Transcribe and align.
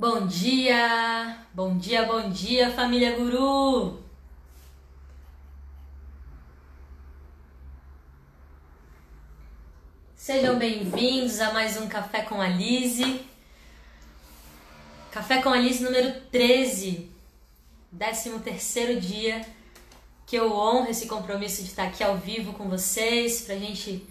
Bom 0.00 0.28
dia, 0.28 1.44
bom 1.52 1.76
dia, 1.76 2.04
bom 2.04 2.30
dia, 2.30 2.70
família 2.70 3.16
Guru! 3.16 4.00
Sejam 10.14 10.56
bem-vindos 10.56 11.40
a 11.40 11.52
mais 11.52 11.76
um 11.76 11.88
Café 11.88 12.22
com 12.22 12.40
a 12.40 12.46
Lise. 12.46 13.26
Café 15.10 15.42
com 15.42 15.48
a 15.48 15.58
Lise 15.58 15.82
número 15.82 16.20
13, 16.30 17.10
13 17.98 18.38
terceiro 18.38 19.00
dia 19.00 19.44
que 20.24 20.36
eu 20.36 20.52
honro 20.52 20.90
esse 20.90 21.08
compromisso 21.08 21.60
de 21.64 21.70
estar 21.70 21.88
aqui 21.88 22.04
ao 22.04 22.16
vivo 22.16 22.52
com 22.52 22.68
vocês 22.68 23.40
pra 23.40 23.56
gente 23.56 24.06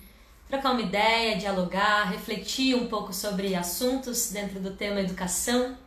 trocar 0.49 0.71
uma 0.71 0.81
ideia, 0.81 1.35
dialogar, 1.35 2.09
refletir 2.09 2.75
um 2.75 2.87
pouco 2.87 3.13
sobre 3.13 3.53
assuntos 3.53 4.31
dentro 4.31 4.59
do 4.59 4.71
tema 4.71 5.01
educação, 5.01 5.77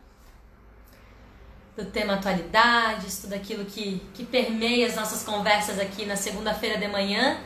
do 1.75 1.85
tema 1.85 2.13
atualidades, 2.13 3.19
tudo 3.19 3.33
aquilo 3.33 3.65
que, 3.65 4.01
que 4.13 4.23
permeia 4.23 4.85
as 4.85 4.95
nossas 4.95 5.23
conversas 5.23 5.79
aqui 5.79 6.05
na 6.05 6.15
segunda-feira 6.15 6.77
de 6.77 6.87
manhã 6.87 7.39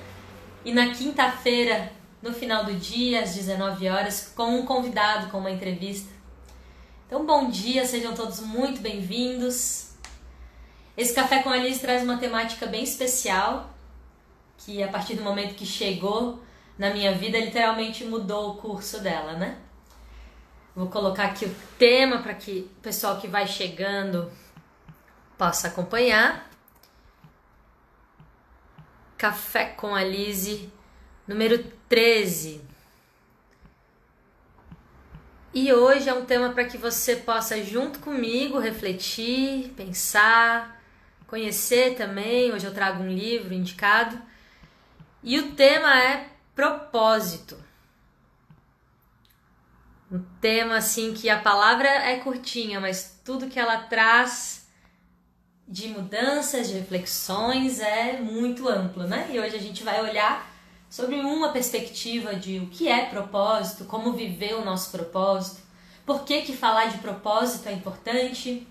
e 0.66 0.74
na 0.74 0.94
quinta-feira, 0.94 1.92
no 2.22 2.34
final 2.34 2.66
do 2.66 2.74
dia, 2.74 3.22
às 3.22 3.36
19 3.36 3.88
horas, 3.88 4.34
com 4.36 4.60
um 4.60 4.66
convidado, 4.66 5.30
com 5.30 5.38
uma 5.38 5.52
entrevista. 5.52 6.12
Então, 7.08 7.26
bom 7.26 7.50
dia, 7.50 7.86
sejam 7.86 8.14
todos 8.14 8.40
muito 8.40 8.82
bem-vindos. 8.82 9.92
Esse 10.98 11.14
Café 11.14 11.44
com 11.44 11.50
Alice 11.50 11.80
traz 11.80 12.04
uma 12.04 12.18
temática 12.18 12.66
bem 12.66 12.84
especial, 12.84 13.70
que 14.58 14.82
a 14.82 14.88
partir 14.88 15.16
do 15.16 15.24
momento 15.24 15.54
que 15.54 15.66
chegou 15.66 16.40
na 16.78 16.90
minha 16.92 17.14
vida, 17.14 17.40
literalmente 17.40 18.04
mudou 18.04 18.52
o 18.52 18.58
curso 18.58 19.00
dela, 19.02 19.34
né? 19.34 19.58
Vou 20.76 20.88
colocar 20.88 21.26
aqui 21.26 21.46
o 21.46 21.56
tema 21.80 22.20
para 22.20 22.34
que 22.34 22.70
o 22.78 22.82
pessoal 22.82 23.18
que 23.18 23.28
vai 23.28 23.48
chegando 23.48 24.30
possa 25.38 25.70
acompanhar. 25.70 26.50
Café 29.18 29.68
com 29.68 29.96
a 29.96 30.04
Lise, 30.04 30.70
número 31.26 31.64
13. 31.88 32.62
E 35.54 35.72
hoje 35.72 36.10
é 36.10 36.14
um 36.14 36.26
tema 36.26 36.50
para 36.50 36.66
que 36.66 36.78
você 36.78 37.16
possa, 37.16 37.64
junto 37.64 38.00
comigo, 38.00 38.60
refletir, 38.60 39.70
pensar, 39.78 40.84
conhecer 41.26 41.96
também. 41.96 42.52
Hoje 42.52 42.66
eu 42.66 42.74
trago 42.74 43.02
um 43.02 43.08
livro 43.08 43.54
indicado. 43.54 44.22
E 45.24 45.40
o 45.40 45.54
tema 45.54 45.98
é 45.98 46.35
propósito. 46.56 47.58
Um 50.12 50.24
tema 50.40 50.78
assim 50.78 51.14
que 51.14 51.30
a 51.30 51.40
palavra 51.40 51.88
é 51.88 52.20
curtinha, 52.20 52.80
mas 52.80 53.20
tudo 53.24 53.48
que 53.48 53.60
ela 53.60 53.78
traz 53.78 54.66
de 55.68 55.88
mudanças, 55.90 56.68
de 56.68 56.76
reflexões 56.76 57.80
é 57.80 58.22
muito 58.22 58.70
amplo, 58.70 59.04
né? 59.04 59.28
E 59.32 59.40
hoje 59.40 59.56
a 59.56 59.60
gente 59.60 59.84
vai 59.84 60.02
olhar 60.02 60.50
sobre 60.90 61.16
uma 61.16 61.50
perspectiva 61.50 62.36
de 62.36 62.60
o 62.60 62.68
que 62.68 62.88
é 62.88 63.06
propósito, 63.06 63.86
como 63.86 64.14
viver 64.14 64.54
o 64.54 64.64
nosso 64.64 64.92
propósito, 64.92 65.62
por 66.06 66.24
que 66.24 66.44
que 66.44 66.56
falar 66.56 66.86
de 66.86 67.00
propósito 67.00 67.68
é 67.68 67.74
importante. 67.74 68.66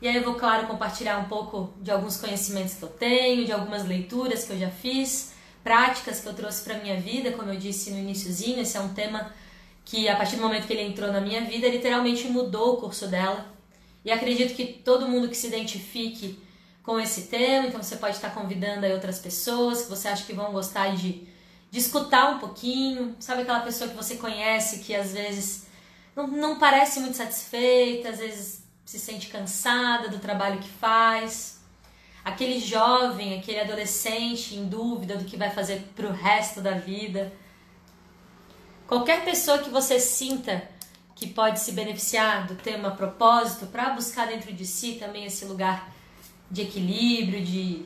E 0.00 0.06
aí 0.06 0.14
eu 0.14 0.22
vou, 0.22 0.34
claro, 0.34 0.66
compartilhar 0.66 1.18
um 1.18 1.24
pouco 1.24 1.72
de 1.80 1.90
alguns 1.90 2.18
conhecimentos 2.18 2.74
que 2.74 2.82
eu 2.82 2.88
tenho, 2.88 3.46
de 3.46 3.52
algumas 3.52 3.84
leituras 3.86 4.44
que 4.44 4.52
eu 4.52 4.58
já 4.58 4.70
fiz, 4.70 5.32
práticas 5.68 6.20
que 6.20 6.26
eu 6.26 6.32
trouxe 6.32 6.64
para 6.64 6.78
minha 6.78 6.98
vida, 6.98 7.30
como 7.32 7.50
eu 7.50 7.58
disse 7.58 7.90
no 7.90 7.98
iníciozinho, 7.98 8.58
esse 8.58 8.74
é 8.78 8.80
um 8.80 8.94
tema 8.94 9.30
que 9.84 10.08
a 10.08 10.16
partir 10.16 10.36
do 10.36 10.42
momento 10.42 10.66
que 10.66 10.72
ele 10.72 10.88
entrou 10.88 11.12
na 11.12 11.20
minha 11.20 11.42
vida, 11.42 11.68
literalmente 11.68 12.26
mudou 12.28 12.72
o 12.72 12.76
curso 12.78 13.06
dela. 13.06 13.44
E 14.02 14.10
acredito 14.10 14.54
que 14.54 14.64
todo 14.64 15.06
mundo 15.06 15.28
que 15.28 15.36
se 15.36 15.46
identifique 15.46 16.42
com 16.82 16.98
esse 16.98 17.24
tema, 17.24 17.66
então 17.66 17.82
você 17.82 17.96
pode 17.96 18.16
estar 18.16 18.30
convidando 18.30 18.86
aí 18.86 18.94
outras 18.94 19.18
pessoas 19.18 19.82
que 19.82 19.90
você 19.90 20.08
acha 20.08 20.24
que 20.24 20.32
vão 20.32 20.52
gostar 20.52 20.96
de, 20.96 21.28
de 21.70 21.78
escutar 21.78 22.30
um 22.30 22.38
pouquinho, 22.38 23.14
sabe 23.20 23.42
aquela 23.42 23.60
pessoa 23.60 23.90
que 23.90 23.96
você 23.96 24.16
conhece 24.16 24.78
que 24.78 24.94
às 24.94 25.12
vezes 25.12 25.66
não, 26.16 26.26
não 26.28 26.58
parece 26.58 26.98
muito 26.98 27.18
satisfeita, 27.18 28.08
às 28.08 28.18
vezes 28.18 28.62
se 28.86 28.98
sente 28.98 29.28
cansada 29.28 30.08
do 30.08 30.18
trabalho 30.18 30.60
que 30.60 30.70
faz 30.70 31.57
aquele 32.24 32.58
jovem, 32.58 33.38
aquele 33.38 33.60
adolescente 33.60 34.54
em 34.54 34.68
dúvida 34.68 35.16
do 35.16 35.24
que 35.24 35.36
vai 35.36 35.50
fazer 35.50 35.82
pro 35.94 36.12
resto 36.12 36.60
da 36.60 36.72
vida. 36.72 37.32
Qualquer 38.86 39.24
pessoa 39.24 39.58
que 39.58 39.70
você 39.70 40.00
sinta 40.00 40.62
que 41.14 41.26
pode 41.26 41.60
se 41.60 41.72
beneficiar 41.72 42.46
do 42.46 42.54
tema 42.54 42.92
propósito 42.92 43.66
para 43.66 43.90
buscar 43.90 44.28
dentro 44.28 44.52
de 44.52 44.64
si 44.64 44.94
também 44.94 45.24
esse 45.24 45.44
lugar 45.44 45.92
de 46.50 46.62
equilíbrio, 46.62 47.44
de 47.44 47.84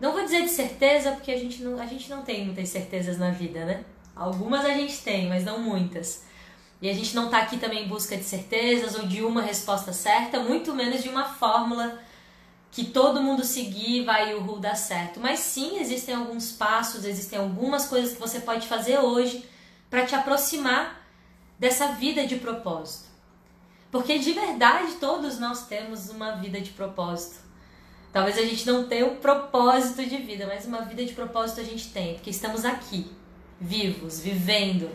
não 0.00 0.12
vou 0.12 0.24
dizer 0.24 0.42
de 0.42 0.50
certeza, 0.50 1.12
porque 1.12 1.30
a 1.30 1.38
gente 1.38 1.62
não, 1.62 1.80
a 1.80 1.86
gente 1.86 2.10
não 2.10 2.22
tem 2.22 2.44
muitas 2.44 2.68
certezas 2.68 3.18
na 3.18 3.30
vida, 3.30 3.64
né? 3.64 3.84
Algumas 4.14 4.64
a 4.64 4.74
gente 4.74 4.98
tem, 4.98 5.28
mas 5.28 5.44
não 5.44 5.60
muitas. 5.60 6.24
E 6.82 6.90
a 6.90 6.92
gente 6.92 7.14
não 7.14 7.26
está 7.26 7.38
aqui 7.38 7.56
também 7.56 7.84
em 7.84 7.88
busca 7.88 8.16
de 8.16 8.24
certezas 8.24 8.94
ou 8.94 9.06
de 9.06 9.22
uma 9.22 9.40
resposta 9.40 9.92
certa, 9.92 10.40
muito 10.40 10.74
menos 10.74 11.02
de 11.02 11.08
uma 11.08 11.24
fórmula 11.24 11.98
que 12.70 12.84
todo 12.84 13.22
mundo 13.22 13.44
seguir 13.44 14.04
vai 14.04 14.34
o 14.34 14.40
ru 14.40 14.58
dar 14.58 14.76
certo. 14.76 15.20
Mas 15.20 15.40
sim, 15.40 15.78
existem 15.78 16.14
alguns 16.14 16.52
passos, 16.52 17.04
existem 17.04 17.38
algumas 17.38 17.86
coisas 17.86 18.12
que 18.12 18.20
você 18.20 18.40
pode 18.40 18.66
fazer 18.66 18.98
hoje 18.98 19.48
para 19.88 20.04
te 20.04 20.14
aproximar 20.14 21.06
dessa 21.58 21.88
vida 21.92 22.26
de 22.26 22.36
propósito. 22.36 23.06
Porque 23.90 24.18
de 24.18 24.32
verdade 24.32 24.92
todos 25.00 25.38
nós 25.38 25.66
temos 25.66 26.10
uma 26.10 26.32
vida 26.32 26.60
de 26.60 26.70
propósito. 26.70 27.36
Talvez 28.12 28.36
a 28.38 28.42
gente 28.42 28.66
não 28.66 28.86
tenha 28.86 29.06
um 29.06 29.16
propósito 29.16 30.04
de 30.04 30.16
vida, 30.18 30.46
mas 30.46 30.66
uma 30.66 30.82
vida 30.82 31.04
de 31.04 31.12
propósito 31.12 31.60
a 31.60 31.64
gente 31.64 31.88
tem, 31.88 32.14
porque 32.14 32.30
estamos 32.30 32.64
aqui, 32.64 33.10
vivos, 33.60 34.20
vivendo. 34.20 34.90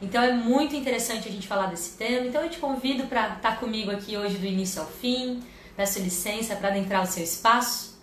Então 0.00 0.22
é 0.22 0.32
muito 0.32 0.76
interessante 0.76 1.28
a 1.28 1.32
gente 1.32 1.46
falar 1.46 1.66
desse 1.66 1.96
tema. 1.96 2.26
Então 2.26 2.42
eu 2.42 2.50
te 2.50 2.58
convido 2.58 3.06
para 3.06 3.36
estar 3.36 3.40
tá 3.40 3.56
comigo 3.56 3.90
aqui 3.90 4.16
hoje 4.16 4.38
do 4.38 4.46
início 4.46 4.80
ao 4.80 4.86
fim 4.86 5.42
peço 5.76 6.00
licença 6.00 6.56
para 6.56 6.68
adentrar 6.68 7.02
o 7.02 7.06
seu 7.06 7.22
espaço. 7.22 7.96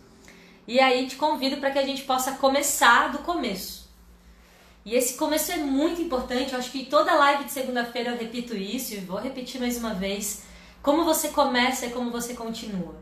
E 0.67 0.79
aí 0.79 1.07
te 1.07 1.15
convido 1.15 1.57
para 1.57 1.71
que 1.71 1.79
a 1.79 1.85
gente 1.85 2.03
possa 2.03 2.33
começar 2.33 3.11
do 3.11 3.19
começo. 3.19 3.83
E 4.85 4.95
esse 4.95 5.15
começo 5.15 5.51
é 5.51 5.57
muito 5.57 6.01
importante, 6.01 6.53
eu 6.53 6.59
acho 6.59 6.71
que 6.71 6.85
toda 6.85 7.13
live 7.13 7.45
de 7.45 7.51
segunda-feira 7.51 8.11
eu 8.11 8.17
repito 8.17 8.55
isso 8.55 8.93
e 8.93 8.97
vou 8.97 9.17
repetir 9.17 9.59
mais 9.59 9.77
uma 9.77 9.93
vez. 9.93 10.43
Como 10.81 11.05
você 11.05 11.29
começa 11.29 11.85
é 11.85 11.89
como 11.89 12.11
você 12.11 12.33
continua. 12.33 13.01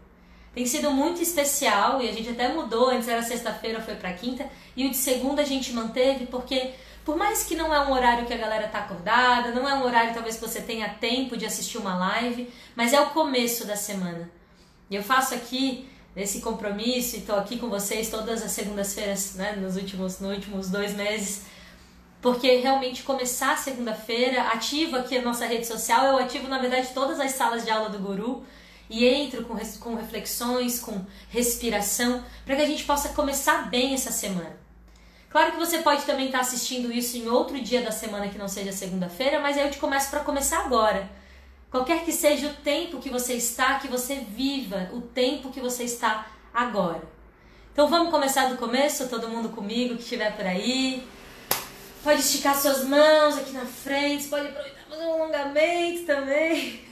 Tem 0.53 0.65
sido 0.65 0.91
muito 0.91 1.21
especial 1.21 2.01
e 2.01 2.09
a 2.09 2.11
gente 2.11 2.29
até 2.29 2.49
mudou, 2.49 2.89
antes 2.89 3.07
era 3.07 3.23
sexta-feira, 3.23 3.81
foi 3.81 3.95
para 3.95 4.13
quinta, 4.13 4.47
e 4.75 4.85
o 4.85 4.91
de 4.91 4.97
segunda 4.97 5.41
a 5.41 5.45
gente 5.45 5.73
manteve 5.73 6.27
porque 6.27 6.71
por 7.03 7.15
mais 7.15 7.43
que 7.43 7.55
não 7.55 7.73
é 7.73 7.79
um 7.79 7.91
horário 7.91 8.27
que 8.27 8.33
a 8.33 8.38
galera 8.38 8.67
tá 8.67 8.79
acordada, 8.79 9.51
não 9.51 9.67
é 9.67 9.73
um 9.73 9.83
horário 9.83 10.13
talvez 10.13 10.35
que 10.35 10.41
você 10.41 10.61
tenha 10.61 10.89
tempo 10.89 11.35
de 11.35 11.45
assistir 11.45 11.79
uma 11.79 11.95
live, 11.95 12.51
mas 12.75 12.93
é 12.93 13.01
o 13.01 13.09
começo 13.09 13.65
da 13.65 13.75
semana. 13.75 14.29
E 14.91 14.96
eu 14.96 15.02
faço 15.02 15.34
aqui 15.34 15.88
esse 16.18 16.41
compromisso 16.41 17.16
e 17.16 17.19
estou 17.19 17.38
aqui 17.38 17.57
com 17.57 17.69
vocês 17.69 18.09
todas 18.09 18.44
as 18.44 18.52
segundas-feiras, 18.52 19.35
né, 19.35 19.53
nos 19.53 19.78
últimos, 19.78 20.19
nos 20.19 20.35
últimos 20.35 20.69
dois 20.69 20.94
meses, 20.94 21.44
porque 22.22 22.57
realmente 22.57 23.01
começar 23.01 23.57
segunda-feira, 23.57 24.50
ativo 24.50 24.97
aqui 24.97 25.18
a 25.18 25.22
nossa 25.22 25.46
rede 25.46 25.66
social, 25.66 26.07
eu 26.07 26.18
ativo 26.18 26.50
na 26.50 26.59
verdade 26.59 26.90
todas 26.94 27.22
as 27.22 27.31
salas 27.31 27.63
de 27.63 27.72
aula 27.72 27.88
do 27.88 28.00
Guru 28.00 28.46
e 28.90 29.07
entro 29.07 29.46
com, 29.46 29.57
com 29.80 29.96
reflexões, 29.96 30.78
com 30.78 31.06
respiração, 31.30 32.22
para 32.46 32.57
que 32.57 32.62
a 32.62 32.68
gente 32.68 32.84
possa 32.84 33.09
começar 33.09 33.69
bem 33.69 33.94
essa 33.94 34.12
semana. 34.12 34.57
Claro 35.30 35.53
que 35.53 35.57
você 35.57 35.78
pode 35.78 36.03
também 36.03 36.25
estar 36.25 36.41
assistindo 36.41 36.91
isso 36.91 37.16
em 37.16 37.30
outro 37.30 37.57
dia 37.62 37.81
da 37.81 37.91
semana 37.91 38.28
que 38.28 38.38
não 38.38 38.50
seja 38.50 38.74
segunda-feira, 38.74 39.40
mas 39.40 39.57
aí 39.57 39.63
eu 39.63 39.71
te 39.71 39.77
começo 39.77 40.10
para 40.10 40.19
começar 40.19 40.65
agora 40.65 41.20
Qualquer 41.71 42.03
que 42.03 42.12
seja 42.12 42.47
o 42.47 42.53
tempo 42.53 43.00
que 43.00 43.09
você 43.09 43.33
está, 43.35 43.79
que 43.79 43.88
você 43.88 44.15
viva 44.15 44.89
o 44.91 45.00
tempo 45.00 45.50
que 45.50 45.62
você 45.62 45.85
está 45.85 46.27
agora. 46.53 47.01
Então 47.71 47.88
vamos 47.88 48.12
começar 48.12 48.50
do 48.50 48.57
começo, 48.57 49.07
todo 49.07 49.29
mundo 49.29 49.47
comigo 49.47 49.95
que 49.95 50.03
estiver 50.03 50.35
por 50.35 50.45
aí. 50.45 51.07
Pode 52.03 52.19
esticar 52.19 52.59
suas 52.59 52.83
mãos 52.83 53.38
aqui 53.38 53.53
na 53.53 53.65
frente, 53.65 54.27
pode 54.27 54.47
aproveitar 54.47 54.81
fazer 54.89 55.06
um 55.06 55.13
alongamento 55.13 56.06
também. 56.06 56.83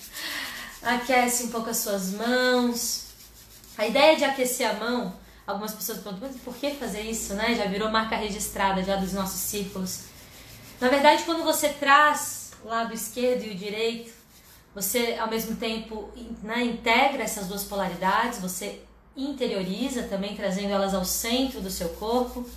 Aquece 0.82 1.44
um 1.44 1.50
pouco 1.50 1.68
as 1.68 1.76
suas 1.76 2.14
mãos. 2.14 3.08
A 3.76 3.86
ideia 3.86 4.16
de 4.16 4.24
aquecer 4.24 4.70
a 4.70 4.72
mão, 4.72 5.14
algumas 5.46 5.74
pessoas 5.74 5.98
perguntam, 5.98 6.30
mas 6.32 6.40
por 6.40 6.56
que 6.56 6.70
fazer 6.70 7.02
isso, 7.02 7.34
né? 7.34 7.54
Já 7.54 7.66
virou 7.66 7.90
marca 7.90 8.16
registrada 8.16 8.82
já 8.82 8.96
dos 8.96 9.12
nossos 9.12 9.40
círculos. 9.40 10.04
Na 10.80 10.88
verdade, 10.88 11.24
quando 11.24 11.44
você 11.44 11.68
traz 11.68 12.35
lado 12.64 12.94
esquerdo 12.94 13.44
e 13.44 13.50
o 13.50 13.54
direito, 13.54 14.12
você 14.74 15.16
ao 15.18 15.28
mesmo 15.28 15.56
tempo 15.56 16.10
né, 16.42 16.64
integra 16.64 17.22
essas 17.22 17.46
duas 17.46 17.64
polaridades, 17.64 18.40
você 18.40 18.82
interioriza 19.16 20.02
também, 20.02 20.36
trazendo 20.36 20.70
elas 20.70 20.94
ao 20.94 21.04
centro 21.04 21.60
do 21.60 21.70
seu 21.70 21.88
corpo 21.90 22.48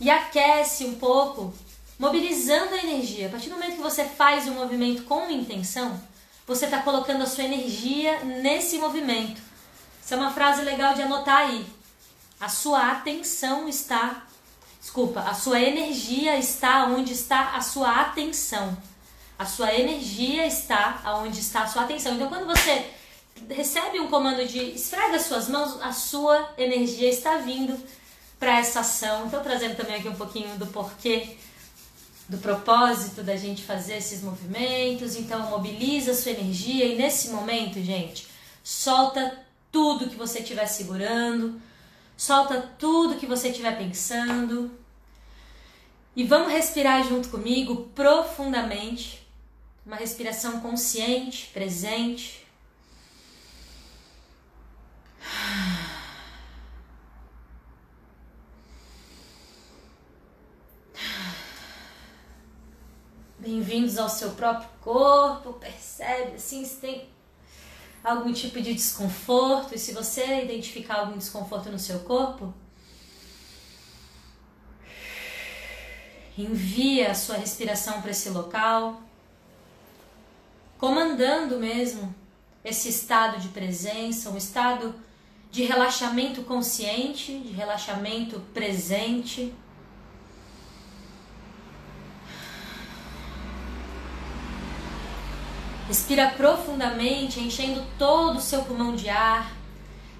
e 0.00 0.08
aquece 0.08 0.84
um 0.84 0.94
pouco 0.94 1.52
mobilizando 1.98 2.74
a 2.74 2.78
energia. 2.78 3.26
A 3.26 3.30
partir 3.30 3.48
do 3.48 3.54
momento 3.54 3.76
que 3.76 3.82
você 3.82 4.04
faz 4.04 4.46
um 4.46 4.54
movimento 4.54 5.02
com 5.04 5.30
intenção, 5.30 6.00
você 6.46 6.64
está 6.64 6.82
colocando 6.82 7.22
a 7.22 7.26
sua 7.26 7.44
energia 7.44 8.24
nesse 8.24 8.78
movimento. 8.78 9.40
Isso 10.04 10.14
é 10.14 10.16
uma 10.16 10.32
frase 10.32 10.62
legal 10.62 10.94
de 10.94 11.02
anotar 11.02 11.38
aí. 11.38 11.64
A 12.40 12.48
sua 12.48 12.90
atenção 12.90 13.68
está. 13.68 14.26
Desculpa, 14.80 15.20
a 15.20 15.34
sua 15.34 15.60
energia 15.60 16.36
está 16.36 16.86
onde 16.86 17.12
está 17.12 17.54
a 17.54 17.60
sua 17.60 18.00
atenção. 18.00 18.76
A 19.42 19.44
sua 19.44 19.74
energia 19.74 20.46
está 20.46 21.00
aonde 21.02 21.40
está 21.40 21.64
a 21.64 21.66
sua 21.66 21.82
atenção. 21.82 22.14
Então, 22.14 22.28
quando 22.28 22.46
você 22.46 22.86
recebe 23.50 23.98
um 23.98 24.06
comando 24.06 24.46
de 24.46 24.60
esfrega 24.60 25.16
as 25.16 25.22
suas 25.22 25.48
mãos, 25.48 25.82
a 25.82 25.92
sua 25.92 26.54
energia 26.56 27.08
está 27.10 27.38
vindo 27.38 27.76
para 28.38 28.60
essa 28.60 28.78
ação. 28.78 29.26
Então, 29.26 29.42
trazendo 29.42 29.76
também 29.76 29.96
aqui 29.96 30.08
um 30.08 30.14
pouquinho 30.14 30.56
do 30.58 30.66
porquê, 30.68 31.36
do 32.28 32.38
propósito 32.38 33.24
da 33.24 33.34
gente 33.34 33.64
fazer 33.64 33.96
esses 33.96 34.22
movimentos. 34.22 35.16
Então, 35.16 35.50
mobiliza 35.50 36.12
a 36.12 36.14
sua 36.14 36.30
energia 36.30 36.84
e 36.84 36.96
nesse 36.96 37.30
momento, 37.30 37.82
gente, 37.82 38.28
solta 38.62 39.40
tudo 39.72 40.08
que 40.08 40.14
você 40.14 40.38
estiver 40.38 40.66
segurando, 40.68 41.60
solta 42.16 42.60
tudo 42.78 43.16
que 43.16 43.26
você 43.26 43.48
estiver 43.48 43.76
pensando. 43.76 44.70
E 46.14 46.22
vamos 46.22 46.52
respirar 46.52 47.02
junto 47.08 47.28
comigo 47.28 47.90
profundamente. 47.92 49.21
Uma 49.84 49.96
respiração 49.96 50.60
consciente, 50.60 51.50
presente. 51.52 52.46
Bem-vindos 63.40 63.98
ao 63.98 64.08
seu 64.08 64.30
próprio 64.30 64.70
corpo. 64.80 65.54
Percebe 65.54 66.36
assim 66.36 66.64
se 66.64 66.76
tem 66.76 67.08
algum 68.04 68.32
tipo 68.32 68.62
de 68.62 68.72
desconforto 68.72 69.74
e 69.74 69.78
se 69.78 69.92
você 69.92 70.44
identificar 70.44 71.00
algum 71.00 71.18
desconforto 71.18 71.68
no 71.70 71.78
seu 71.78 71.98
corpo, 72.00 72.54
envia 76.38 77.10
a 77.10 77.14
sua 77.16 77.36
respiração 77.36 78.00
para 78.00 78.12
esse 78.12 78.30
local, 78.30 79.02
comandando 80.82 81.60
mesmo 81.60 82.12
esse 82.64 82.88
estado 82.88 83.38
de 83.38 83.50
presença, 83.50 84.30
um 84.30 84.36
estado 84.36 84.92
de 85.48 85.62
relaxamento 85.62 86.42
consciente, 86.42 87.38
de 87.38 87.52
relaxamento 87.52 88.40
presente. 88.52 89.54
Respira 95.86 96.30
profundamente, 96.30 97.38
enchendo 97.38 97.86
todo 97.96 98.38
o 98.38 98.42
seu 98.42 98.64
pulmão 98.64 98.96
de 98.96 99.08
ar, 99.08 99.52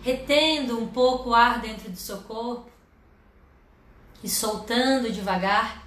retendo 0.05 0.79
um 0.79 0.87
pouco 0.87 1.31
o 1.31 1.35
ar 1.35 1.61
dentro 1.61 1.91
do 1.91 1.99
seu 1.99 2.19
corpo 2.19 2.70
e 4.23 4.29
soltando 4.29 5.11
devagar. 5.11 5.85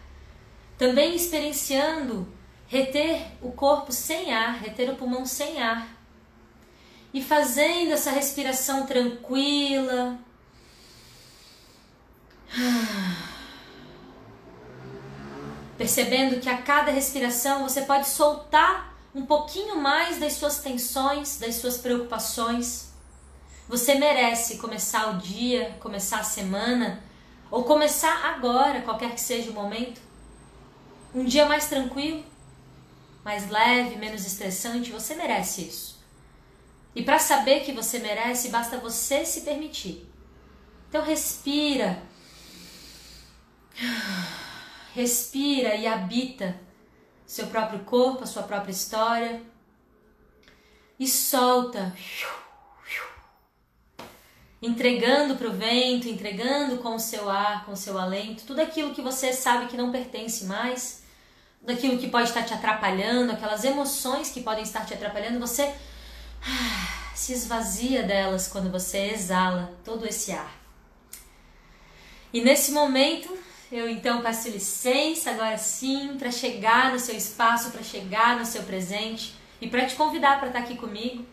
Também 0.77 1.15
experienciando 1.15 2.34
reter 2.67 3.21
o 3.41 3.51
corpo 3.51 3.91
sem 3.91 4.33
ar, 4.33 4.59
reter 4.59 4.89
o 4.89 4.95
pulmão 4.95 5.25
sem 5.25 5.61
ar 5.61 5.87
e 7.13 7.21
fazendo 7.23 7.93
essa 7.93 8.11
respiração 8.11 8.85
tranquila. 8.85 10.19
Percebendo 15.77 16.41
que 16.41 16.49
a 16.49 16.57
cada 16.61 16.91
respiração 16.91 17.63
você 17.63 17.83
pode 17.83 18.07
soltar 18.07 18.93
um 19.13 19.25
pouquinho 19.25 19.77
mais 19.77 20.19
das 20.19 20.33
suas 20.33 20.59
tensões, 20.59 21.37
das 21.37 21.55
suas 21.55 21.77
preocupações. 21.77 22.89
Você 23.69 23.95
merece 23.95 24.57
começar 24.57 25.11
o 25.11 25.17
dia, 25.17 25.75
começar 25.79 26.19
a 26.19 26.23
semana, 26.23 27.01
ou 27.49 27.63
começar 27.63 28.25
agora, 28.25 28.81
qualquer 28.81 29.11
que 29.13 29.21
seja 29.21 29.51
o 29.51 29.53
momento, 29.53 30.01
um 31.13 31.23
dia 31.23 31.45
mais 31.45 31.69
tranquilo, 31.69 32.25
mais 33.25 33.49
leve, 33.49 33.95
menos 33.95 34.23
estressante. 34.23 34.91
Você 34.91 35.15
merece 35.15 35.63
isso. 35.63 35.99
E 36.95 37.01
para 37.01 37.17
saber 37.17 37.61
que 37.61 37.71
você 37.71 37.97
merece, 37.97 38.49
basta 38.49 38.77
você 38.77 39.25
se 39.25 39.41
permitir. 39.41 40.07
Então 40.87 41.03
respira. 41.03 42.03
Respira 44.93 45.75
e 45.75 45.87
habita 45.87 46.57
seu 47.25 47.47
próprio 47.47 47.79
corpo, 47.79 48.23
a 48.23 48.27
sua 48.27 48.43
própria 48.43 48.71
história. 48.71 49.41
E 50.99 51.07
solta. 51.07 51.93
Entregando 54.61 55.35
para 55.35 55.49
o 55.49 55.53
vento, 55.53 56.07
entregando 56.07 56.77
com 56.77 56.95
o 56.95 56.99
seu 56.99 57.29
ar, 57.29 57.65
com 57.65 57.73
o 57.73 57.77
seu 57.77 57.97
alento, 57.97 58.45
tudo 58.45 58.61
aquilo 58.61 58.93
que 58.93 59.01
você 59.01 59.33
sabe 59.33 59.67
que 59.67 59.75
não 59.75 59.91
pertence 59.91 60.45
mais, 60.45 61.04
daquilo 61.65 61.97
que 61.97 62.09
pode 62.09 62.29
estar 62.29 62.43
te 62.43 62.53
atrapalhando, 62.53 63.31
aquelas 63.31 63.63
emoções 63.63 64.29
que 64.29 64.41
podem 64.41 64.63
estar 64.63 64.85
te 64.85 64.93
atrapalhando, 64.93 65.39
você 65.39 65.73
se 67.15 67.33
esvazia 67.33 68.03
delas 68.03 68.47
quando 68.47 68.71
você 68.71 69.11
exala 69.13 69.73
todo 69.83 70.05
esse 70.05 70.31
ar. 70.31 70.53
E 72.31 72.41
nesse 72.41 72.71
momento, 72.71 73.35
eu 73.71 73.89
então 73.89 74.21
peço 74.21 74.49
licença 74.49 75.31
agora 75.31 75.57
sim 75.57 76.15
para 76.19 76.29
chegar 76.29 76.91
no 76.91 76.99
seu 76.99 77.15
espaço, 77.15 77.71
para 77.71 77.81
chegar 77.81 78.37
no 78.37 78.45
seu 78.45 78.63
presente 78.63 79.33
e 79.59 79.67
para 79.67 79.85
te 79.85 79.95
convidar 79.95 80.37
para 80.37 80.47
estar 80.47 80.59
aqui 80.59 80.75
comigo. 80.75 81.25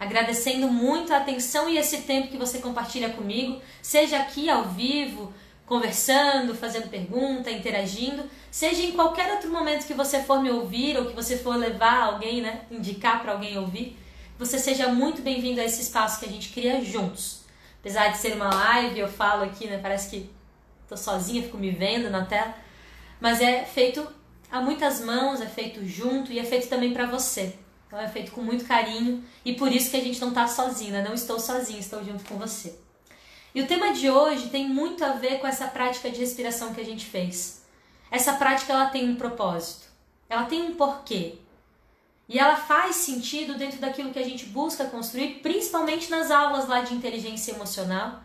Agradecendo 0.00 0.68
muito 0.68 1.12
a 1.12 1.18
atenção 1.18 1.68
e 1.68 1.76
esse 1.76 2.02
tempo 2.02 2.28
que 2.28 2.36
você 2.36 2.60
compartilha 2.60 3.10
comigo, 3.10 3.60
seja 3.82 4.18
aqui 4.18 4.48
ao 4.48 4.66
vivo, 4.66 5.34
conversando, 5.66 6.54
fazendo 6.54 6.88
pergunta, 6.88 7.50
interagindo, 7.50 8.30
seja 8.50 8.82
em 8.82 8.92
qualquer 8.92 9.32
outro 9.32 9.50
momento 9.50 9.86
que 9.86 9.94
você 9.94 10.22
for 10.22 10.42
me 10.42 10.50
ouvir 10.50 10.96
ou 10.96 11.06
que 11.06 11.14
você 11.14 11.36
for 11.36 11.56
levar 11.56 12.04
alguém, 12.04 12.40
né, 12.40 12.62
indicar 12.70 13.22
para 13.22 13.32
alguém 13.32 13.58
ouvir 13.58 13.96
você 14.38 14.56
seja 14.56 14.86
muito 14.86 15.20
bem-vindo 15.20 15.60
a 15.60 15.64
esse 15.64 15.82
espaço 15.82 16.20
que 16.20 16.26
a 16.26 16.28
gente 16.28 16.50
cria 16.50 16.80
juntos. 16.84 17.40
Apesar 17.80 18.08
de 18.08 18.18
ser 18.18 18.34
uma 18.34 18.48
live, 18.48 19.00
eu 19.00 19.08
falo 19.08 19.42
aqui, 19.42 19.66
né? 19.66 19.78
Parece 19.78 20.10
que 20.10 20.30
tô 20.88 20.96
sozinha, 20.96 21.42
fico 21.42 21.58
me 21.58 21.72
vendo 21.72 22.08
na 22.08 22.24
tela. 22.24 22.54
Mas 23.20 23.40
é 23.40 23.64
feito 23.64 24.06
a 24.48 24.60
muitas 24.60 25.00
mãos, 25.00 25.40
é 25.40 25.46
feito 25.46 25.84
junto 25.84 26.32
e 26.32 26.38
é 26.38 26.44
feito 26.44 26.68
também 26.68 26.92
para 26.92 27.04
você. 27.06 27.56
Então 27.88 27.98
é 27.98 28.06
feito 28.06 28.30
com 28.30 28.40
muito 28.40 28.64
carinho 28.64 29.24
e 29.44 29.54
por 29.54 29.72
isso 29.72 29.90
que 29.90 29.96
a 29.96 30.04
gente 30.04 30.20
não 30.20 30.32
tá 30.32 30.46
sozinha, 30.46 30.92
né? 30.92 31.02
não 31.02 31.14
estou 31.14 31.40
sozinha, 31.40 31.80
estou 31.80 32.04
junto 32.04 32.22
com 32.24 32.36
você. 32.36 32.78
E 33.52 33.60
o 33.60 33.66
tema 33.66 33.92
de 33.92 34.08
hoje 34.08 34.50
tem 34.50 34.68
muito 34.68 35.04
a 35.04 35.14
ver 35.14 35.40
com 35.40 35.48
essa 35.48 35.66
prática 35.66 36.10
de 36.10 36.20
respiração 36.20 36.72
que 36.72 36.80
a 36.80 36.84
gente 36.84 37.06
fez. 37.06 37.57
Essa 38.10 38.34
prática 38.34 38.72
ela 38.72 38.86
tem 38.86 39.08
um 39.08 39.16
propósito, 39.16 39.86
ela 40.28 40.44
tem 40.44 40.62
um 40.62 40.74
porquê. 40.74 41.38
E 42.28 42.38
ela 42.38 42.56
faz 42.56 42.96
sentido 42.96 43.56
dentro 43.56 43.78
daquilo 43.78 44.12
que 44.12 44.18
a 44.18 44.24
gente 44.24 44.46
busca 44.46 44.84
construir, 44.84 45.40
principalmente 45.42 46.10
nas 46.10 46.30
aulas 46.30 46.68
lá 46.68 46.80
de 46.80 46.94
inteligência 46.94 47.52
emocional. 47.52 48.20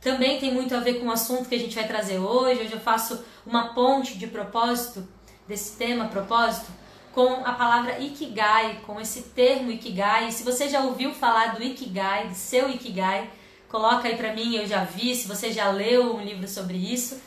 Também 0.00 0.38
tem 0.40 0.52
muito 0.52 0.74
a 0.74 0.80
ver 0.80 0.94
com 0.94 1.06
o 1.06 1.12
assunto 1.12 1.48
que 1.48 1.54
a 1.54 1.58
gente 1.58 1.74
vai 1.74 1.86
trazer 1.86 2.18
hoje. 2.18 2.62
Hoje 2.62 2.72
eu 2.72 2.80
faço 2.80 3.24
uma 3.46 3.72
ponte 3.72 4.18
de 4.18 4.26
propósito, 4.26 5.06
desse 5.46 5.76
tema 5.76 6.06
propósito, 6.06 6.66
com 7.12 7.44
a 7.44 7.52
palavra 7.52 8.00
Ikigai, 8.00 8.80
com 8.84 9.00
esse 9.00 9.22
termo 9.22 9.70
Ikigai. 9.70 10.32
Se 10.32 10.42
você 10.42 10.68
já 10.68 10.80
ouviu 10.80 11.14
falar 11.14 11.54
do 11.54 11.62
Ikigai, 11.62 12.28
do 12.28 12.34
seu 12.34 12.68
Ikigai, 12.68 13.30
coloca 13.68 14.08
aí 14.08 14.16
para 14.16 14.32
mim, 14.34 14.56
eu 14.56 14.66
já 14.66 14.82
vi. 14.82 15.14
Se 15.14 15.28
você 15.28 15.52
já 15.52 15.70
leu 15.70 16.16
um 16.16 16.20
livro 16.22 16.48
sobre 16.48 16.76
isso, 16.76 17.22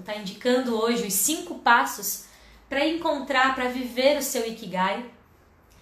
vou 0.00 0.12
estar 0.12 0.16
indicando 0.16 0.80
hoje 0.80 1.06
os 1.06 1.12
cinco 1.12 1.58
passos 1.58 2.24
para 2.68 2.86
encontrar, 2.86 3.54
para 3.54 3.68
viver 3.68 4.18
o 4.18 4.22
seu 4.22 4.46
Ikigai. 4.46 5.04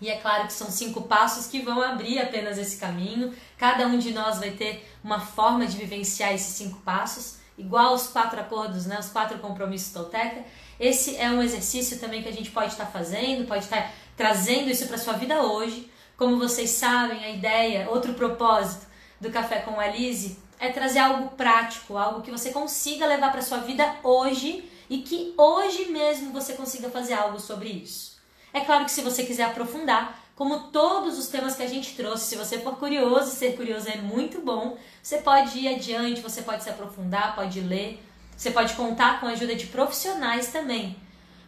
E 0.00 0.08
é 0.08 0.16
claro 0.16 0.46
que 0.46 0.52
são 0.52 0.70
cinco 0.70 1.02
passos 1.02 1.46
que 1.46 1.60
vão 1.60 1.80
abrir 1.80 2.18
apenas 2.18 2.58
esse 2.58 2.78
caminho. 2.78 3.34
Cada 3.56 3.86
um 3.86 3.98
de 3.98 4.12
nós 4.12 4.38
vai 4.38 4.50
ter 4.50 4.88
uma 5.02 5.20
forma 5.20 5.66
de 5.66 5.76
vivenciar 5.76 6.32
esses 6.32 6.54
cinco 6.54 6.80
passos, 6.80 7.38
igual 7.56 7.94
os 7.94 8.08
quatro 8.08 8.40
acordos, 8.40 8.86
né, 8.86 8.98
os 8.98 9.08
quatro 9.08 9.38
compromissos 9.38 9.92
Tolteca. 9.92 10.44
Esse 10.78 11.16
é 11.16 11.30
um 11.30 11.42
exercício 11.42 11.98
também 11.98 12.22
que 12.22 12.28
a 12.28 12.32
gente 12.32 12.50
pode 12.50 12.72
estar 12.72 12.86
fazendo, 12.86 13.46
pode 13.46 13.64
estar 13.64 13.92
trazendo 14.16 14.70
isso 14.70 14.86
para 14.86 14.98
sua 14.98 15.14
vida 15.14 15.42
hoje. 15.42 15.90
Como 16.16 16.38
vocês 16.38 16.70
sabem, 16.70 17.24
a 17.24 17.30
ideia, 17.30 17.88
outro 17.90 18.14
propósito 18.14 18.86
do 19.20 19.30
Café 19.30 19.60
com 19.60 19.78
a 19.78 19.86
Lise 19.88 20.47
é 20.58 20.70
trazer 20.70 20.98
algo 20.98 21.30
prático, 21.30 21.96
algo 21.96 22.22
que 22.22 22.30
você 22.30 22.50
consiga 22.50 23.06
levar 23.06 23.30
para 23.30 23.42
sua 23.42 23.58
vida 23.58 23.96
hoje 24.02 24.68
e 24.90 24.98
que 24.98 25.34
hoje 25.36 25.86
mesmo 25.86 26.32
você 26.32 26.54
consiga 26.54 26.90
fazer 26.90 27.14
algo 27.14 27.38
sobre 27.38 27.68
isso. 27.68 28.18
É 28.52 28.60
claro 28.60 28.84
que 28.84 28.90
se 28.90 29.02
você 29.02 29.24
quiser 29.24 29.44
aprofundar, 29.44 30.18
como 30.34 30.70
todos 30.70 31.18
os 31.18 31.28
temas 31.28 31.56
que 31.56 31.62
a 31.62 31.68
gente 31.68 31.94
trouxe, 31.96 32.26
se 32.26 32.36
você 32.36 32.58
for 32.60 32.76
curioso, 32.76 33.30
ser 33.30 33.56
curioso 33.56 33.88
é 33.88 33.96
muito 33.96 34.40
bom, 34.40 34.78
você 35.02 35.18
pode 35.18 35.58
ir 35.58 35.74
adiante, 35.74 36.20
você 36.20 36.42
pode 36.42 36.62
se 36.62 36.70
aprofundar, 36.70 37.34
pode 37.34 37.60
ler, 37.60 38.02
você 38.36 38.50
pode 38.50 38.74
contar 38.74 39.20
com 39.20 39.26
a 39.26 39.30
ajuda 39.30 39.54
de 39.54 39.66
profissionais 39.66 40.48
também. 40.48 40.96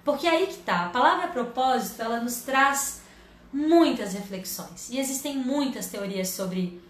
Porque 0.05 0.27
é 0.27 0.31
aí 0.31 0.47
que 0.49 0.57
tá. 0.57 0.87
A 0.87 0.89
palavra 0.89 1.29
propósito, 1.29 2.03
ela 2.03 2.21
nos 2.21 2.39
traz 2.39 3.03
muitas 3.53 4.13
reflexões. 4.13 4.91
E 4.91 4.99
existem 4.99 5.37
muitas 5.37 5.87
teorias 5.87 6.29
sobre 6.31 6.81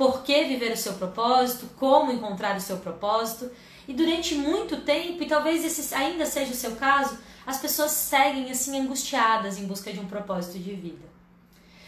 por 0.00 0.22
que 0.22 0.44
viver 0.44 0.72
o 0.72 0.76
seu 0.78 0.94
propósito, 0.94 1.68
como 1.76 2.10
encontrar 2.10 2.56
o 2.56 2.60
seu 2.60 2.78
propósito. 2.78 3.50
E 3.86 3.92
durante 3.92 4.34
muito 4.34 4.78
tempo, 4.78 5.22
e 5.22 5.26
talvez 5.26 5.62
esse 5.62 5.94
ainda 5.94 6.24
seja 6.24 6.52
o 6.52 6.56
seu 6.56 6.74
caso, 6.76 7.18
as 7.46 7.60
pessoas 7.60 7.90
seguem 7.90 8.50
assim 8.50 8.80
angustiadas 8.80 9.58
em 9.58 9.66
busca 9.66 9.92
de 9.92 10.00
um 10.00 10.06
propósito 10.06 10.58
de 10.58 10.72
vida. 10.72 11.04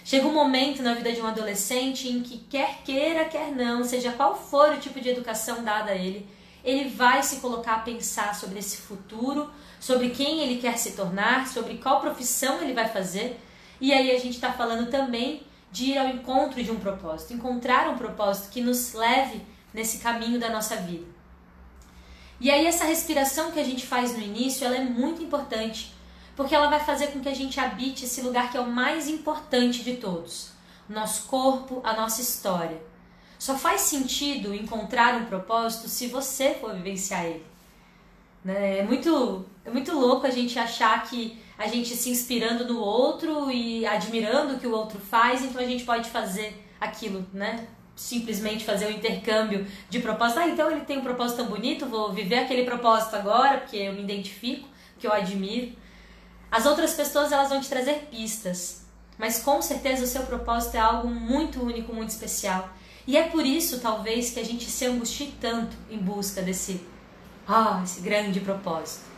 Chega 0.04 0.26
um 0.26 0.35
momento 0.35 0.83
na 0.83 0.92
vida 0.92 1.11
de 1.11 1.23
um 1.23 1.26
adolescente 1.26 2.07
em 2.07 2.21
que 2.21 2.37
quer 2.50 2.83
queira, 2.85 3.25
quer 3.25 3.50
não, 3.50 3.83
seja 3.83 4.12
qual 4.12 4.37
for 4.37 4.75
o 4.75 4.78
tipo 4.78 5.00
de 5.00 5.09
educação 5.09 5.64
dada 5.64 5.92
a 5.92 5.97
ele, 5.97 6.28
ele 6.62 6.90
vai 6.90 7.23
se 7.23 7.37
colocar 7.37 7.76
a 7.76 7.78
pensar 7.78 8.35
sobre 8.35 8.59
esse 8.59 8.76
futuro, 8.76 9.50
sobre 9.81 10.11
quem 10.11 10.40
ele 10.40 10.61
quer 10.61 10.76
se 10.76 10.92
tornar, 10.92 11.49
sobre 11.49 11.78
qual 11.78 12.02
profissão 12.02 12.61
ele 12.61 12.75
vai 12.75 12.90
fazer. 12.90 13.40
E 13.81 13.90
aí 13.90 14.11
a 14.11 14.19
gente 14.19 14.35
está 14.35 14.52
falando 14.52 14.90
também 14.90 15.50
de 15.73 15.87
ir 15.87 15.99
ao 15.99 16.09
encontro 16.09 16.62
de 16.62 16.71
um 16.71 16.79
propósito, 16.79 17.33
encontrar 17.33 17.88
um 17.88 17.97
propósito 17.97 18.50
que 18.50 18.61
nos 18.61 18.93
leve 18.93 19.41
nesse 19.73 19.99
caminho 19.99 20.38
da 20.38 20.50
nossa 20.50 20.76
vida. 20.76 21.07
E 22.38 22.50
aí 22.50 22.67
essa 22.67 22.85
respiração 22.85 23.50
que 23.50 23.59
a 23.59 23.64
gente 23.64 23.87
faz 23.87 24.17
no 24.17 24.23
início, 24.23 24.67
ela 24.67 24.76
é 24.76 24.85
muito 24.85 25.23
importante, 25.23 25.95
porque 26.37 26.55
ela 26.55 26.69
vai 26.69 26.81
fazer 26.81 27.09
com 27.09 27.21
que 27.21 27.29
a 27.29 27.35
gente 27.35 27.59
habite 27.59 28.05
esse 28.05 28.21
lugar 28.21 28.50
que 28.50 28.57
é 28.57 28.61
o 28.61 28.71
mais 28.71 29.09
importante 29.09 29.83
de 29.83 29.97
todos, 29.97 30.50
nosso 30.88 31.26
corpo, 31.26 31.81
a 31.83 31.95
nossa 31.95 32.21
história. 32.21 32.83
Só 33.38 33.57
faz 33.57 33.81
sentido 33.81 34.55
encontrar 34.55 35.14
um 35.14 35.25
propósito 35.25 35.88
se 35.88 36.09
você 36.09 36.55
for 36.55 36.75
vivenciar 36.75 37.25
ele. 37.25 37.47
Né? 38.45 38.81
É 38.81 38.83
muito, 38.83 39.47
é 39.64 39.71
muito 39.71 39.93
louco 39.93 40.26
a 40.26 40.31
gente 40.31 40.59
achar 40.59 41.02
que 41.05 41.41
a 41.62 41.69
gente 41.69 41.95
se 41.97 42.11
inspirando 42.11 42.66
no 42.66 42.81
outro 42.81 43.50
e 43.50 43.87
admirando 43.87 44.54
o 44.54 44.59
que 44.59 44.66
o 44.66 44.73
outro 44.73 44.99
faz, 44.99 45.42
então 45.45 45.62
a 45.62 45.64
gente 45.64 45.85
pode 45.85 46.11
fazer 46.11 46.66
aquilo, 46.81 47.25
né? 47.33 47.69
simplesmente 47.95 48.64
fazer 48.64 48.87
o 48.87 48.88
um 48.88 48.92
intercâmbio 48.92 49.66
de 49.88 50.00
propósito. 50.00 50.40
Ah, 50.40 50.49
então 50.49 50.71
ele 50.71 50.81
tem 50.81 50.99
um 50.99 51.02
propósito 51.02 51.37
tão 51.37 51.47
bonito, 51.47 51.87
vou 51.87 52.12
viver 52.12 52.38
aquele 52.40 52.64
propósito 52.64 53.14
agora, 53.14 53.59
porque 53.59 53.76
eu 53.76 53.92
me 53.92 54.02
identifico, 54.02 54.69
que 54.99 55.07
eu 55.07 55.12
admiro. 55.12 55.73
As 56.50 56.66
outras 56.66 56.95
pessoas 56.95 57.31
elas 57.31 57.49
vão 57.49 57.61
te 57.61 57.69
trazer 57.69 58.09
pistas, 58.11 58.85
mas 59.16 59.40
com 59.40 59.62
certeza 59.62 60.04
o 60.04 60.07
seu 60.07 60.23
propósito 60.25 60.76
é 60.76 60.81
algo 60.81 61.09
muito 61.09 61.62
único, 61.62 61.95
muito 61.95 62.11
especial. 62.11 62.71
E 63.07 63.16
é 63.16 63.28
por 63.28 63.45
isso, 63.45 63.81
talvez, 63.81 64.31
que 64.31 64.40
a 64.40 64.45
gente 64.45 64.64
se 64.64 64.85
angustie 64.85 65.35
tanto 65.40 65.76
em 65.90 65.99
busca 65.99 66.42
desse, 66.42 66.81
ah, 67.47 67.81
esse 67.85 68.00
grande 68.00 68.40
propósito. 68.40 69.12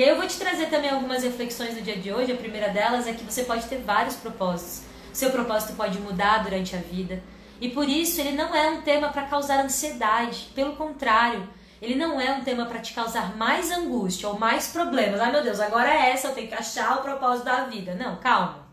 E 0.00 0.02
aí 0.02 0.08
eu 0.08 0.16
vou 0.16 0.26
te 0.26 0.38
trazer 0.38 0.70
também 0.70 0.88
algumas 0.88 1.22
reflexões 1.22 1.74
do 1.74 1.82
dia 1.82 1.98
de 1.98 2.10
hoje. 2.10 2.32
A 2.32 2.36
primeira 2.36 2.70
delas 2.70 3.06
é 3.06 3.12
que 3.12 3.22
você 3.22 3.44
pode 3.44 3.66
ter 3.66 3.82
vários 3.82 4.16
propósitos. 4.16 4.80
Seu 5.12 5.28
propósito 5.30 5.74
pode 5.74 6.00
mudar 6.00 6.42
durante 6.42 6.74
a 6.74 6.78
vida. 6.78 7.22
E 7.60 7.68
por 7.68 7.86
isso 7.86 8.18
ele 8.18 8.32
não 8.32 8.54
é 8.54 8.70
um 8.70 8.80
tema 8.80 9.10
para 9.10 9.26
causar 9.26 9.62
ansiedade, 9.62 10.52
pelo 10.54 10.74
contrário, 10.74 11.46
ele 11.82 11.96
não 11.96 12.18
é 12.18 12.32
um 12.32 12.42
tema 12.42 12.64
para 12.64 12.78
te 12.78 12.94
causar 12.94 13.36
mais 13.36 13.70
angústia 13.70 14.26
ou 14.30 14.38
mais 14.38 14.68
problemas. 14.68 15.20
Ai 15.20 15.32
meu 15.32 15.42
Deus, 15.42 15.60
agora 15.60 15.90
é 15.90 16.12
essa, 16.12 16.28
eu 16.28 16.34
tenho 16.34 16.48
que 16.48 16.54
achar 16.54 16.96
o 16.96 17.02
propósito 17.02 17.44
da 17.44 17.64
vida. 17.64 17.94
Não, 17.94 18.16
calma. 18.16 18.66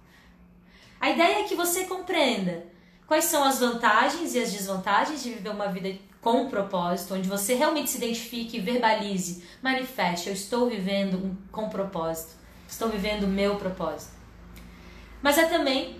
A 0.97 1.09
ideia 1.09 1.41
é 1.41 1.43
que 1.43 1.55
você 1.55 1.83
compreenda 1.83 2.63
quais 3.05 3.25
são 3.25 3.43
as 3.43 3.59
vantagens 3.59 4.33
e 4.33 4.39
as 4.39 4.53
desvantagens 4.53 5.21
de 5.21 5.33
viver 5.33 5.49
uma 5.49 5.67
vida 5.67 5.93
com 6.21 6.43
um 6.43 6.49
propósito, 6.49 7.13
onde 7.13 7.27
você 7.27 7.53
realmente 7.55 7.89
se 7.89 7.97
identifique, 7.97 8.59
verbalize, 8.59 9.43
manifeste: 9.61 10.27
eu 10.27 10.33
estou 10.33 10.69
vivendo 10.69 11.37
com 11.51 11.69
propósito, 11.69 12.35
estou 12.67 12.89
vivendo 12.89 13.23
o 13.23 13.27
meu 13.27 13.55
propósito. 13.55 14.11
Mas 15.21 15.37
é 15.37 15.45
também 15.45 15.99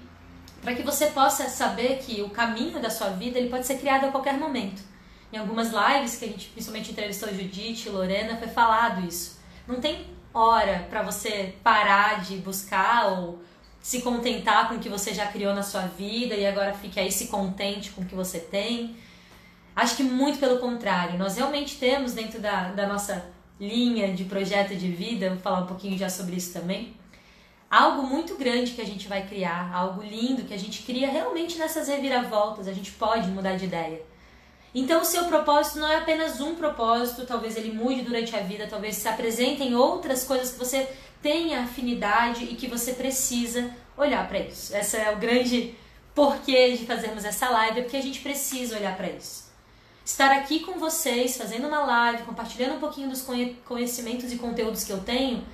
para 0.62 0.76
que 0.76 0.84
você 0.84 1.08
possa 1.08 1.50
saber 1.50 2.00
que 2.00 2.22
o 2.22 2.30
caminho 2.30 2.82
da 2.82 2.90
sua 2.90 3.10
vida 3.10 3.38
ele 3.38 3.50
pode 3.50 3.66
ser 3.66 3.78
criado 3.78 4.06
a 4.06 4.12
qualquer 4.12 4.38
momento. 4.38 4.82
Em 5.32 5.38
algumas 5.38 5.72
lives 5.72 6.18
que 6.18 6.26
a 6.26 6.28
gente 6.28 6.50
principalmente 6.50 6.92
entrevistou 6.92 7.30
Judite 7.30 7.88
e 7.88 7.92
Lorena 7.92 8.38
foi 8.38 8.48
falado 8.48 9.06
isso. 9.06 9.40
Não 9.68 9.80
tem 9.80 10.08
hora 10.34 10.86
para 10.90 11.02
você 11.02 11.56
parar 11.64 12.22
de 12.22 12.38
buscar 12.38 13.08
ou 13.08 13.42
se 13.82 14.02
contentar 14.02 14.68
com 14.68 14.76
o 14.76 14.80
que 14.80 14.90
você 14.90 15.14
já 15.14 15.28
criou 15.28 15.54
na 15.54 15.64
sua 15.64 15.82
vida 15.82 16.36
e 16.36 16.46
agora 16.46 16.74
fique 16.74 17.00
aí 17.00 17.12
se 17.12 17.28
contente 17.28 17.92
com 17.92 18.02
o 18.02 18.06
que 18.06 18.16
você 18.16 18.40
tem. 18.40 18.96
Acho 19.78 19.96
que 19.96 20.02
muito 20.02 20.40
pelo 20.40 20.58
contrário, 20.58 21.20
nós 21.20 21.38
realmente 21.38 21.78
temos 21.78 22.14
dentro 22.14 22.40
da, 22.40 22.70
da 22.70 22.88
nossa 22.88 23.24
linha 23.60 24.12
de 24.12 24.24
projeto 24.24 24.76
de 24.76 24.88
vida, 24.88 25.30
vou 25.30 25.38
falar 25.38 25.60
um 25.60 25.68
pouquinho 25.68 25.96
já 25.96 26.10
sobre 26.10 26.36
isso 26.36 26.52
também, 26.52 26.96
algo 27.70 28.02
muito 28.02 28.34
grande 28.34 28.72
que 28.72 28.82
a 28.82 28.86
gente 28.86 29.08
vai 29.08 29.28
criar, 29.28 29.72
algo 29.72 30.02
lindo 30.02 30.46
que 30.46 30.54
a 30.56 30.58
gente 30.58 30.82
cria 30.82 31.12
realmente 31.12 31.60
nessas 31.60 31.88
reviravoltas, 31.88 32.68
a 32.68 32.74
gente 32.74 32.90
pode 32.94 33.28
mudar 33.28 33.56
de 33.56 33.66
ideia. 33.66 34.02
Então 34.74 35.02
o 35.02 35.06
seu 35.06 35.26
propósito 35.26 35.78
não 35.78 35.88
é 35.88 35.98
apenas 35.98 36.42
um 36.42 36.56
propósito, 36.56 37.28
talvez 37.28 37.56
ele 37.56 37.72
mude 37.72 38.02
durante 38.02 38.36
a 38.36 38.40
vida, 38.40 38.66
talvez 38.66 38.96
se 38.96 39.08
apresentem 39.08 39.76
outras 39.76 40.24
coisas 40.24 40.54
que 40.54 40.58
você 40.58 40.90
tenha 41.22 41.62
afinidade 41.62 42.46
e 42.46 42.56
que 42.56 42.66
você 42.66 42.94
precisa 42.94 43.70
olhar 43.96 44.28
para 44.28 44.40
isso. 44.40 44.76
Essa 44.76 44.98
é 44.98 45.14
o 45.14 45.18
grande 45.18 45.76
porquê 46.16 46.72
de 46.76 46.84
fazermos 46.84 47.24
essa 47.24 47.48
live, 47.52 47.82
é 47.82 47.84
porque 47.84 47.98
a 47.98 48.02
gente 48.02 48.22
precisa 48.22 48.76
olhar 48.76 48.98
para 48.98 49.12
isso. 49.12 49.47
Estar 50.08 50.32
aqui 50.32 50.62
com 50.62 50.80
vocês, 50.80 51.36
fazendo 51.36 51.68
uma 51.68 51.82
live, 51.82 52.24
compartilhando 52.24 52.78
um 52.78 52.80
pouquinho 52.80 53.10
dos 53.10 53.28
conhecimentos 53.66 54.32
e 54.32 54.38
conteúdos 54.38 54.86
que 54.86 54.94
eu 54.94 55.04
tenho, 55.04 55.46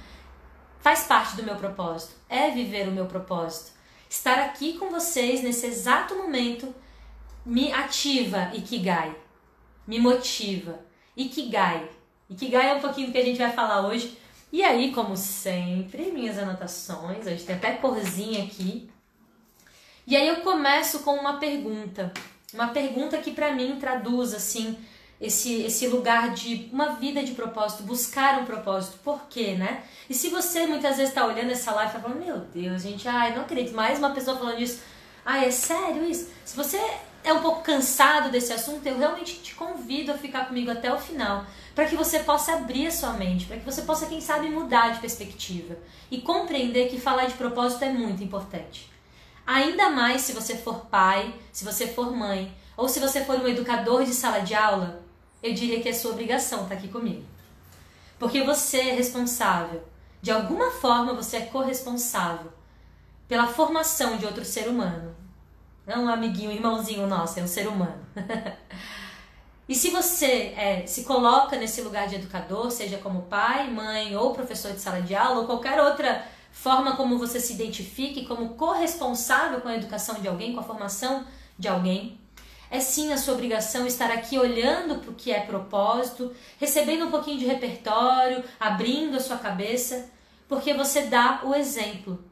faz 0.79 1.05
parte 1.05 1.36
do 1.36 1.41
meu 1.41 1.55
propósito, 1.55 2.13
é 2.29 2.51
viver 2.51 2.88
o 2.88 2.91
meu 2.91 3.07
propósito. 3.07 3.72
Estar 4.07 4.38
aqui 4.38 4.77
com 4.77 4.91
vocês 4.91 5.41
nesse 5.41 5.65
exato 5.65 6.13
momento 6.13 6.72
me 7.43 7.74
ativa 7.74 8.51
Ikigai, 8.53 9.15
me 9.88 9.98
motiva. 9.98 10.79
Ikigai. 11.17 11.89
Ikigai 12.29 12.69
é 12.69 12.75
um 12.75 12.79
pouquinho 12.79 13.07
do 13.07 13.12
que 13.12 13.17
a 13.17 13.25
gente 13.25 13.39
vai 13.39 13.51
falar 13.51 13.88
hoje. 13.88 14.15
E 14.51 14.63
aí, 14.63 14.91
como 14.91 15.17
sempre, 15.17 16.12
minhas 16.12 16.38
anotações, 16.38 17.25
a 17.25 17.31
gente 17.31 17.45
tem 17.45 17.55
até 17.55 17.72
corzinha 17.77 18.43
aqui. 18.43 18.88
E 20.05 20.15
aí 20.15 20.27
eu 20.27 20.41
começo 20.41 21.00
com 21.00 21.15
uma 21.15 21.39
pergunta. 21.39 22.13
Uma 22.53 22.67
pergunta 22.67 23.17
que 23.17 23.31
para 23.31 23.51
mim 23.53 23.77
traduz 23.79 24.33
assim 24.33 24.77
esse, 25.19 25.62
esse 25.63 25.88
lugar 25.88 26.33
de 26.33 26.69
uma 26.72 26.95
vida 26.95 27.24
de 27.24 27.31
propósito, 27.31 27.83
buscar 27.83 28.39
um 28.39 28.45
propósito. 28.45 28.98
Por 29.03 29.22
quê, 29.29 29.55
né? 29.55 29.83
E 30.10 30.13
se 30.13 30.29
você 30.29 30.67
muitas 30.67 30.98
vezes 30.98 31.10
está 31.10 31.25
olhando 31.25 31.51
essa 31.51 31.72
live 31.72 31.91
e 31.91 31.93
tá 31.93 32.00
falando, 32.01 32.24
meu 32.24 32.38
Deus, 32.39 32.81
gente, 32.81 33.07
ai, 33.07 33.33
não 33.33 33.43
acredito, 33.43 33.75
mais 33.75 33.98
uma 34.00 34.12
pessoa 34.12 34.38
falando 34.38 34.60
isso. 34.60 34.81
Ai, 35.25 35.45
é 35.45 35.51
sério 35.51 36.05
isso? 36.05 36.29
Se 36.43 36.55
você 36.55 36.77
é 37.24 37.31
um 37.31 37.39
pouco 37.39 37.62
cansado 37.62 38.29
desse 38.29 38.51
assunto, 38.51 38.86
eu 38.86 38.98
realmente 38.98 39.36
te 39.36 39.55
convido 39.55 40.12
a 40.12 40.17
ficar 40.17 40.45
comigo 40.45 40.69
até 40.69 40.93
o 40.93 41.00
final, 41.00 41.45
para 41.74 41.86
que 41.86 41.95
você 41.95 42.19
possa 42.19 42.53
abrir 42.53 42.88
a 42.88 42.91
sua 42.91 43.13
mente, 43.13 43.45
para 43.45 43.57
que 43.57 43.65
você 43.65 43.83
possa, 43.83 44.07
quem 44.07 44.19
sabe, 44.19 44.50
mudar 44.50 44.89
de 44.89 45.00
perspectiva 45.00 45.77
e 46.12 46.19
compreender 46.19 46.89
que 46.89 47.00
falar 47.00 47.25
de 47.25 47.33
propósito 47.36 47.86
é 47.86 47.89
muito 47.89 48.22
importante. 48.22 48.93
Ainda 49.46 49.90
mais 49.90 50.22
se 50.22 50.34
você 50.34 50.56
for 50.56 50.86
pai, 50.86 51.34
se 51.52 51.66
você 51.66 51.88
for 51.88 52.16
mãe, 52.16 52.56
ou 52.78 52.88
se 52.88 53.00
você 53.00 53.24
for 53.24 53.40
um 53.40 53.48
educador 53.48 54.04
de 54.04 54.14
sala 54.14 54.40
de 54.40 54.56
aula, 54.56 55.04
eu 55.42 55.54
diria 55.54 55.82
que 55.82 55.90
é 55.90 55.94
sua 55.94 56.12
obrigação 56.12 56.64
estar 56.64 56.76
aqui 56.76 56.88
comigo. 56.88 57.26
Porque 58.18 58.42
você 58.44 58.80
é 58.80 58.94
responsável. 58.94 59.84
De 60.22 60.32
alguma 60.32 60.72
forma 60.72 61.14
você 61.14 61.38
é 61.38 61.46
corresponsável 61.48 62.52
pela 63.28 63.48
formação 63.48 64.18
de 64.18 64.26
outro 64.26 64.46
ser 64.46 64.70
humano. 64.70 65.14
Não 65.86 65.96
é 65.96 66.00
um 66.00 66.08
amiguinho, 66.08 66.50
um 66.50 66.54
irmãozinho 66.54 67.06
nosso, 67.08 67.40
é 67.40 67.44
um 67.44 67.48
ser 67.48 67.68
humano. 67.68 68.00
e 69.68 69.76
se 69.76 69.90
você 69.90 70.54
é, 70.56 70.86
se 70.88 71.04
coloca 71.04 71.58
nesse 71.58 71.82
lugar 71.82 72.08
de 72.08 72.16
educador, 72.16 72.72
seja 72.72 72.98
como 73.00 73.24
pai, 73.24 73.70
mãe 73.70 74.16
ou 74.16 74.34
professor 74.34 74.72
de 74.72 74.80
sala 74.80 75.02
de 75.02 75.14
aula 75.14 75.42
ou 75.42 75.46
qualquer 75.46 75.82
outra 75.82 76.26
forma 76.53 76.95
como 76.95 77.17
você 77.17 77.39
se 77.39 77.53
identifique 77.53 78.25
como 78.25 78.50
corresponsável 78.50 79.60
com 79.60 79.67
a 79.67 79.75
educação 79.75 80.22
de 80.22 80.27
alguém, 80.27 80.53
com 80.53 80.60
a 80.60 80.63
formação 80.63 81.25
de 81.60 81.67
alguém, 81.67 82.17
é 82.69 82.79
sim 82.79 83.12
a 83.12 83.17
sua 83.17 83.33
obrigação 83.33 83.86
estar 83.86 84.10
aqui 84.12 84.38
olhando 84.38 85.00
para 85.00 85.12
o 85.12 85.15
que 85.15 85.31
é 85.31 85.41
propósito, 85.41 86.33
recebendo 86.60 87.05
um 87.05 87.12
pouquinho 87.12 87.39
de 87.39 87.45
repertório, 87.45 88.43
abrindo 88.60 89.17
a 89.17 89.19
sua 89.19 89.38
cabeça, 89.38 90.10
porque 90.48 90.74
você 90.74 91.01
dá 91.01 91.41
o 91.43 91.53
exemplo. 91.53 92.24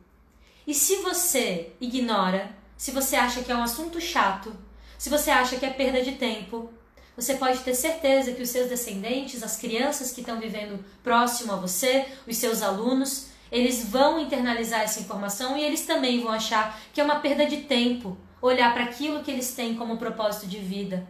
E 0.65 0.73
se 0.73 0.97
você 0.97 1.73
ignora, 1.81 2.55
se 2.77 2.91
você 2.91 3.15
acha 3.15 3.41
que 3.41 3.51
é 3.51 3.55
um 3.55 3.63
assunto 3.63 3.99
chato, 3.99 4.55
se 4.97 5.09
você 5.09 5.31
acha 5.31 5.57
que 5.57 5.65
é 5.65 5.69
perda 5.71 6.01
de 6.01 6.13
tempo, 6.13 6.71
você 7.15 7.35
pode 7.35 7.59
ter 7.59 7.75
certeza 7.75 8.31
que 8.31 8.41
os 8.41 8.49
seus 8.49 8.69
descendentes, 8.69 9.43
as 9.43 9.57
crianças 9.57 10.11
que 10.11 10.21
estão 10.21 10.39
vivendo 10.39 10.83
próximo 11.03 11.53
a 11.53 11.55
você, 11.55 12.05
os 12.27 12.37
seus 12.37 12.61
alunos, 12.61 13.30
eles 13.51 13.85
vão 13.89 14.19
internalizar 14.19 14.81
essa 14.81 15.01
informação 15.01 15.57
e 15.57 15.63
eles 15.63 15.85
também 15.85 16.21
vão 16.21 16.31
achar 16.31 16.79
que 16.93 17.01
é 17.01 17.03
uma 17.03 17.19
perda 17.19 17.45
de 17.45 17.57
tempo 17.57 18.17
olhar 18.41 18.73
para 18.73 18.85
aquilo 18.85 19.21
que 19.21 19.29
eles 19.29 19.53
têm 19.53 19.75
como 19.75 19.97
propósito 19.97 20.47
de 20.47 20.57
vida, 20.57 21.07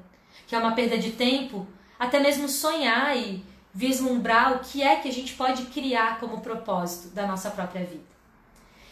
que 0.48 0.56
é 0.56 0.58
uma 0.58 0.74
perda 0.74 0.98
de 0.98 1.12
tempo, 1.12 1.68
até 1.98 2.20
mesmo 2.20 2.50
sonhar 2.50 3.16
e 3.16 3.46
vislumbrar 3.74 4.54
o 4.54 4.60
que 4.60 4.82
é 4.82 4.98
que 4.98 5.08
a 5.08 5.14
gente 5.14 5.34
pode 5.34 5.66
criar 5.68 6.20
como 6.20 6.42
propósito 6.42 7.14
da 7.14 7.26
nossa 7.26 7.50
própria 7.52 7.86
vida. 7.86 8.12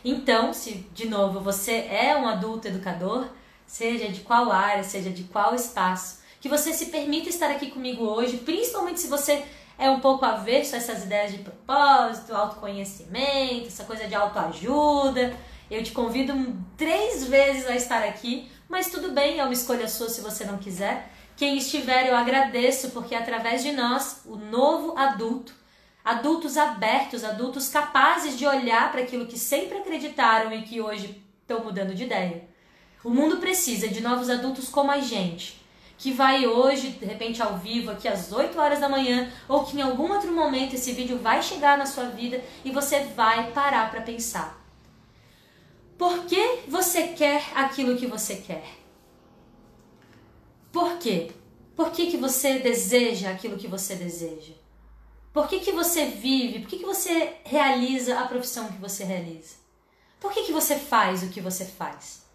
Então, 0.06 0.54
se 0.54 0.88
de 0.94 1.10
novo 1.10 1.42
você 1.42 1.74
é 1.74 2.16
um 2.16 2.28
adulto 2.28 2.68
educador, 2.68 3.28
seja 3.66 4.08
de 4.08 4.22
qual 4.22 4.52
área, 4.52 4.84
seja 4.84 5.10
de 5.10 5.24
qual 5.24 5.54
espaço, 5.54 6.20
que 6.40 6.48
você 6.48 6.72
se 6.72 6.86
permita 6.86 7.28
estar 7.28 7.52
aqui 7.52 7.70
comigo 7.70 8.06
hoje, 8.06 8.38
principalmente 8.38 9.02
se 9.02 9.08
você 9.08 9.46
é 9.80 9.90
um 9.90 10.02
pouco 10.02 10.26
avesso 10.26 10.76
a 10.76 10.78
essas 10.78 11.06
ideias 11.06 11.32
de 11.32 11.38
propósito, 11.38 12.36
autoconhecimento, 12.36 13.68
essa 13.68 13.86
coisa 13.86 14.06
de 14.08 14.14
autoajuda. 14.14 15.34
Eu 15.72 15.82
te 15.82 15.94
convido 15.94 16.34
três 16.76 17.26
vezes 17.26 17.66
a 17.66 17.76
estar 17.76 18.04
aqui, 18.04 18.52
mas 18.68 18.92
tudo 18.92 19.14
bem, 19.14 19.40
é 19.40 19.44
uma 19.44 19.54
escolha 19.54 19.88
sua 19.88 20.10
se 20.10 20.20
você 20.20 20.44
não 20.44 20.58
quiser. 20.58 21.10
Quem 21.38 21.58
estiver, 21.58 22.10
eu 22.10 22.16
agradeço, 22.16 22.90
porque 22.90 23.16
através 23.16 23.64
de 23.64 23.72
nós, 23.72 24.24
o 24.26 24.36
novo 24.36 24.98
adulto, 24.98 25.54
adultos 26.04 26.58
abertos, 26.58 27.24
adultos 27.24 27.70
capazes 27.70 28.38
de 28.38 28.46
olhar 28.46 28.92
para 28.92 29.02
aquilo 29.02 29.28
que 29.28 29.40
sempre 29.40 29.78
acreditaram 29.78 30.52
e 30.52 30.64
que 30.64 30.82
hoje 30.82 31.24
estão 31.42 31.64
mudando 31.64 31.96
de 31.96 32.04
ideia. 32.04 32.44
O 33.02 33.10
mundo 33.10 33.38
precisa 33.38 33.88
de 33.88 34.02
novos 34.02 34.30
adultos 34.30 34.68
como 34.68 34.92
a 34.92 35.00
gente, 35.00 35.59
que 36.00 36.14
vai 36.14 36.48
hoje, 36.48 36.92
de 36.92 37.06
repente, 37.06 37.42
ao 37.42 37.58
vivo, 37.58 37.92
aqui 37.92 38.08
às 38.08 38.32
8 38.32 38.58
horas 38.58 38.80
da 38.80 38.88
manhã, 38.88 39.30
ou 39.50 39.66
que 39.66 39.78
em 39.78 39.82
algum 39.82 40.10
outro 40.14 40.32
momento 40.32 40.74
esse 40.74 40.94
vídeo 40.94 41.20
vai 41.20 41.44
chegar 41.44 41.78
na 41.78 41.86
sua 41.86 42.06
vida 42.06 42.42
e 42.64 42.72
você 42.72 43.02
vai 43.02 43.52
parar 43.52 43.92
para 43.92 44.02
pensar. 44.02 44.58
Por 45.98 46.26
que 46.26 46.62
você 46.70 47.10
quer 47.10 47.44
aquilo 47.54 47.98
que 47.98 48.08
você 48.08 48.38
quer? 48.38 48.64
Por 50.72 50.98
quê? 51.00 51.32
Por 51.76 51.92
que, 51.92 52.10
que 52.10 52.16
você 52.16 52.60
deseja 52.60 53.32
aquilo 53.32 53.58
que 53.58 53.68
você 53.68 53.96
deseja? 53.96 54.54
Por 55.34 55.50
que, 55.50 55.60
que 55.60 55.74
você 55.74 56.06
vive? 56.06 56.60
Por 56.60 56.70
que, 56.70 56.80
que 56.80 56.86
você 56.86 57.34
realiza 57.44 58.18
a 58.18 58.26
profissão 58.26 58.72
que 58.72 58.78
você 58.78 59.04
realiza? 59.04 59.56
Por 60.18 60.32
que, 60.32 60.44
que 60.44 60.54
você 60.54 60.78
faz 60.78 61.24
o 61.24 61.30
que 61.30 61.42
você 61.42 61.66
faz? 61.66 62.29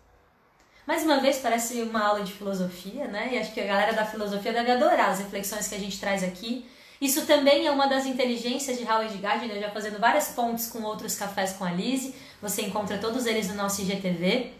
Mais 0.87 1.03
uma 1.03 1.19
vez, 1.19 1.39
parece 1.39 1.81
uma 1.83 2.05
aula 2.05 2.23
de 2.23 2.33
filosofia, 2.33 3.07
né? 3.07 3.31
E 3.33 3.39
acho 3.39 3.53
que 3.53 3.61
a 3.61 3.67
galera 3.67 3.93
da 3.95 4.05
filosofia 4.05 4.53
deve 4.53 4.71
adorar 4.71 5.11
as 5.11 5.19
reflexões 5.19 5.67
que 5.67 5.75
a 5.75 5.79
gente 5.79 5.99
traz 5.99 6.23
aqui. 6.23 6.67
Isso 7.01 7.25
também 7.27 7.67
é 7.67 7.71
uma 7.71 7.87
das 7.87 8.05
inteligências 8.05 8.79
de 8.79 8.85
Howard 8.85 9.17
Gardner, 9.17 9.59
já 9.61 9.71
fazendo 9.71 9.99
várias 9.99 10.29
pontes 10.29 10.67
com 10.67 10.83
outros 10.83 11.17
cafés 11.17 11.55
com 11.55 11.65
a 11.65 11.73
Lise. 11.73 12.15
Você 12.41 12.63
encontra 12.63 12.99
todos 12.99 13.25
eles 13.25 13.49
no 13.49 13.55
nosso 13.55 13.81
IGTV. 13.81 14.53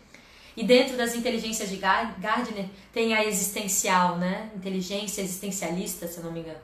E 0.57 0.65
dentro 0.65 0.97
das 0.97 1.15
inteligências 1.15 1.69
de 1.69 1.77
Gardner 1.77 2.67
tem 2.93 3.15
a 3.15 3.25
existencial, 3.25 4.17
né? 4.17 4.51
Inteligência 4.55 5.21
existencialista, 5.21 6.07
se 6.07 6.19
eu 6.19 6.25
não 6.25 6.33
me 6.33 6.41
engano. 6.41 6.59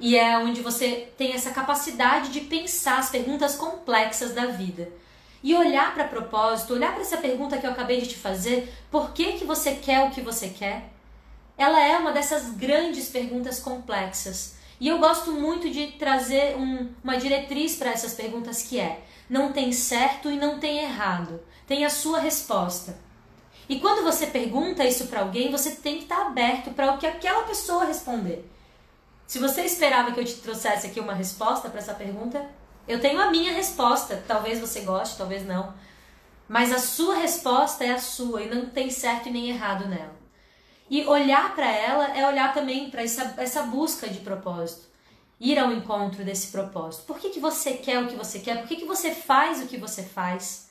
E 0.00 0.16
é 0.16 0.38
onde 0.38 0.60
você 0.60 1.08
tem 1.16 1.32
essa 1.32 1.50
capacidade 1.50 2.30
de 2.30 2.42
pensar 2.42 2.98
as 2.98 3.10
perguntas 3.10 3.56
complexas 3.56 4.34
da 4.34 4.46
vida. 4.46 4.88
E 5.42 5.54
olhar 5.54 5.94
para 5.94 6.04
propósito, 6.04 6.74
olhar 6.74 6.92
para 6.92 7.02
essa 7.02 7.16
pergunta 7.16 7.58
que 7.58 7.66
eu 7.66 7.70
acabei 7.70 8.00
de 8.00 8.08
te 8.08 8.16
fazer, 8.16 8.72
por 8.90 9.12
que, 9.12 9.34
que 9.34 9.44
você 9.44 9.76
quer 9.76 10.04
o 10.06 10.10
que 10.10 10.20
você 10.20 10.48
quer? 10.48 10.90
Ela 11.56 11.80
é 11.80 11.96
uma 11.96 12.12
dessas 12.12 12.50
grandes 12.50 13.08
perguntas 13.08 13.60
complexas. 13.60 14.56
E 14.80 14.86
eu 14.86 14.98
gosto 14.98 15.32
muito 15.32 15.68
de 15.70 15.88
trazer 15.92 16.56
um, 16.56 16.88
uma 17.02 17.16
diretriz 17.16 17.76
para 17.76 17.90
essas 17.90 18.14
perguntas 18.14 18.62
que 18.62 18.78
é: 18.78 19.00
não 19.28 19.52
tem 19.52 19.72
certo 19.72 20.30
e 20.30 20.36
não 20.36 20.58
tem 20.58 20.78
errado. 20.78 21.40
Tem 21.66 21.84
a 21.84 21.90
sua 21.90 22.20
resposta. 22.20 22.96
E 23.68 23.78
quando 23.80 24.02
você 24.02 24.26
pergunta 24.26 24.84
isso 24.84 25.08
para 25.08 25.20
alguém, 25.20 25.50
você 25.50 25.72
tem 25.72 25.98
que 25.98 26.04
estar 26.04 26.26
aberto 26.26 26.70
para 26.70 26.94
o 26.94 26.98
que 26.98 27.06
aquela 27.06 27.42
pessoa 27.42 27.84
responder. 27.84 28.48
Se 29.26 29.38
você 29.38 29.62
esperava 29.62 30.12
que 30.12 30.20
eu 30.20 30.24
te 30.24 30.36
trouxesse 30.36 30.86
aqui 30.86 30.98
uma 30.98 31.12
resposta 31.12 31.68
para 31.68 31.80
essa 31.80 31.92
pergunta, 31.92 32.48
eu 32.88 33.00
tenho 33.00 33.20
a 33.20 33.30
minha 33.30 33.52
resposta. 33.52 34.24
Talvez 34.26 34.58
você 34.58 34.80
goste, 34.80 35.18
talvez 35.18 35.46
não. 35.46 35.74
Mas 36.48 36.72
a 36.72 36.78
sua 36.78 37.16
resposta 37.16 37.84
é 37.84 37.90
a 37.90 37.98
sua 37.98 38.42
e 38.42 38.48
não 38.48 38.66
tem 38.66 38.90
certo 38.90 39.30
nem 39.30 39.50
errado 39.50 39.86
nela. 39.86 40.16
E 40.90 41.04
olhar 41.04 41.54
para 41.54 41.70
ela 41.70 42.16
é 42.16 42.26
olhar 42.26 42.54
também 42.54 42.90
para 42.90 43.02
essa, 43.02 43.34
essa 43.36 43.62
busca 43.62 44.08
de 44.08 44.20
propósito. 44.20 44.88
Ir 45.38 45.58
ao 45.58 45.70
encontro 45.70 46.24
desse 46.24 46.48
propósito. 46.48 47.04
Por 47.04 47.18
que, 47.18 47.28
que 47.28 47.38
você 47.38 47.74
quer 47.74 48.02
o 48.02 48.08
que 48.08 48.16
você 48.16 48.38
quer? 48.38 48.58
Por 48.58 48.66
que, 48.66 48.76
que 48.76 48.86
você 48.86 49.14
faz 49.14 49.62
o 49.62 49.66
que 49.66 49.76
você 49.76 50.02
faz? 50.02 50.68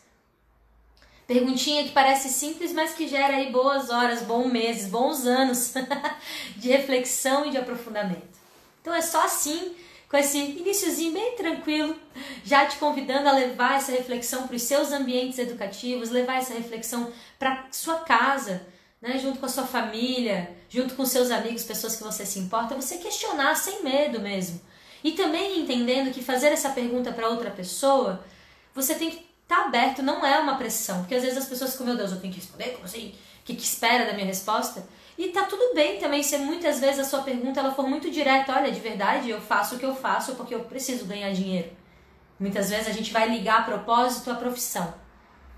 Perguntinha 1.27 1.83
que 1.83 1.91
parece 1.91 2.29
simples, 2.29 2.73
mas 2.73 2.93
que 2.93 3.07
gera 3.07 3.35
aí 3.35 3.51
boas 3.51 3.89
horas, 3.89 4.23
bons 4.23 4.51
meses, 4.51 4.89
bons 4.89 5.25
anos 5.27 5.73
de 6.57 6.69
reflexão 6.69 7.45
e 7.45 7.51
de 7.51 7.57
aprofundamento. 7.57 8.37
Então 8.81 8.93
é 8.93 9.01
só 9.01 9.25
assim, 9.25 9.75
com 10.09 10.17
esse 10.17 10.37
iníciozinho 10.37 11.13
bem 11.13 11.35
tranquilo, 11.35 11.95
já 12.45 12.65
te 12.65 12.77
convidando 12.77 13.27
a 13.27 13.33
levar 13.33 13.77
essa 13.77 13.91
reflexão 13.91 14.47
para 14.47 14.55
os 14.55 14.61
seus 14.61 14.91
ambientes 14.91 15.37
educativos, 15.37 16.09
levar 16.09 16.37
essa 16.37 16.53
reflexão 16.53 17.11
para 17.37 17.67
sua 17.71 17.99
casa, 17.99 18.65
né, 19.01 19.17
junto 19.17 19.39
com 19.39 19.45
a 19.45 19.49
sua 19.49 19.65
família, 19.65 20.55
junto 20.69 20.95
com 20.95 21.05
seus 21.05 21.29
amigos, 21.29 21.63
pessoas 21.63 21.95
que 21.95 22.03
você 22.03 22.25
se 22.25 22.39
importa, 22.39 22.75
você 22.75 22.97
questionar 22.97 23.55
sem 23.55 23.83
medo 23.83 24.19
mesmo. 24.19 24.61
E 25.03 25.11
também 25.11 25.59
entendendo 25.59 26.13
que 26.13 26.23
fazer 26.23 26.47
essa 26.47 26.69
pergunta 26.69 27.11
para 27.11 27.29
outra 27.29 27.51
pessoa, 27.51 28.25
você 28.73 28.95
tem 28.95 29.11
que 29.11 29.27
tá 29.47 29.65
aberto, 29.65 30.03
não 30.03 30.25
é 30.25 30.39
uma 30.39 30.57
pressão. 30.57 30.99
Porque 30.99 31.15
às 31.15 31.23
vezes 31.23 31.37
as 31.37 31.45
pessoas 31.45 31.71
ficam, 31.71 31.85
meu 31.85 31.95
Deus, 31.95 32.11
eu 32.11 32.19
tenho 32.19 32.33
que 32.33 32.39
responder, 32.39 32.71
como 32.71 32.85
assim? 32.85 33.15
O 33.41 33.45
que, 33.45 33.55
que 33.55 33.63
espera 33.63 34.05
da 34.05 34.13
minha 34.13 34.25
resposta? 34.25 34.85
E 35.17 35.29
tá 35.29 35.43
tudo 35.43 35.73
bem 35.73 35.97
também 35.97 36.21
se 36.21 36.37
muitas 36.37 36.79
vezes 36.79 36.99
a 36.99 37.03
sua 37.03 37.23
pergunta 37.23 37.59
ela 37.59 37.73
for 37.73 37.87
muito 37.87 38.11
direta, 38.11 38.53
olha, 38.53 38.71
de 38.71 38.79
verdade, 38.79 39.29
eu 39.29 39.41
faço 39.41 39.75
o 39.75 39.79
que 39.79 39.85
eu 39.85 39.95
faço 39.95 40.35
porque 40.35 40.53
eu 40.53 40.61
preciso 40.61 41.05
ganhar 41.05 41.31
dinheiro. 41.31 41.71
Muitas 42.39 42.69
vezes 42.69 42.87
a 42.87 42.91
gente 42.91 43.11
vai 43.11 43.27
ligar 43.27 43.61
a 43.61 43.63
propósito 43.63 44.29
à 44.29 44.35
profissão. 44.35 44.93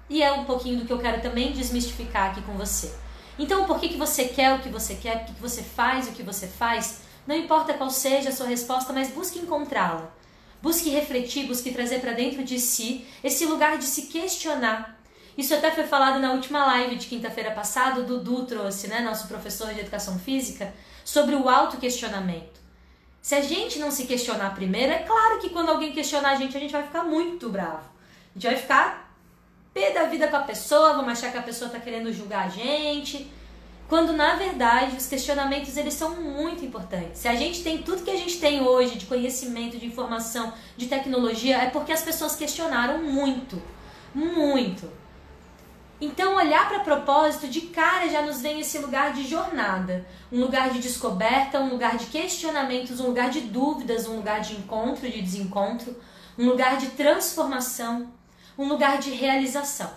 E 0.09 0.23
é 0.23 0.31
um 0.31 0.45
pouquinho 0.45 0.79
do 0.79 0.85
que 0.85 0.93
eu 0.93 0.97
quero 0.97 1.21
também 1.21 1.51
desmistificar 1.51 2.31
aqui 2.31 2.41
com 2.41 2.53
você. 2.53 2.93
Então, 3.37 3.65
por 3.65 3.79
que, 3.79 3.89
que 3.89 3.97
você 3.97 4.25
quer 4.25 4.55
o 4.55 4.59
que 4.59 4.69
você 4.69 4.95
quer, 4.95 5.19
por 5.19 5.27
que, 5.27 5.33
que 5.33 5.41
você 5.41 5.61
faz 5.61 6.07
o 6.07 6.11
que 6.13 6.23
você 6.23 6.47
faz, 6.47 7.01
não 7.27 7.35
importa 7.35 7.73
qual 7.73 7.89
seja 7.89 8.29
a 8.29 8.31
sua 8.31 8.47
resposta, 8.47 8.91
mas 8.91 9.09
busque 9.09 9.39
encontrá-la. 9.39 10.09
Busque 10.61 10.89
refletir, 10.89 11.47
busque 11.47 11.71
trazer 11.71 11.99
para 11.99 12.13
dentro 12.13 12.43
de 12.43 12.59
si 12.59 13.05
esse 13.23 13.45
lugar 13.45 13.77
de 13.77 13.85
se 13.85 14.03
questionar. 14.03 14.98
Isso 15.39 15.55
até 15.55 15.71
foi 15.71 15.85
falado 15.85 16.19
na 16.19 16.33
última 16.33 16.65
live 16.65 16.97
de 16.97 17.07
quinta-feira 17.07 17.51
passada, 17.51 18.01
o 18.01 18.03
Dudu 18.03 18.45
trouxe, 18.45 18.89
né, 18.89 18.99
nosso 18.99 19.25
professor 19.25 19.73
de 19.73 19.79
educação 19.79 20.19
física, 20.19 20.73
sobre 21.05 21.33
o 21.33 21.47
autoquestionamento. 21.47 22.59
Se 23.21 23.35
a 23.35 23.41
gente 23.41 23.79
não 23.79 23.89
se 23.89 24.05
questionar 24.05 24.53
primeiro, 24.53 24.91
é 24.91 24.97
claro 24.97 25.39
que 25.39 25.49
quando 25.49 25.69
alguém 25.69 25.93
questionar 25.93 26.31
a 26.31 26.35
gente, 26.35 26.57
a 26.57 26.59
gente 26.59 26.73
vai 26.73 26.83
ficar 26.83 27.05
muito 27.05 27.47
bravo. 27.47 27.87
A 28.35 28.37
gente 28.37 28.47
vai 28.47 28.57
ficar 28.57 29.15
pé 29.73 29.93
da 29.93 30.03
vida 30.03 30.27
com 30.27 30.35
a 30.35 30.41
pessoa, 30.41 30.95
vamos 30.95 31.13
achar 31.13 31.31
que 31.31 31.37
a 31.37 31.41
pessoa 31.41 31.67
está 31.67 31.79
querendo 31.79 32.11
julgar 32.11 32.45
a 32.45 32.49
gente. 32.49 33.31
Quando 33.87 34.11
na 34.11 34.35
verdade 34.35 34.97
os 34.97 35.07
questionamentos 35.07 35.77
eles 35.77 35.93
são 35.93 36.17
muito 36.21 36.65
importantes. 36.65 37.17
Se 37.21 37.29
a 37.29 37.35
gente 37.35 37.63
tem 37.63 37.77
tudo 37.77 38.03
que 38.03 38.11
a 38.11 38.17
gente 38.17 38.41
tem 38.41 38.61
hoje 38.61 38.97
de 38.97 39.05
conhecimento, 39.05 39.77
de 39.77 39.85
informação, 39.85 40.51
de 40.75 40.87
tecnologia, 40.87 41.59
é 41.59 41.69
porque 41.69 41.93
as 41.93 42.01
pessoas 42.01 42.35
questionaram 42.35 43.01
muito, 43.01 43.61
muito. 44.13 44.99
Então 46.01 46.35
olhar 46.35 46.69
para 46.69 46.79
propósito 46.79 47.47
de 47.47 47.61
cara 47.61 48.07
já 48.07 48.21
nos 48.21 48.41
vem 48.41 48.61
esse 48.61 48.77
lugar 48.77 49.11
de 49.11 49.27
jornada, 49.27 50.07
um 50.31 50.39
lugar 50.39 50.69
de 50.69 50.79
descoberta, 50.79 51.59
um 51.59 51.69
lugar 51.69 51.97
de 51.97 52.05
questionamentos, 52.05 53.01
um 53.01 53.07
lugar 53.07 53.29
de 53.29 53.41
dúvidas, 53.41 54.07
um 54.07 54.15
lugar 54.15 54.39
de 54.39 54.55
encontro, 54.55 55.09
de 55.09 55.21
desencontro, 55.21 55.93
um 56.37 56.45
lugar 56.45 56.77
de 56.77 56.87
transformação, 56.91 58.13
um 58.57 58.67
lugar 58.67 58.97
de 58.99 59.11
realização. 59.11 59.91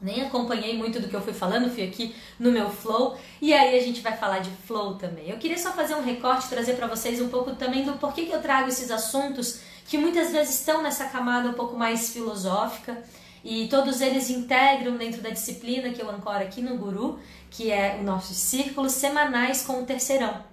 Nem 0.00 0.22
acompanhei 0.22 0.76
muito 0.76 1.00
do 1.00 1.08
que 1.08 1.16
eu 1.16 1.22
fui 1.22 1.32
falando, 1.32 1.70
fui 1.70 1.82
aqui 1.82 2.14
no 2.38 2.52
meu 2.52 2.68
flow, 2.68 3.18
e 3.40 3.54
aí 3.54 3.78
a 3.78 3.82
gente 3.82 4.02
vai 4.02 4.14
falar 4.14 4.40
de 4.40 4.50
flow 4.50 4.96
também. 4.96 5.30
Eu 5.30 5.38
queria 5.38 5.56
só 5.56 5.72
fazer 5.72 5.94
um 5.94 6.02
recorte, 6.02 6.50
trazer 6.50 6.74
para 6.74 6.86
vocês 6.86 7.18
um 7.22 7.30
pouco 7.30 7.54
também 7.54 7.84
do 7.84 7.94
porquê 7.94 8.26
que 8.26 8.32
eu 8.32 8.42
trago 8.42 8.68
esses 8.68 8.90
assuntos 8.90 9.60
que 9.86 9.96
muitas 9.96 10.30
vezes 10.32 10.56
estão 10.56 10.82
nessa 10.82 11.06
camada 11.06 11.48
um 11.48 11.54
pouco 11.54 11.76
mais 11.76 12.10
filosófica, 12.10 13.02
e 13.48 13.68
todos 13.68 14.00
eles 14.00 14.28
integram 14.28 14.96
dentro 14.96 15.22
da 15.22 15.30
disciplina 15.30 15.90
que 15.90 16.02
eu 16.02 16.10
ancoro 16.10 16.42
aqui 16.42 16.60
no 16.60 16.76
Guru, 16.76 17.20
que 17.48 17.70
é 17.70 17.96
o 18.00 18.02
nossos 18.02 18.36
círculos 18.36 18.90
semanais 18.90 19.62
com 19.62 19.80
o 19.80 19.86
terceirão. 19.86 20.44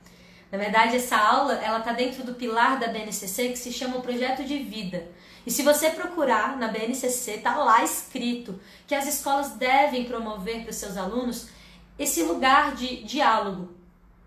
Na 0.52 0.60
verdade, 0.60 0.98
essa 0.98 1.18
aula 1.18 1.56
ela 1.56 1.80
está 1.80 1.92
dentro 1.92 2.24
do 2.24 2.36
pilar 2.36 2.80
da 2.80 2.90
BNCC 2.90 3.50
que 3.50 3.58
se 3.58 3.74
chama 3.74 3.98
o 3.98 4.02
projeto 4.04 4.44
de 4.44 4.60
vida. 4.60 5.08
E 5.44 5.50
se 5.50 5.64
você 5.64 5.90
procurar 5.90 6.56
na 6.56 6.68
BNCC, 6.68 7.40
tá 7.40 7.58
lá 7.58 7.84
escrito 7.84 8.60
que 8.86 8.94
as 8.94 9.08
escolas 9.08 9.54
devem 9.54 10.06
promover 10.06 10.62
para 10.62 10.70
os 10.70 10.76
seus 10.76 10.96
alunos 10.96 11.48
esse 11.98 12.22
lugar 12.22 12.76
de 12.76 13.04
diálogo, 13.06 13.74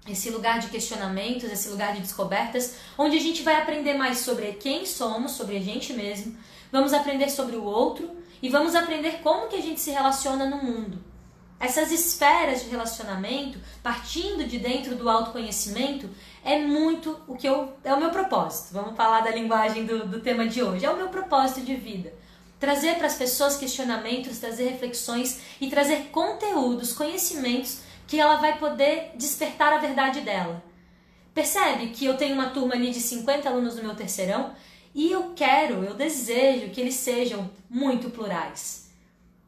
esse 0.09 0.29
lugar 0.29 0.59
de 0.59 0.67
questionamentos, 0.67 1.45
esse 1.45 1.69
lugar 1.69 1.95
de 1.95 2.01
descobertas, 2.01 2.75
onde 2.99 3.17
a 3.17 3.21
gente 3.21 3.45
vai 3.45 3.63
aprender 3.63 3.95
mais 3.95 4.19
sobre 4.19 4.55
quem 4.55 4.85
somos, 4.85 5.33
sobre 5.33 5.57
a 5.57 5.61
gente 5.61 5.93
mesmo, 5.93 6.37
vamos 6.73 6.93
aprender 6.93 7.31
sobre 7.31 7.55
o 7.55 7.63
outro 7.63 8.26
e 8.43 8.49
vamos 8.49 8.75
aprender 8.75 9.21
como 9.23 9.49
que 9.49 9.57
a 9.57 9.63
gente 9.63 9.81
se 9.81 9.91
relaciona 9.91 10.47
no 10.47 10.59
mundo. 10.59 10.99
Essas 11.59 11.91
esferas 11.91 12.63
de 12.63 12.69
relacionamento, 12.69 13.59
partindo 13.83 14.47
de 14.47 14.59
dentro 14.59 14.95
do 14.95 15.09
autoconhecimento, 15.09 16.09
é 16.45 16.59
muito 16.59 17.19
o 17.27 17.35
que 17.35 17.49
eu 17.49 17.73
é 17.83 17.95
o 17.95 17.99
meu 17.99 18.11
propósito. 18.11 18.75
Vamos 18.75 18.95
falar 18.95 19.21
da 19.21 19.31
linguagem 19.31 19.87
do, 19.87 20.07
do 20.07 20.21
tema 20.21 20.47
de 20.47 20.63
hoje. 20.63 20.85
É 20.85 20.91
o 20.91 20.97
meu 20.97 21.09
propósito 21.09 21.63
de 21.63 21.75
vida. 21.75 22.13
Trazer 22.61 22.97
para 22.97 23.07
as 23.07 23.17
pessoas 23.17 23.57
questionamentos, 23.57 24.39
trazer 24.39 24.71
reflexões 24.71 25.41
e 25.61 25.69
trazer 25.71 26.09
conteúdos, 26.11 26.93
conhecimentos 26.93 27.81
que 28.07 28.21
ela 28.21 28.37
vai 28.37 28.59
poder 28.59 29.13
despertar 29.17 29.73
a 29.73 29.79
verdade 29.79 30.21
dela. 30.21 30.63
Percebe 31.35 31.89
que 31.89 32.05
eu 32.05 32.17
tenho 32.17 32.35
uma 32.35 32.51
turma 32.51 32.75
ali 32.75 32.91
de 32.91 33.01
50 33.01 33.49
alunos 33.49 33.77
no 33.77 33.83
meu 33.83 33.95
terceirão 33.95 34.55
e 34.97 35.13
eu 35.13 35.33
quero, 35.37 35.85
eu 35.85 35.95
desejo 35.95 36.71
que 36.71 36.81
eles 36.81 36.95
sejam 36.95 37.49
muito 37.71 38.11
plurais 38.11 38.87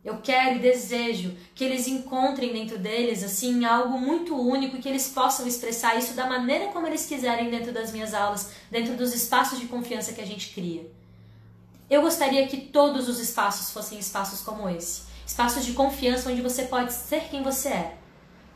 eu 0.08 0.18
quero 0.22 0.56
e 0.56 0.58
desejo 0.60 1.36
que 1.54 1.62
eles 1.62 1.86
encontrem 1.86 2.52
dentro 2.52 2.78
deles 2.78 3.22
assim 3.22 3.64
algo 3.64 3.98
muito 3.98 4.34
único 4.34 4.76
e 4.76 4.80
que 4.80 4.88
eles 4.88 5.08
possam 5.08 5.46
expressar 5.46 5.96
isso 5.98 6.14
da 6.14 6.26
maneira 6.26 6.68
como 6.68 6.86
eles 6.86 7.04
quiserem 7.04 7.50
dentro 7.50 7.72
das 7.72 7.92
minhas 7.92 8.14
aulas, 8.14 8.52
dentro 8.70 8.94
dos 8.94 9.14
espaços 9.14 9.58
de 9.58 9.66
confiança 9.66 10.12
que 10.12 10.20
a 10.20 10.26
gente 10.26 10.54
cria. 10.54 10.90
Eu 11.90 12.00
gostaria 12.00 12.46
que 12.46 12.56
todos 12.56 13.08
os 13.08 13.18
espaços 13.18 13.70
fossem 13.70 13.98
espaços 13.98 14.40
como 14.40 14.68
esse, 14.68 15.02
espaços 15.26 15.64
de 15.64 15.72
confiança 15.72 16.30
onde 16.30 16.40
você 16.40 16.62
pode 16.62 16.92
ser 16.92 17.24
quem 17.28 17.42
você 17.42 17.68
é. 17.68 17.96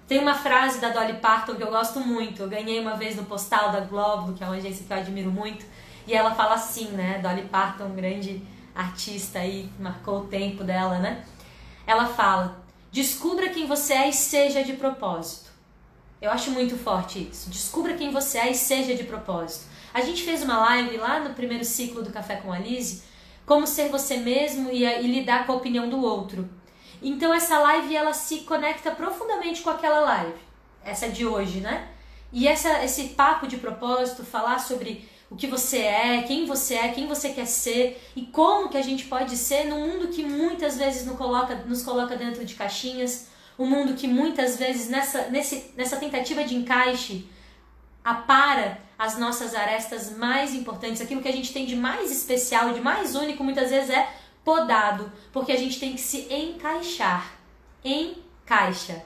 Tem 0.06 0.18
uma 0.18 0.34
frase 0.34 0.80
da 0.80 0.90
Dolly 0.90 1.14
Parton 1.14 1.54
que 1.54 1.62
eu 1.62 1.70
gosto 1.70 2.00
muito. 2.00 2.42
Eu 2.42 2.48
ganhei 2.48 2.78
uma 2.80 2.96
vez 2.96 3.16
no 3.16 3.24
postal 3.24 3.72
da 3.72 3.80
Globo, 3.80 4.34
que 4.34 4.44
é 4.44 4.46
uma 4.46 4.56
agência 4.56 4.84
que 4.84 4.92
eu 4.92 4.96
admiro 4.96 5.30
muito, 5.30 5.64
e 6.06 6.14
ela 6.14 6.34
fala 6.34 6.54
assim, 6.54 6.88
né? 6.88 7.20
Dolly 7.22 7.48
Parton, 7.48 7.90
grande 7.90 8.42
artista 8.74 9.38
aí, 9.38 9.70
marcou 9.78 10.20
o 10.20 10.26
tempo 10.26 10.64
dela, 10.64 10.98
né? 10.98 11.24
Ela 11.86 12.06
fala: 12.06 12.62
descubra 12.90 13.48
quem 13.50 13.66
você 13.66 13.94
é 13.94 14.08
e 14.08 14.12
seja 14.12 14.64
de 14.64 14.74
propósito. 14.74 15.50
Eu 16.20 16.30
acho 16.30 16.50
muito 16.52 16.76
forte 16.76 17.28
isso. 17.30 17.50
Descubra 17.50 17.94
quem 17.94 18.10
você 18.10 18.38
é 18.38 18.50
e 18.50 18.54
seja 18.54 18.94
de 18.94 19.04
propósito. 19.04 19.66
A 19.92 20.00
gente 20.00 20.22
fez 20.22 20.42
uma 20.42 20.58
live 20.58 20.96
lá 20.96 21.20
no 21.20 21.34
primeiro 21.34 21.64
ciclo 21.64 22.02
do 22.02 22.12
Café 22.12 22.36
com 22.36 22.52
a 22.52 22.58
Lise, 22.58 23.02
como 23.44 23.66
ser 23.66 23.88
você 23.88 24.16
mesmo 24.16 24.70
e, 24.70 24.84
e 24.84 25.06
lidar 25.06 25.46
com 25.46 25.52
a 25.52 25.56
opinião 25.56 25.88
do 25.88 26.00
outro. 26.00 26.48
Então 27.02 27.34
essa 27.34 27.58
live 27.58 27.94
ela 27.94 28.12
se 28.12 28.40
conecta 28.40 28.92
profundamente 28.92 29.62
com 29.62 29.70
aquela 29.70 30.00
live, 30.00 30.38
essa 30.84 31.08
de 31.08 31.26
hoje, 31.26 31.60
né? 31.60 31.88
E 32.32 32.46
essa, 32.46 32.82
esse 32.84 33.08
papo 33.08 33.46
de 33.46 33.56
propósito, 33.58 34.24
falar 34.24 34.58
sobre 34.60 35.06
o 35.32 35.36
que 35.36 35.46
você 35.46 35.78
é, 35.78 36.22
quem 36.22 36.44
você 36.44 36.74
é, 36.74 36.88
quem 36.88 37.06
você 37.06 37.30
quer 37.30 37.46
ser 37.46 38.06
e 38.14 38.22
como 38.26 38.68
que 38.68 38.76
a 38.76 38.82
gente 38.82 39.06
pode 39.06 39.34
ser 39.34 39.64
num 39.64 39.88
mundo 39.88 40.08
que 40.08 40.22
muitas 40.22 40.76
vezes 40.76 41.06
nos 41.06 41.16
coloca, 41.16 41.54
nos 41.66 41.82
coloca 41.82 42.14
dentro 42.14 42.44
de 42.44 42.54
caixinhas, 42.54 43.28
um 43.58 43.66
mundo 43.66 43.94
que 43.94 44.06
muitas 44.06 44.58
vezes 44.58 44.90
nessa, 44.90 45.28
nesse, 45.30 45.72
nessa 45.74 45.96
tentativa 45.96 46.44
de 46.44 46.54
encaixe 46.54 47.26
apara 48.04 48.78
as 48.98 49.18
nossas 49.18 49.54
arestas 49.54 50.14
mais 50.16 50.54
importantes, 50.54 51.00
aquilo 51.00 51.22
que 51.22 51.28
a 51.28 51.32
gente 51.32 51.52
tem 51.52 51.64
de 51.64 51.76
mais 51.76 52.12
especial, 52.12 52.74
de 52.74 52.80
mais 52.80 53.14
único, 53.14 53.42
muitas 53.42 53.70
vezes 53.70 53.88
é 53.88 54.12
podado, 54.44 55.10
porque 55.32 55.52
a 55.52 55.56
gente 55.56 55.80
tem 55.80 55.94
que 55.94 56.00
se 56.00 56.26
encaixar. 56.32 57.38
Encaixa. 57.82 59.02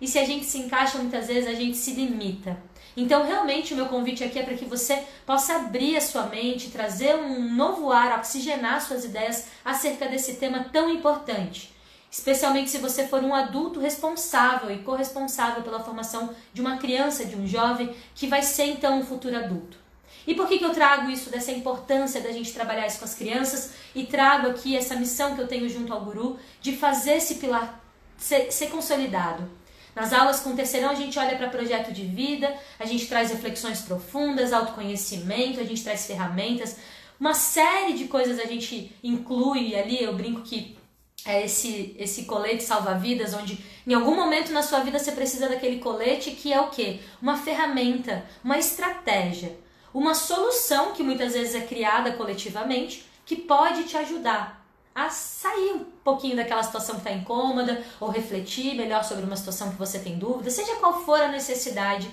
E 0.00 0.08
se 0.08 0.18
a 0.18 0.24
gente 0.24 0.44
se 0.44 0.58
encaixa, 0.58 0.98
muitas 0.98 1.28
vezes 1.28 1.48
a 1.48 1.54
gente 1.54 1.76
se 1.76 1.92
limita. 1.92 2.60
Então, 2.96 3.24
realmente, 3.26 3.72
o 3.72 3.76
meu 3.76 3.86
convite 3.86 4.22
aqui 4.22 4.38
é 4.38 4.42
para 4.42 4.56
que 4.56 4.64
você 4.64 5.02
possa 5.24 5.56
abrir 5.56 5.96
a 5.96 6.00
sua 6.00 6.24
mente, 6.24 6.70
trazer 6.70 7.16
um 7.16 7.54
novo 7.54 7.90
ar, 7.90 8.18
oxigenar 8.18 8.80
suas 8.80 9.04
ideias 9.04 9.46
acerca 9.64 10.06
desse 10.06 10.34
tema 10.34 10.66
tão 10.72 10.90
importante. 10.90 11.72
Especialmente 12.10 12.68
se 12.68 12.76
você 12.76 13.06
for 13.06 13.24
um 13.24 13.34
adulto 13.34 13.80
responsável 13.80 14.70
e 14.70 14.82
corresponsável 14.82 15.62
pela 15.62 15.82
formação 15.82 16.34
de 16.52 16.60
uma 16.60 16.76
criança, 16.76 17.24
de 17.24 17.34
um 17.34 17.46
jovem, 17.46 17.94
que 18.14 18.26
vai 18.26 18.42
ser 18.42 18.66
então 18.66 18.98
um 18.98 19.04
futuro 19.04 19.36
adulto. 19.36 19.78
E 20.26 20.34
por 20.34 20.46
que, 20.46 20.58
que 20.58 20.64
eu 20.64 20.74
trago 20.74 21.10
isso, 21.10 21.30
dessa 21.30 21.50
importância 21.50 22.20
da 22.20 22.30
gente 22.30 22.52
trabalhar 22.52 22.86
isso 22.86 22.98
com 22.98 23.06
as 23.06 23.14
crianças 23.14 23.72
e 23.94 24.04
trago 24.04 24.48
aqui 24.48 24.76
essa 24.76 24.94
missão 24.94 25.34
que 25.34 25.40
eu 25.40 25.48
tenho 25.48 25.68
junto 25.68 25.92
ao 25.92 26.04
guru 26.04 26.38
de 26.60 26.76
fazer 26.76 27.14
esse 27.14 27.36
pilar 27.36 27.80
ser, 28.18 28.52
ser 28.52 28.68
consolidado? 28.68 29.48
Nas 29.94 30.12
aulas 30.12 30.40
com 30.40 30.56
terceirão, 30.56 30.90
a 30.90 30.94
gente 30.94 31.18
olha 31.18 31.36
para 31.36 31.48
projeto 31.48 31.92
de 31.92 32.04
vida, 32.04 32.54
a 32.78 32.86
gente 32.86 33.06
traz 33.06 33.30
reflexões 33.30 33.82
profundas, 33.82 34.52
autoconhecimento, 34.52 35.60
a 35.60 35.64
gente 35.64 35.84
traz 35.84 36.06
ferramentas, 36.06 36.76
uma 37.20 37.34
série 37.34 37.92
de 37.92 38.06
coisas 38.06 38.38
a 38.38 38.46
gente 38.46 38.90
inclui 39.02 39.76
ali. 39.76 40.02
Eu 40.02 40.14
brinco 40.14 40.40
que 40.40 40.76
é 41.24 41.44
esse, 41.44 41.94
esse 41.98 42.24
colete 42.24 42.64
salva-vidas, 42.64 43.34
onde 43.34 43.64
em 43.86 43.94
algum 43.94 44.16
momento 44.16 44.50
na 44.50 44.62
sua 44.62 44.80
vida 44.80 44.98
você 44.98 45.12
precisa 45.12 45.48
daquele 45.48 45.78
colete 45.78 46.32
que 46.32 46.52
é 46.52 46.60
o 46.60 46.70
quê? 46.70 47.00
Uma 47.20 47.36
ferramenta, 47.36 48.24
uma 48.42 48.58
estratégia, 48.58 49.56
uma 49.94 50.14
solução 50.14 50.92
que 50.92 51.02
muitas 51.02 51.34
vezes 51.34 51.54
é 51.54 51.60
criada 51.60 52.12
coletivamente 52.12 53.04
que 53.24 53.36
pode 53.36 53.84
te 53.84 53.96
ajudar 53.96 54.61
a 54.94 55.08
sair 55.08 55.72
um 55.72 55.84
pouquinho 56.04 56.36
daquela 56.36 56.62
situação 56.62 56.96
que 56.96 57.00
está 57.00 57.12
incômoda 57.12 57.82
ou 57.98 58.10
refletir 58.10 58.74
melhor 58.74 59.02
sobre 59.04 59.24
uma 59.24 59.36
situação 59.36 59.70
que 59.70 59.78
você 59.78 59.98
tem 59.98 60.18
dúvida, 60.18 60.50
seja 60.50 60.76
qual 60.76 61.02
for 61.02 61.20
a 61.20 61.28
necessidade, 61.28 62.10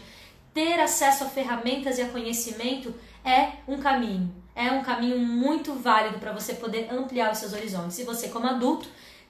ter 0.54 0.80
acesso 0.80 1.26
a 1.26 1.30
ferramentas 1.30 1.98
e 1.98 2.02
a 2.02 2.10
conhecimento 2.10 2.94
é 3.24 3.52
um 3.68 3.78
caminho. 3.78 4.34
É 4.56 4.72
um 4.72 4.82
caminho 4.82 5.20
muito 5.20 5.74
válido 5.74 6.20
para 6.20 6.32
você 6.32 6.54
poder 6.54 6.90
ampliar 6.92 7.32
os 7.32 7.38
seus 7.38 7.54
horizontes. 7.54 8.00
E 8.00 8.04
você, 8.04 8.28
como 8.28 8.48
adulto, 8.48 8.90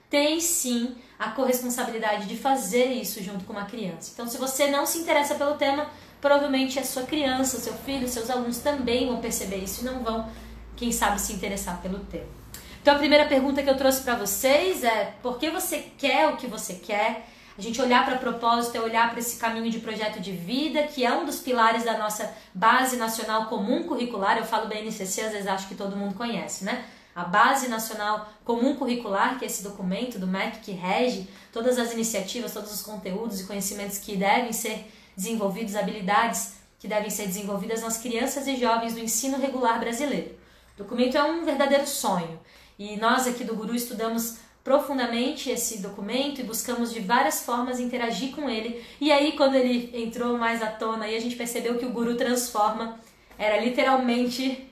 tem 0.10 0.40
sim 0.40 0.96
a 1.20 1.32
corresponsabilidade 1.32 2.26
de 2.26 2.36
fazer 2.36 2.86
isso 2.86 3.22
junto 3.22 3.46
com 3.46 3.54
uma 3.54 3.66
criança. 3.66 4.12
Então, 4.14 4.28
se 4.28 4.38
você 4.38 4.68
não 4.68 4.86
se 4.86 5.00
interessa 5.00 5.36
pelo 5.36 5.56
tema, 5.56 5.88
provavelmente 6.20 6.80
a 6.80 6.84
sua 6.84 7.04
criança, 7.04 7.60
seu 7.60 7.74
filho, 7.74 8.08
seus 8.08 8.30
alunos 8.30 8.60
também 8.60 9.08
vão 9.08 9.20
perceber 9.20 9.58
isso 9.58 9.82
e 9.82 9.86
não 9.86 10.02
vão, 10.04 10.30
quem 10.76 10.92
sabe, 10.92 11.20
se 11.22 11.34
interessar 11.34 11.82
pelo 11.82 12.00
tema. 12.00 12.40
Então 12.82 12.96
a 12.96 12.98
primeira 12.98 13.26
pergunta 13.26 13.62
que 13.62 13.70
eu 13.70 13.78
trouxe 13.78 14.02
para 14.02 14.16
vocês 14.16 14.84
é: 14.84 15.14
por 15.22 15.38
que 15.38 15.50
você 15.50 15.92
quer 15.98 16.30
o 16.30 16.38
que 16.38 16.48
você 16.48 16.76
quer? 16.76 17.28
A 17.58 17.62
gente 17.62 17.82
olhar 17.82 18.06
para 18.06 18.18
propósito 18.18 18.78
é 18.78 18.80
olhar 18.80 19.10
para 19.10 19.20
esse 19.20 19.36
caminho 19.36 19.70
de 19.70 19.80
projeto 19.80 20.22
de 20.22 20.32
vida, 20.32 20.84
que 20.84 21.06
é 21.06 21.14
um 21.14 21.26
dos 21.26 21.40
pilares 21.40 21.84
da 21.84 21.98
nossa 21.98 22.34
Base 22.54 22.96
Nacional 22.96 23.48
Comum 23.48 23.84
Curricular. 23.84 24.38
Eu 24.38 24.46
falo 24.46 24.70
BNCC, 24.70 25.22
às 25.24 25.34
vezes 25.34 25.46
acho 25.46 25.68
que 25.68 25.76
todo 25.76 25.94
mundo 25.94 26.16
conhece, 26.16 26.64
né? 26.64 26.86
A 27.14 27.26
Base 27.26 27.68
Nacional 27.68 28.30
Comum 28.46 28.78
Curricular, 28.78 29.38
que 29.38 29.44
é 29.44 29.48
esse 29.48 29.62
documento 29.62 30.18
do 30.18 30.26
MEC 30.26 30.60
que 30.60 30.72
rege 30.72 31.28
todas 31.52 31.78
as 31.78 31.92
iniciativas, 31.92 32.54
todos 32.54 32.74
os 32.74 32.82
conteúdos 32.82 33.42
e 33.42 33.46
conhecimentos 33.46 33.98
que 33.98 34.16
devem 34.16 34.54
ser 34.54 34.90
desenvolvidos, 35.18 35.76
habilidades 35.76 36.54
que 36.80 36.88
devem 36.88 37.10
ser 37.10 37.28
desenvolvidas 37.28 37.82
nas 37.82 37.98
crianças 37.98 38.48
e 38.48 38.56
jovens 38.56 38.94
do 38.94 39.02
ensino 39.02 39.38
regular 39.38 39.82
brasileiro. 39.82 40.34
O 40.76 40.84
documento 40.84 41.18
é 41.18 41.24
um 41.26 41.44
verdadeiro 41.44 41.86
sonho. 41.86 42.40
E 42.80 42.96
nós 42.96 43.28
aqui 43.28 43.44
do 43.44 43.58
Guru 43.58 43.76
estudamos 43.76 44.38
profundamente 44.64 45.50
esse 45.50 45.80
documento 45.80 46.40
e 46.40 46.46
buscamos 46.46 46.94
de 46.94 47.02
várias 47.02 47.44
formas 47.44 47.78
interagir 47.78 48.34
com 48.34 48.50
ele. 48.50 48.82
E 49.02 49.12
aí, 49.12 49.34
quando 49.34 49.56
ele 49.56 49.92
entrou 49.94 50.38
mais 50.38 50.62
à 50.62 50.68
tona, 50.68 51.04
aí 51.04 51.18
a 51.18 51.20
gente 51.20 51.36
percebeu 51.36 51.78
que 51.78 51.86
o 51.86 51.90
Guru 51.90 52.16
transforma, 52.16 52.98
era 53.38 53.60
literalmente 53.60 54.72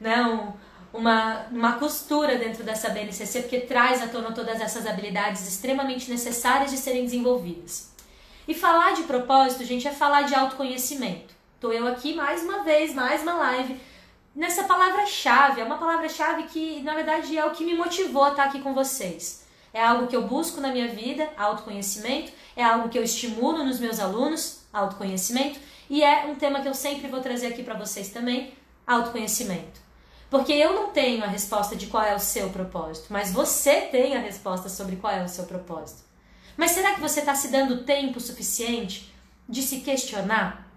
né, 0.00 0.20
um, 0.22 0.98
uma, 0.98 1.46
uma 1.52 1.72
costura 1.74 2.36
dentro 2.36 2.64
dessa 2.64 2.90
BNCC, 2.90 3.42
porque 3.42 3.60
traz 3.60 4.02
à 4.02 4.08
tona 4.08 4.32
todas 4.32 4.60
essas 4.60 4.84
habilidades 4.84 5.46
extremamente 5.46 6.10
necessárias 6.10 6.72
de 6.72 6.76
serem 6.76 7.04
desenvolvidas. 7.04 7.92
E 8.48 8.54
falar 8.54 8.94
de 8.94 9.04
propósito, 9.04 9.64
gente, 9.64 9.86
é 9.86 9.92
falar 9.92 10.22
de 10.22 10.34
autoconhecimento. 10.34 11.32
Estou 11.54 11.72
eu 11.72 11.86
aqui 11.86 12.14
mais 12.14 12.42
uma 12.42 12.64
vez, 12.64 12.92
mais 12.92 13.22
uma 13.22 13.34
live 13.34 13.80
nessa 14.34 14.64
palavra-chave. 14.64 15.60
É 15.60 15.64
uma 15.64 15.78
palavra-chave 15.78 16.44
que, 16.44 16.82
na 16.82 16.94
verdade, 16.94 17.36
é 17.36 17.44
o 17.44 17.52
que 17.52 17.64
me 17.64 17.74
motivou 17.74 18.24
a 18.24 18.30
estar 18.30 18.44
aqui 18.44 18.60
com 18.60 18.74
vocês. 18.74 19.44
É 19.72 19.82
algo 19.82 20.06
que 20.06 20.16
eu 20.16 20.22
busco 20.22 20.60
na 20.60 20.68
minha 20.68 20.88
vida, 20.88 21.28
autoconhecimento, 21.36 22.32
é 22.56 22.62
algo 22.62 22.88
que 22.88 22.98
eu 22.98 23.02
estimulo 23.02 23.64
nos 23.64 23.80
meus 23.80 23.98
alunos, 23.98 24.60
autoconhecimento, 24.72 25.58
e 25.90 26.02
é 26.02 26.26
um 26.26 26.36
tema 26.36 26.60
que 26.60 26.68
eu 26.68 26.74
sempre 26.74 27.08
vou 27.08 27.20
trazer 27.20 27.48
aqui 27.48 27.62
para 27.62 27.74
vocês 27.74 28.10
também, 28.10 28.54
autoconhecimento. 28.86 29.82
Porque 30.30 30.52
eu 30.52 30.72
não 30.72 30.90
tenho 30.90 31.24
a 31.24 31.28
resposta 31.28 31.76
de 31.76 31.86
qual 31.86 32.04
é 32.04 32.14
o 32.14 32.20
seu 32.20 32.50
propósito, 32.50 33.06
mas 33.10 33.32
você 33.32 33.82
tem 33.82 34.16
a 34.16 34.20
resposta 34.20 34.68
sobre 34.68 34.96
qual 34.96 35.12
é 35.12 35.24
o 35.24 35.28
seu 35.28 35.44
propósito. 35.44 36.02
Mas 36.56 36.70
será 36.70 36.94
que 36.94 37.00
você 37.00 37.20
está 37.20 37.34
se 37.34 37.48
dando 37.48 37.84
tempo 37.84 38.20
suficiente 38.20 39.12
de 39.48 39.60
se 39.60 39.80
questionar? 39.80 40.68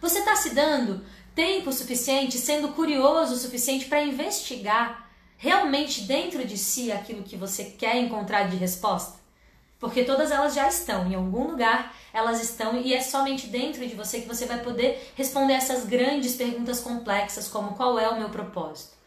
Você 0.00 0.20
está 0.20 0.36
se 0.36 0.54
dando 0.54 1.04
tempo 1.40 1.72
suficiente, 1.72 2.36
sendo 2.36 2.68
curioso 2.68 3.32
o 3.32 3.38
suficiente 3.38 3.86
para 3.86 4.04
investigar 4.04 5.08
realmente 5.38 6.02
dentro 6.02 6.44
de 6.46 6.58
si 6.58 6.92
aquilo 6.92 7.22
que 7.22 7.34
você 7.34 7.64
quer 7.64 7.96
encontrar 7.96 8.42
de 8.50 8.56
resposta? 8.56 9.18
Porque 9.78 10.04
todas 10.04 10.30
elas 10.30 10.52
já 10.52 10.68
estão 10.68 11.10
em 11.10 11.14
algum 11.14 11.52
lugar, 11.52 11.96
elas 12.12 12.42
estão 12.42 12.78
e 12.78 12.92
é 12.92 13.00
somente 13.00 13.46
dentro 13.46 13.88
de 13.88 13.94
você 13.94 14.20
que 14.20 14.28
você 14.28 14.44
vai 14.44 14.60
poder 14.62 15.12
responder 15.16 15.54
essas 15.54 15.86
grandes 15.86 16.34
perguntas 16.34 16.78
complexas, 16.80 17.48
como 17.48 17.74
qual 17.74 17.98
é 17.98 18.06
o 18.06 18.18
meu 18.18 18.28
propósito? 18.28 19.00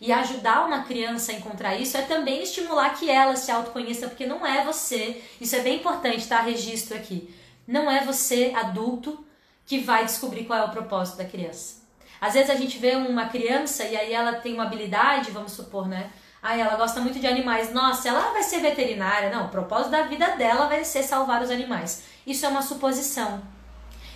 e 0.00 0.12
ajudar 0.12 0.66
uma 0.66 0.82
criança 0.82 1.32
a 1.32 1.36
encontrar 1.36 1.76
isso 1.76 1.96
é 1.96 2.02
também 2.02 2.42
estimular 2.42 2.90
que 2.98 3.08
ela 3.08 3.36
se 3.36 3.50
autoconheça, 3.50 4.08
porque 4.08 4.26
não 4.26 4.44
é 4.44 4.62
você, 4.64 5.22
isso 5.40 5.54
é 5.54 5.60
bem 5.60 5.76
importante, 5.76 6.26
tá? 6.26 6.40
Registro 6.40 6.96
aqui. 6.96 7.32
Não 7.66 7.90
é 7.90 8.04
você, 8.04 8.52
adulto, 8.54 9.23
que 9.66 9.78
vai 9.78 10.04
descobrir 10.04 10.44
qual 10.44 10.58
é 10.58 10.64
o 10.64 10.70
propósito 10.70 11.18
da 11.18 11.24
criança. 11.24 11.82
Às 12.20 12.34
vezes 12.34 12.50
a 12.50 12.54
gente 12.54 12.78
vê 12.78 12.96
uma 12.96 13.26
criança 13.26 13.84
e 13.84 13.96
aí 13.96 14.12
ela 14.12 14.34
tem 14.34 14.54
uma 14.54 14.64
habilidade, 14.64 15.30
vamos 15.30 15.52
supor, 15.52 15.88
né? 15.88 16.10
Ah, 16.42 16.56
ela 16.56 16.76
gosta 16.76 17.00
muito 17.00 17.18
de 17.18 17.26
animais. 17.26 17.72
Nossa, 17.72 18.08
ela 18.08 18.32
vai 18.32 18.42
ser 18.42 18.60
veterinária. 18.60 19.30
Não, 19.30 19.46
o 19.46 19.48
propósito 19.48 19.90
da 19.90 20.02
vida 20.02 20.36
dela 20.36 20.66
vai 20.66 20.84
ser 20.84 21.02
salvar 21.02 21.42
os 21.42 21.50
animais. 21.50 22.04
Isso 22.26 22.44
é 22.44 22.48
uma 22.48 22.62
suposição. 22.62 23.42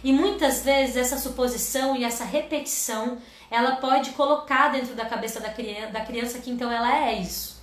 E 0.05 0.13
muitas 0.13 0.63
vezes 0.63 0.97
essa 0.97 1.19
suposição 1.19 1.97
e 1.97 2.05
essa 2.05 2.25
repetição, 2.25 3.19
ela 3.51 3.77
pode 3.77 4.11
colocar 4.11 4.69
dentro 4.69 4.95
da 4.95 5.07
cabeça 5.07 5.41
da 5.41 5.49
criança, 5.49 5.91
da 5.91 6.01
criança 6.03 6.39
que 6.39 6.51
então 6.51 6.71
ela 6.71 7.09
é 7.09 7.15
isso. 7.15 7.61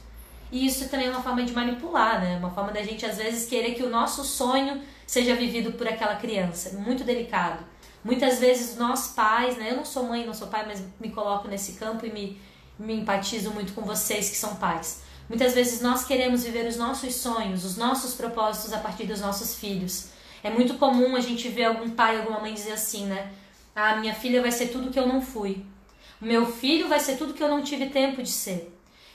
E 0.52 0.66
isso 0.66 0.90
também 0.90 1.08
é 1.08 1.12
uma 1.12 1.22
forma 1.22 1.44
de 1.44 1.54
manipular, 1.54 2.22
né? 2.22 2.38
Uma 2.38 2.52
forma 2.52 2.72
da 2.72 2.84
gente 2.84 3.06
às 3.06 3.18
vezes 3.18 3.48
querer 3.48 3.74
que 3.74 3.84
o 3.84 3.90
nosso 3.90 4.24
sonho 4.24 4.82
seja 5.08 5.36
vivido 5.36 5.74
por 5.74 5.88
aquela 5.88 6.16
criança. 6.16 6.78
Muito 6.78 7.04
delicado. 7.04 7.64
Muitas 8.06 8.38
vezes 8.38 8.78
nós 8.78 9.08
pais, 9.08 9.58
né? 9.58 9.72
Eu 9.72 9.78
não 9.78 9.84
sou 9.84 10.04
mãe, 10.04 10.28
não 10.28 10.34
sou 10.34 10.48
pai, 10.48 10.64
mas 10.68 10.80
me 11.00 11.10
coloco 11.10 11.48
nesse 11.48 11.74
campo 11.74 12.06
e 12.06 12.12
me, 12.12 12.40
me 12.78 12.94
empatizo 13.02 13.50
muito 13.50 13.74
com 13.74 13.82
vocês 13.82 14.30
que 14.30 14.38
são 14.38 14.58
pais. 14.58 15.02
Muitas 15.28 15.56
vezes 15.56 15.82
nós 15.82 16.06
queremos 16.06 16.44
viver 16.44 16.68
os 16.68 16.78
nossos 16.78 17.16
sonhos, 17.16 17.66
os 17.66 17.78
nossos 17.78 18.14
propósitos 18.14 18.72
a 18.74 18.78
partir 18.78 19.08
dos 19.08 19.22
nossos 19.22 19.56
filhos. 19.56 20.10
É 20.44 20.52
muito 20.52 20.76
comum 20.76 21.16
a 21.16 21.20
gente 21.20 21.50
ver 21.50 21.64
algum 21.64 21.90
pai, 21.90 22.20
alguma 22.20 22.40
mãe 22.40 22.54
dizer 22.54 22.74
assim, 22.74 23.08
né? 23.08 23.32
Ah, 23.76 23.96
minha 23.96 24.14
filha 24.14 24.40
vai 24.40 24.52
ser 24.52 24.68
tudo 24.68 24.92
que 24.92 25.00
eu 25.00 25.08
não 25.08 25.20
fui. 25.20 25.66
Meu 26.22 26.46
filho 26.46 26.88
vai 26.88 27.00
ser 27.00 27.18
tudo 27.18 27.34
que 27.34 27.42
eu 27.42 27.50
não 27.50 27.64
tive 27.64 27.88
tempo 27.88 28.22
de 28.22 28.30
ser. 28.30 28.72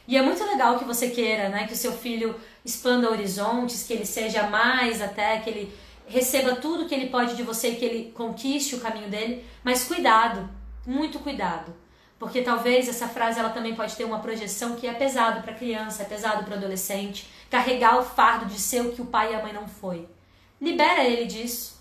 E 0.09 0.17
é 0.17 0.23
muito 0.23 0.45
legal 0.45 0.77
que 0.81 0.85
você 0.85 1.11
queira, 1.11 1.49
né, 1.49 1.69
que 1.69 1.75
o 1.75 1.77
seu 1.77 1.93
filho 1.93 2.35
expanda 2.65 3.09
horizontes, 3.09 3.85
que 3.85 3.93
ele 3.93 4.05
seja 4.05 4.49
mais 4.49 5.01
até, 5.01 5.39
que 5.39 5.49
ele 5.49 5.73
receba 6.11 6.57
tudo 6.57 6.87
que 6.87 6.95
ele 6.95 7.09
pode 7.09 7.37
de 7.37 7.43
você, 7.43 7.73
que 7.77 7.85
ele 7.85 8.13
conquiste 8.13 8.75
o 8.75 8.81
caminho 8.81 9.09
dele, 9.09 9.45
mas 9.63 9.85
cuidado, 9.85 10.51
muito 10.85 11.21
cuidado. 11.21 11.73
Porque 12.19 12.43
talvez 12.43 12.89
essa 12.89 13.09
frase 13.09 13.39
ela 13.39 13.51
também 13.51 13.75
pode 13.75 13.97
ter 13.97 14.05
uma 14.05 14.19
projeção 14.19 14.75
que 14.75 14.87
é 14.87 14.93
pesado 14.93 15.41
para 15.41 15.55
criança, 15.55 16.03
é 16.03 16.07
pesado 16.07 16.45
para 16.45 16.57
adolescente, 16.57 17.31
carregar 17.49 17.99
o 17.99 18.05
fardo 18.05 18.47
de 18.47 18.59
ser 18.59 18.83
o 18.83 18.93
que 18.93 19.01
o 19.01 19.07
pai 19.07 19.33
e 19.33 19.37
a 19.37 19.43
mãe 19.43 19.53
não 19.53 19.67
foi. 19.67 20.07
Libera 20.61 21.05
ele 21.05 21.25
disso. 21.25 21.81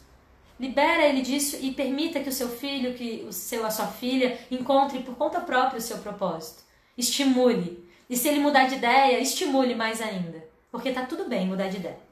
Libera 0.60 1.06
ele 1.08 1.22
disso 1.22 1.58
e 1.60 1.72
permita 1.72 2.20
que 2.20 2.30
o 2.30 2.34
seu 2.34 2.50
filho, 2.50 2.94
que 2.94 3.26
o 3.28 3.34
seu 3.34 3.66
a 3.66 3.72
sua 3.72 3.88
filha 3.88 4.40
encontre 4.52 5.00
por 5.00 5.16
conta 5.16 5.42
própria 5.42 5.80
o 5.80 5.82
seu 5.82 5.98
propósito. 5.98 6.64
Estimule. 6.98 7.90
E 8.10 8.16
se 8.16 8.28
ele 8.28 8.40
mudar 8.40 8.68
de 8.68 8.76
ideia, 8.76 9.20
estimule 9.20 9.76
mais 9.76 10.02
ainda, 10.02 10.44
porque 10.72 10.92
tá 10.92 11.06
tudo 11.06 11.28
bem 11.28 11.48
mudar 11.48 11.68
de 11.68 11.78
ideia. 11.78 12.09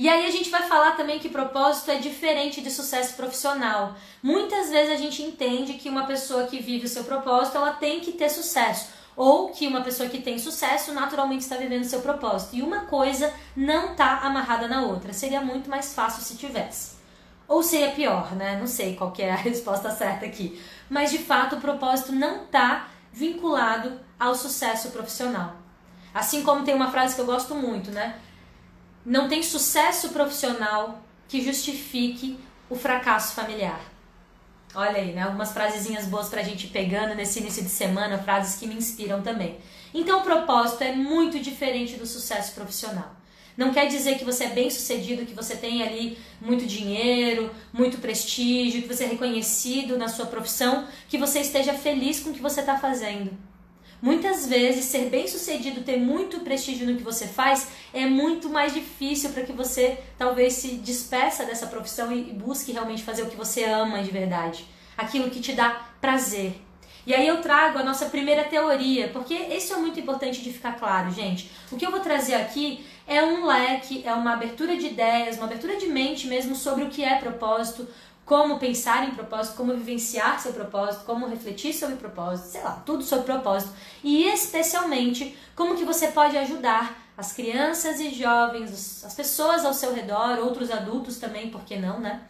E 0.00 0.08
aí 0.08 0.26
a 0.26 0.30
gente 0.30 0.48
vai 0.48 0.62
falar 0.62 0.92
também 0.92 1.18
que 1.18 1.28
propósito 1.28 1.90
é 1.90 1.96
diferente 1.96 2.62
de 2.62 2.70
sucesso 2.70 3.14
profissional. 3.16 3.94
Muitas 4.22 4.70
vezes 4.70 4.94
a 4.94 4.96
gente 4.96 5.22
entende 5.22 5.74
que 5.74 5.90
uma 5.90 6.06
pessoa 6.06 6.46
que 6.46 6.58
vive 6.58 6.86
o 6.86 6.88
seu 6.88 7.04
propósito, 7.04 7.58
ela 7.58 7.74
tem 7.74 8.00
que 8.00 8.12
ter 8.12 8.30
sucesso, 8.30 8.88
ou 9.14 9.50
que 9.50 9.66
uma 9.66 9.82
pessoa 9.82 10.08
que 10.08 10.22
tem 10.22 10.38
sucesso 10.38 10.94
naturalmente 10.94 11.42
está 11.42 11.58
vivendo 11.58 11.82
o 11.82 11.86
seu 11.86 12.00
propósito. 12.00 12.56
E 12.56 12.62
uma 12.62 12.86
coisa 12.86 13.30
não 13.54 13.92
está 13.92 14.20
amarrada 14.20 14.66
na 14.66 14.86
outra. 14.86 15.12
Seria 15.12 15.42
muito 15.42 15.68
mais 15.68 15.92
fácil 15.92 16.22
se 16.22 16.38
tivesse. 16.38 16.96
Ou 17.46 17.62
seria 17.62 17.90
pior, 17.90 18.34
né? 18.34 18.56
Não 18.58 18.66
sei 18.66 18.96
qual 18.96 19.12
é 19.18 19.30
a 19.30 19.36
resposta 19.36 19.90
certa 19.90 20.24
aqui. 20.24 20.58
Mas 20.88 21.10
de 21.10 21.18
fato 21.18 21.56
o 21.56 21.60
propósito 21.60 22.10
não 22.10 22.44
está 22.44 22.88
vinculado 23.12 24.00
ao 24.18 24.34
sucesso 24.34 24.92
profissional. 24.92 25.56
Assim 26.14 26.42
como 26.42 26.64
tem 26.64 26.74
uma 26.74 26.90
frase 26.90 27.14
que 27.14 27.20
eu 27.20 27.26
gosto 27.26 27.54
muito, 27.54 27.90
né? 27.90 28.18
Não 29.10 29.28
tem 29.28 29.42
sucesso 29.42 30.10
profissional 30.10 31.02
que 31.26 31.42
justifique 31.42 32.38
o 32.68 32.76
fracasso 32.76 33.34
familiar. 33.34 33.80
Olha 34.72 34.98
aí, 34.98 35.12
né? 35.12 35.22
Algumas 35.22 35.50
frasezinhas 35.52 36.06
boas 36.06 36.28
pra 36.28 36.44
gente 36.44 36.68
pegando 36.68 37.16
nesse 37.16 37.40
início 37.40 37.64
de 37.64 37.70
semana, 37.70 38.22
frases 38.22 38.54
que 38.54 38.68
me 38.68 38.76
inspiram 38.76 39.20
também. 39.20 39.58
Então, 39.92 40.20
o 40.20 40.22
propósito 40.22 40.84
é 40.84 40.92
muito 40.92 41.40
diferente 41.40 41.96
do 41.96 42.06
sucesso 42.06 42.54
profissional. 42.54 43.16
Não 43.56 43.72
quer 43.72 43.88
dizer 43.88 44.16
que 44.16 44.24
você 44.24 44.44
é 44.44 44.50
bem 44.50 44.70
sucedido, 44.70 45.26
que 45.26 45.34
você 45.34 45.56
tem 45.56 45.82
ali 45.82 46.16
muito 46.40 46.64
dinheiro, 46.64 47.50
muito 47.72 47.98
prestígio, 47.98 48.82
que 48.82 48.94
você 48.94 49.02
é 49.02 49.08
reconhecido 49.08 49.98
na 49.98 50.06
sua 50.06 50.26
profissão, 50.26 50.86
que 51.08 51.18
você 51.18 51.40
esteja 51.40 51.74
feliz 51.74 52.20
com 52.20 52.30
o 52.30 52.32
que 52.32 52.40
você 52.40 52.60
está 52.60 52.78
fazendo. 52.78 53.36
Muitas 54.02 54.46
vezes, 54.46 54.86
ser 54.86 55.10
bem 55.10 55.28
sucedido, 55.28 55.82
ter 55.82 55.98
muito 55.98 56.40
prestígio 56.40 56.86
no 56.86 56.96
que 56.96 57.02
você 57.02 57.26
faz, 57.26 57.68
é 57.92 58.06
muito 58.06 58.48
mais 58.48 58.72
difícil 58.72 59.30
para 59.30 59.42
que 59.42 59.52
você 59.52 59.98
talvez 60.16 60.54
se 60.54 60.76
despeça 60.76 61.44
dessa 61.44 61.66
profissão 61.66 62.10
e 62.10 62.32
busque 62.32 62.72
realmente 62.72 63.02
fazer 63.02 63.22
o 63.22 63.26
que 63.26 63.36
você 63.36 63.64
ama 63.64 64.02
de 64.02 64.10
verdade, 64.10 64.64
aquilo 64.96 65.28
que 65.28 65.40
te 65.40 65.52
dá 65.52 65.88
prazer. 66.00 66.54
E 67.06 67.14
aí 67.14 67.26
eu 67.26 67.40
trago 67.40 67.78
a 67.78 67.82
nossa 67.82 68.06
primeira 68.06 68.44
teoria, 68.44 69.08
porque 69.08 69.34
isso 69.34 69.72
é 69.72 69.76
muito 69.76 69.98
importante 69.98 70.42
de 70.42 70.52
ficar 70.52 70.72
claro, 70.72 71.10
gente. 71.10 71.50
O 71.70 71.76
que 71.76 71.84
eu 71.84 71.90
vou 71.90 72.00
trazer 72.00 72.34
aqui 72.34 72.84
é 73.06 73.22
um 73.22 73.44
leque, 73.44 74.02
é 74.06 74.12
uma 74.12 74.34
abertura 74.34 74.76
de 74.76 74.86
ideias, 74.86 75.36
uma 75.36 75.46
abertura 75.46 75.76
de 75.76 75.86
mente 75.86 76.26
mesmo 76.26 76.54
sobre 76.54 76.84
o 76.84 76.88
que 76.88 77.02
é 77.02 77.16
propósito, 77.16 77.88
como 78.30 78.60
pensar 78.60 79.08
em 79.08 79.10
propósito, 79.10 79.56
como 79.56 79.74
vivenciar 79.74 80.38
seu 80.38 80.52
propósito, 80.52 81.04
como 81.04 81.26
refletir 81.26 81.74
sobre 81.74 81.96
propósito, 81.96 82.50
sei 82.50 82.62
lá, 82.62 82.80
tudo 82.86 83.02
sobre 83.02 83.24
propósito 83.24 83.72
e 84.04 84.22
especialmente 84.28 85.36
como 85.56 85.74
que 85.74 85.84
você 85.84 86.06
pode 86.06 86.38
ajudar 86.38 86.96
as 87.18 87.32
crianças 87.32 87.98
e 87.98 88.14
jovens, 88.14 89.02
as 89.04 89.14
pessoas 89.14 89.64
ao 89.64 89.74
seu 89.74 89.92
redor, 89.92 90.38
outros 90.38 90.70
adultos 90.70 91.18
também, 91.18 91.50
por 91.50 91.62
que 91.62 91.74
não, 91.74 91.98
né? 91.98 92.20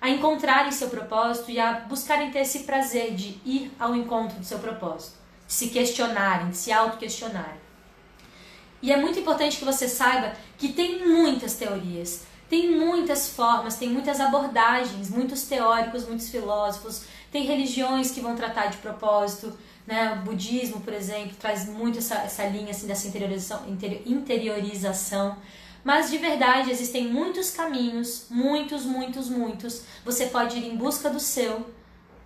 A 0.00 0.08
encontrarem 0.08 0.70
seu 0.70 0.90
propósito 0.90 1.50
e 1.50 1.58
a 1.58 1.72
buscarem 1.88 2.30
ter 2.30 2.42
esse 2.42 2.60
prazer 2.60 3.16
de 3.16 3.40
ir 3.44 3.72
ao 3.80 3.96
encontro 3.96 4.38
do 4.38 4.44
seu 4.44 4.60
propósito, 4.60 5.16
de 5.44 5.52
se 5.52 5.70
questionarem, 5.70 6.50
de 6.50 6.56
se 6.56 6.70
auto-questionarem. 6.70 7.60
E 8.80 8.92
é 8.92 8.96
muito 8.96 9.18
importante 9.18 9.56
que 9.56 9.64
você 9.64 9.88
saiba 9.88 10.34
que 10.56 10.68
tem 10.68 11.04
muitas 11.04 11.54
teorias, 11.54 12.27
tem 12.48 12.70
muitas 12.70 13.28
formas, 13.28 13.76
tem 13.76 13.90
muitas 13.90 14.20
abordagens, 14.20 15.10
muitos 15.10 15.42
teóricos, 15.42 16.06
muitos 16.06 16.28
filósofos, 16.30 17.02
tem 17.30 17.44
religiões 17.44 18.10
que 18.10 18.20
vão 18.20 18.34
tratar 18.34 18.66
de 18.66 18.78
propósito, 18.78 19.52
né? 19.86 20.12
O 20.12 20.24
budismo, 20.24 20.80
por 20.80 20.92
exemplo, 20.92 21.36
traz 21.38 21.68
muito 21.68 21.98
essa, 21.98 22.16
essa 22.16 22.44
linha 22.46 22.70
assim, 22.70 22.86
dessa 22.86 23.06
interiorização, 23.06 23.64
interiorização. 24.06 25.36
Mas 25.84 26.10
de 26.10 26.18
verdade 26.18 26.70
existem 26.70 27.08
muitos 27.08 27.50
caminhos, 27.50 28.26
muitos, 28.30 28.84
muitos, 28.84 29.28
muitos. 29.28 29.82
Você 30.04 30.26
pode 30.26 30.58
ir 30.58 30.66
em 30.66 30.76
busca 30.76 31.08
do 31.08 31.20
seu, 31.20 31.70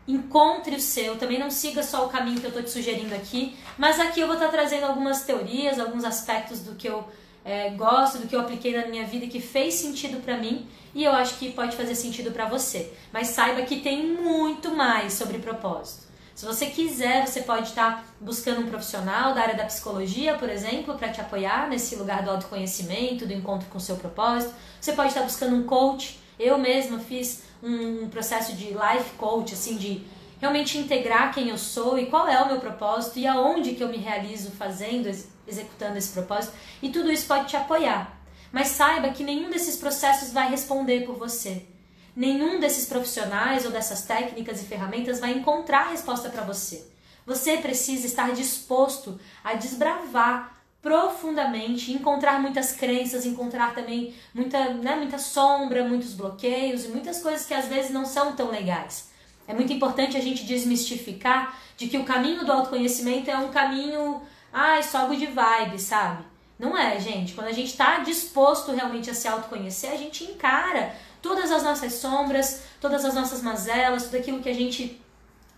encontre 0.06 0.76
o 0.76 0.80
seu. 0.80 1.16
Também 1.16 1.38
não 1.38 1.50
siga 1.50 1.82
só 1.82 2.06
o 2.06 2.08
caminho 2.08 2.40
que 2.40 2.46
eu 2.46 2.48
estou 2.48 2.62
te 2.62 2.70
sugerindo 2.70 3.14
aqui, 3.14 3.56
mas 3.76 4.00
aqui 4.00 4.20
eu 4.20 4.26
vou 4.26 4.37
estar 4.37 4.48
trazendo 4.48 4.87
algumas 4.87 5.22
teorias, 5.22 5.78
alguns 5.78 6.04
aspectos 6.04 6.61
do 6.61 6.74
que 6.74 6.88
eu 6.88 7.06
é, 7.44 7.70
gosto, 7.70 8.18
do 8.18 8.26
que 8.26 8.37
eu 8.37 8.40
apliquei 8.40 8.76
na 8.76 8.87
minha 8.87 9.05
vida 9.05 9.26
que 9.26 9.40
fez 9.40 9.74
sentido 9.74 10.22
para 10.22 10.37
mim 10.37 10.66
e 10.94 11.05
eu 11.05 11.12
acho 11.12 11.38
que 11.38 11.52
pode 11.52 11.76
fazer 11.76 11.94
sentido 11.94 12.31
para 12.31 12.46
você. 12.46 12.92
Mas 13.12 13.28
saiba 13.28 13.62
que 13.62 13.81
tem 13.81 14.07
muito 14.07 14.74
mais 14.74 15.14
sobre 15.14 15.38
propósito. 15.38 16.12
Se 16.35 16.46
você 16.46 16.66
quiser, 16.66 17.26
você 17.26 17.42
pode 17.42 17.68
estar 17.68 18.07
buscando 18.20 18.62
um 18.62 18.66
profissional 18.66 19.35
da 19.35 19.42
área 19.42 19.55
da 19.55 19.64
psicologia, 19.64 20.35
por 20.35 20.48
exemplo, 20.48 20.94
para 20.94 21.11
te 21.11 21.20
apoiar 21.20 21.68
nesse 21.68 21.94
lugar 21.96 22.22
do 22.22 22.31
autoconhecimento, 22.31 23.26
do 23.26 23.33
encontro 23.33 23.68
com 23.68 23.78
o 23.78 23.81
seu 23.81 23.96
propósito. 23.96 24.55
Você 24.81 24.92
pode 24.92 25.09
estar 25.09 25.22
buscando 25.22 25.55
um 25.57 25.64
coach. 25.64 26.18
Eu 26.38 26.59
mesma 26.59 26.98
fiz 26.98 27.42
um 27.62 28.09
processo 28.09 28.55
de 28.55 28.68
life 28.70 29.11
coach, 29.18 29.52
assim, 29.52 29.76
de 29.76 30.02
realmente 30.40 30.78
integrar 30.78 31.33
quem 31.33 31.50
eu 31.50 31.59
sou 31.59 31.98
e 31.98 32.07
qual 32.07 32.26
é 32.26 32.42
o 32.42 32.48
meu 32.48 32.59
propósito 32.59 33.18
e 33.18 33.26
aonde 33.26 33.74
que 33.74 33.83
eu 33.83 33.88
me 33.88 33.98
realizo 33.98 34.50
fazendo, 34.50 35.09
executando 35.46 35.98
esse 35.98 36.12
propósito. 36.12 36.55
E 36.83 36.90
tudo 36.90 37.11
isso 37.11 37.26
pode 37.26 37.48
te 37.48 37.57
apoiar. 37.57 38.18
Mas 38.50 38.68
saiba 38.68 39.11
que 39.11 39.24
nenhum 39.24 39.50
desses 39.50 39.76
processos 39.76 40.33
vai 40.33 40.50
responder 40.50 41.07
por 41.07 41.16
você. 41.16 41.66
Nenhum 42.14 42.61
desses 42.61 42.87
profissionais 42.87 43.64
ou 43.64 43.70
dessas 43.70 44.02
técnicas 44.02 44.61
e 44.61 44.66
ferramentas 44.66 45.18
vai 45.18 45.33
encontrar 45.33 45.90
resposta 45.90 46.28
para 46.28 46.42
você. 46.42 46.87
Você 47.24 47.57
precisa 47.57 48.07
estar 48.07 48.33
disposto 48.33 49.18
a 49.42 49.55
desbravar 49.55 50.62
profundamente, 50.83 51.92
encontrar 51.92 52.40
muitas 52.42 52.72
crenças, 52.72 53.24
encontrar 53.24 53.72
também 53.72 54.12
muita, 54.35 54.74
né, 54.74 54.96
muita 54.96 55.16
sombra, 55.16 55.85
muitos 55.85 56.12
bloqueios 56.12 56.85
e 56.85 56.88
muitas 56.88 57.22
coisas 57.22 57.46
que 57.46 57.55
às 57.55 57.66
vezes 57.66 57.92
não 57.92 58.05
são 58.05 58.35
tão 58.35 58.50
legais. 58.50 59.11
É 59.46 59.55
muito 59.55 59.72
importante 59.72 60.16
a 60.16 60.20
gente 60.20 60.44
desmistificar 60.44 61.57
de 61.76 61.87
que 61.87 61.98
o 61.98 62.05
caminho 62.05 62.44
do 62.44 62.52
autoconhecimento 62.52 63.31
é 63.31 63.37
um 63.37 63.50
caminho, 63.50 64.22
ai, 64.52 64.82
só 64.82 65.06
de 65.08 65.26
vibe, 65.26 65.78
sabe? 65.78 66.24
Não 66.58 66.76
é, 66.76 67.00
gente. 67.00 67.34
Quando 67.34 67.48
a 67.48 67.52
gente 67.52 67.70
está 67.70 67.98
disposto 67.98 68.72
realmente 68.72 69.10
a 69.10 69.14
se 69.14 69.26
autoconhecer, 69.26 69.90
a 69.90 69.96
gente 69.96 70.24
encara 70.24 70.94
todas 71.20 71.50
as 71.50 71.62
nossas 71.62 71.94
sombras, 71.94 72.62
todas 72.80 73.04
as 73.04 73.14
nossas 73.14 73.42
mazelas, 73.42 74.04
tudo 74.04 74.16
aquilo 74.16 74.42
que 74.42 74.48
a 74.48 74.54
gente 74.54 75.00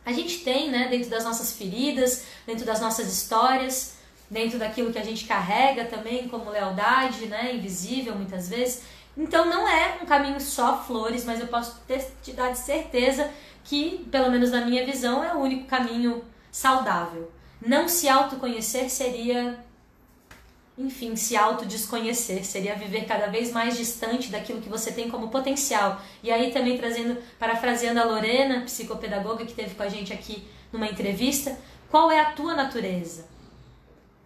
a 0.07 0.13
gente 0.13 0.41
tem, 0.41 0.71
né, 0.71 0.89
dentro 0.89 1.09
das 1.09 1.25
nossas 1.25 1.53
feridas, 1.53 2.25
dentro 2.47 2.67
das 2.67 2.79
nossas 2.79 3.11
histórias, 3.11 3.95
dentro 4.31 4.59
daquilo 4.59 4.93
que 4.93 4.99
a 4.99 5.05
gente 5.05 5.25
carrega 5.25 5.87
também 5.87 6.29
como 6.29 6.51
lealdade, 6.51 7.27
né, 7.27 7.55
invisível 7.55 8.15
muitas 8.15 8.49
vezes. 8.49 8.83
Então 9.17 9.47
não 9.47 9.67
é 9.67 9.99
um 10.03 10.07
caminho 10.07 10.41
só 10.41 10.83
flores, 10.83 11.25
mas 11.25 11.41
eu 11.41 11.47
posso 11.47 11.81
ter, 11.87 12.07
te 12.23 12.33
dar 12.33 12.51
de 12.51 12.59
certeza 12.59 13.31
que, 13.63 14.07
pelo 14.11 14.31
menos 14.31 14.51
na 14.51 14.67
minha 14.67 14.85
visão, 14.85 15.25
é 15.25 15.35
o 15.35 15.39
único 15.39 15.67
caminho 15.67 16.23
saudável. 16.53 17.31
Não 17.65 17.89
se 17.89 18.09
autoconhecer 18.09 18.91
seria 18.91 19.59
enfim, 20.77 21.15
se 21.15 21.37
autodesconhecer, 21.37 22.45
seria 22.45 22.75
viver 22.75 23.05
cada 23.07 23.29
vez 23.29 23.53
mais 23.53 23.77
distante 23.77 24.31
daquilo 24.31 24.61
que 24.61 24.69
você 24.69 24.91
tem 24.91 25.09
como 25.09 25.29
potencial. 25.29 26.01
E 26.21 26.33
aí 26.33 26.53
também 26.53 26.77
trazendo, 26.77 27.17
parafraseando 27.39 28.01
a 28.01 28.05
Lorena, 28.05 28.63
psicopedagoga 28.63 29.47
que 29.47 29.55
teve 29.55 29.75
com 29.77 29.85
a 29.85 29.89
gente 29.89 30.13
aqui 30.13 30.45
numa 30.73 30.89
entrevista, 30.89 31.57
qual 31.89 32.11
é 32.11 32.19
a 32.19 32.33
tua 32.33 32.57
natureza? 32.57 33.27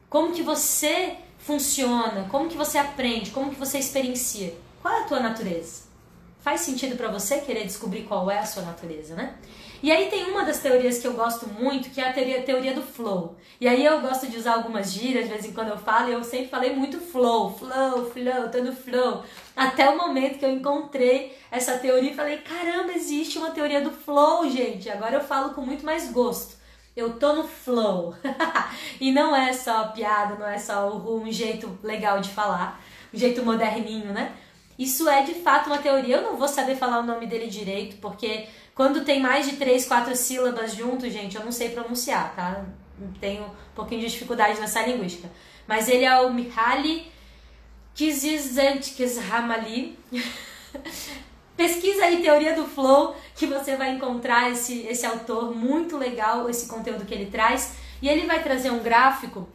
Como 0.09 0.33
que 0.33 0.43
você 0.43 1.17
funciona? 1.39 2.27
Como 2.31 2.49
que 2.49 2.57
você 2.57 2.79
aprende? 2.79 3.31
Como 3.31 3.51
que 3.51 3.61
você 3.61 3.79
experiencia? 3.79 4.55
Qual 4.81 4.95
é 4.95 5.01
a 5.03 5.05
tua 5.05 5.21
natureza? 5.21 5.83
Faz 6.41 6.63
sentido 6.63 6.97
para 6.97 7.09
você 7.09 7.43
querer 7.43 7.65
descobrir 7.65 8.05
qual 8.05 8.31
é 8.31 8.39
a 8.39 8.47
sua 8.47 8.63
natureza, 8.63 9.15
né? 9.15 9.35
E 9.81 9.93
aí 9.93 10.09
tem 10.11 10.25
uma 10.25 10.45
das 10.45 10.59
teorias 10.59 10.99
que 10.99 11.07
eu 11.07 11.13
gosto 11.13 11.47
muito, 11.47 11.91
que 11.91 12.01
é 12.01 12.09
a 12.09 12.13
teoria, 12.13 12.43
teoria 12.43 12.75
do 12.75 12.83
flow. 12.83 13.37
E 13.61 13.69
aí 13.69 13.85
eu 13.85 14.01
gosto 14.01 14.27
de 14.27 14.37
usar 14.37 14.55
algumas 14.55 14.93
gírias, 14.93 15.25
de 15.25 15.31
vez 15.31 15.45
em 15.45 15.53
quando 15.53 15.69
eu 15.69 15.79
falo, 15.79 16.09
e 16.09 16.13
eu 16.13 16.25
sempre 16.25 16.49
falei 16.49 16.75
muito 16.75 16.99
flow, 16.99 17.57
flow, 17.57 18.11
flow, 18.11 18.49
tô 18.51 18.59
no 18.59 18.75
flow. 18.75 19.23
Até 19.55 19.89
o 19.89 19.97
momento 19.97 20.39
que 20.39 20.45
eu 20.45 20.51
encontrei 20.51 21.37
essa 21.51 21.79
teoria 21.79 22.11
e 22.11 22.15
falei, 22.15 22.39
caramba, 22.39 22.93
existe 22.93 23.39
uma 23.39 23.53
teoria 23.53 23.81
do 23.81 23.93
flow, 23.93 24.51
gente. 24.51 24.91
Agora 24.91 25.15
eu 25.15 25.21
falo 25.21 25.55
com 25.55 25.61
muito 25.61 25.87
mais 25.87 26.11
gosto. 26.11 26.57
Eu 26.97 27.13
tô 27.13 27.33
no 27.35 27.47
flow. 27.47 28.17
e 29.01 29.13
não 29.13 29.35
é 29.35 29.53
só 29.53 29.89
piada, 29.89 30.35
não 30.35 30.49
é 30.49 30.59
só 30.59 30.93
um 30.93 31.31
jeito 31.31 31.79
legal 31.85 32.21
de 32.21 32.31
falar, 32.31 32.81
um 33.15 33.19
jeito 33.19 33.45
moderninho, 33.45 34.13
né? 34.13 34.33
Isso 34.79 35.09
é 35.09 35.23
de 35.23 35.35
fato 35.35 35.67
uma 35.67 35.79
teoria. 35.79 36.17
Eu 36.17 36.23
não 36.23 36.37
vou 36.37 36.47
saber 36.47 36.77
falar 36.77 37.01
o 37.01 37.07
nome 37.07 37.27
dele 37.27 37.49
direito, 37.49 37.97
porque 37.97 38.47
quando 38.79 39.05
tem 39.05 39.21
mais 39.21 39.45
de 39.45 39.57
três, 39.57 39.85
quatro 39.87 40.15
sílabas 40.15 40.73
juntos, 40.73 41.13
gente, 41.13 41.35
eu 41.35 41.45
não 41.45 41.51
sei 41.51 41.71
pronunciar, 41.71 42.33
tá? 42.37 42.65
Tenho 43.21 43.43
um 43.43 43.51
pouquinho 43.75 44.03
de 44.03 44.07
dificuldade 44.07 44.61
nessa 44.61 44.87
linguística. 44.87 45.29
Mas 45.67 45.89
ele 45.89 46.05
é 46.05 46.21
o 46.21 46.33
Mihaly 46.33 47.11
Csikszentmihalyi. 47.93 49.99
Pesquisa 51.59 52.05
aí 52.05 52.23
Teoria 52.23 52.55
do 52.55 52.67
Flow, 52.67 53.17
que 53.35 53.47
você 53.47 53.75
vai 53.75 53.91
encontrar 53.91 54.53
esse, 54.53 54.83
esse 54.83 55.05
autor 55.05 55.53
muito 55.53 55.97
legal, 55.97 56.49
esse 56.49 56.69
conteúdo 56.69 57.05
que 57.05 57.13
ele 57.13 57.27
traz. 57.27 57.75
E 58.01 58.09
ele 58.09 58.29
vai 58.29 58.45
trazer 58.45 58.71
um 58.71 58.79
gráfico 58.79 59.49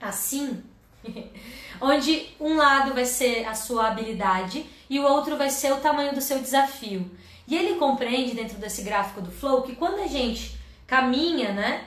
assim, 0.00 0.62
onde 1.80 2.28
um 2.38 2.54
lado 2.54 2.94
vai 2.94 3.04
ser 3.04 3.46
a 3.46 3.54
sua 3.54 3.88
habilidade 3.88 4.64
e 4.88 5.00
o 5.00 5.02
outro 5.02 5.36
vai 5.36 5.50
ser 5.50 5.72
o 5.72 5.80
tamanho 5.80 6.14
do 6.14 6.20
seu 6.20 6.38
desafio. 6.38 7.10
E 7.50 7.56
ele 7.56 7.74
compreende 7.74 8.32
dentro 8.32 8.56
desse 8.58 8.82
gráfico 8.82 9.20
do 9.20 9.30
flow 9.30 9.62
que 9.62 9.74
quando 9.74 10.00
a 10.00 10.06
gente 10.06 10.56
caminha, 10.86 11.52
né, 11.52 11.84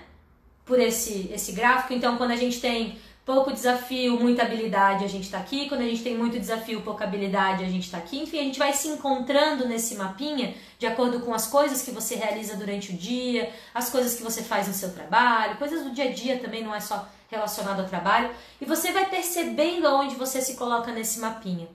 por 0.65 0.78
esse 0.80 1.30
esse 1.34 1.54
gráfico, 1.54 1.93
então 1.93 2.17
quando 2.17 2.32
a 2.32 2.36
gente 2.36 2.60
tem 2.60 2.99
pouco 3.26 3.54
desafio, 3.54 4.19
muita 4.19 4.43
habilidade, 4.43 5.06
a 5.06 5.08
gente 5.08 5.23
está 5.23 5.38
aqui. 5.38 5.69
Quando 5.69 5.82
a 5.82 5.86
gente 5.86 6.04
tem 6.04 6.17
muito 6.17 6.38
desafio, 6.38 6.82
pouca 6.82 7.06
habilidade, 7.06 7.63
a 7.63 7.69
gente 7.69 7.86
está 7.86 7.97
aqui. 7.97 8.19
Enfim, 8.19 8.39
a 8.39 8.43
gente 8.43 8.60
vai 8.60 8.73
se 8.73 8.88
encontrando 8.89 9.67
nesse 9.67 9.95
mapinha 9.95 10.54
de 10.78 10.86
acordo 10.86 11.21
com 11.21 11.34
as 11.34 11.47
coisas 11.47 11.82
que 11.82 11.91
você 11.91 12.15
realiza 12.15 12.58
durante 12.58 12.91
o 12.91 12.97
dia, 12.97 13.49
as 13.73 13.89
coisas 13.89 14.15
que 14.15 14.23
você 14.23 14.43
faz 14.43 14.67
no 14.67 14.73
seu 14.73 14.93
trabalho, 14.93 15.58
coisas 15.58 15.84
do 15.84 15.91
dia 15.91 16.10
a 16.10 16.12
dia 16.12 16.39
também, 16.39 16.63
não 16.63 16.76
é 16.76 16.82
só 16.82 17.08
relacionado 17.30 17.80
ao 17.80 17.88
trabalho. 17.88 18.30
E 18.60 18.65
você 18.65 18.91
vai 18.91 19.10
percebendo 19.10 19.88
aonde 19.88 20.15
você 20.15 20.41
se 20.41 20.56
coloca 20.56 20.91
nesse 20.91 21.19
mapinha. 21.19 21.67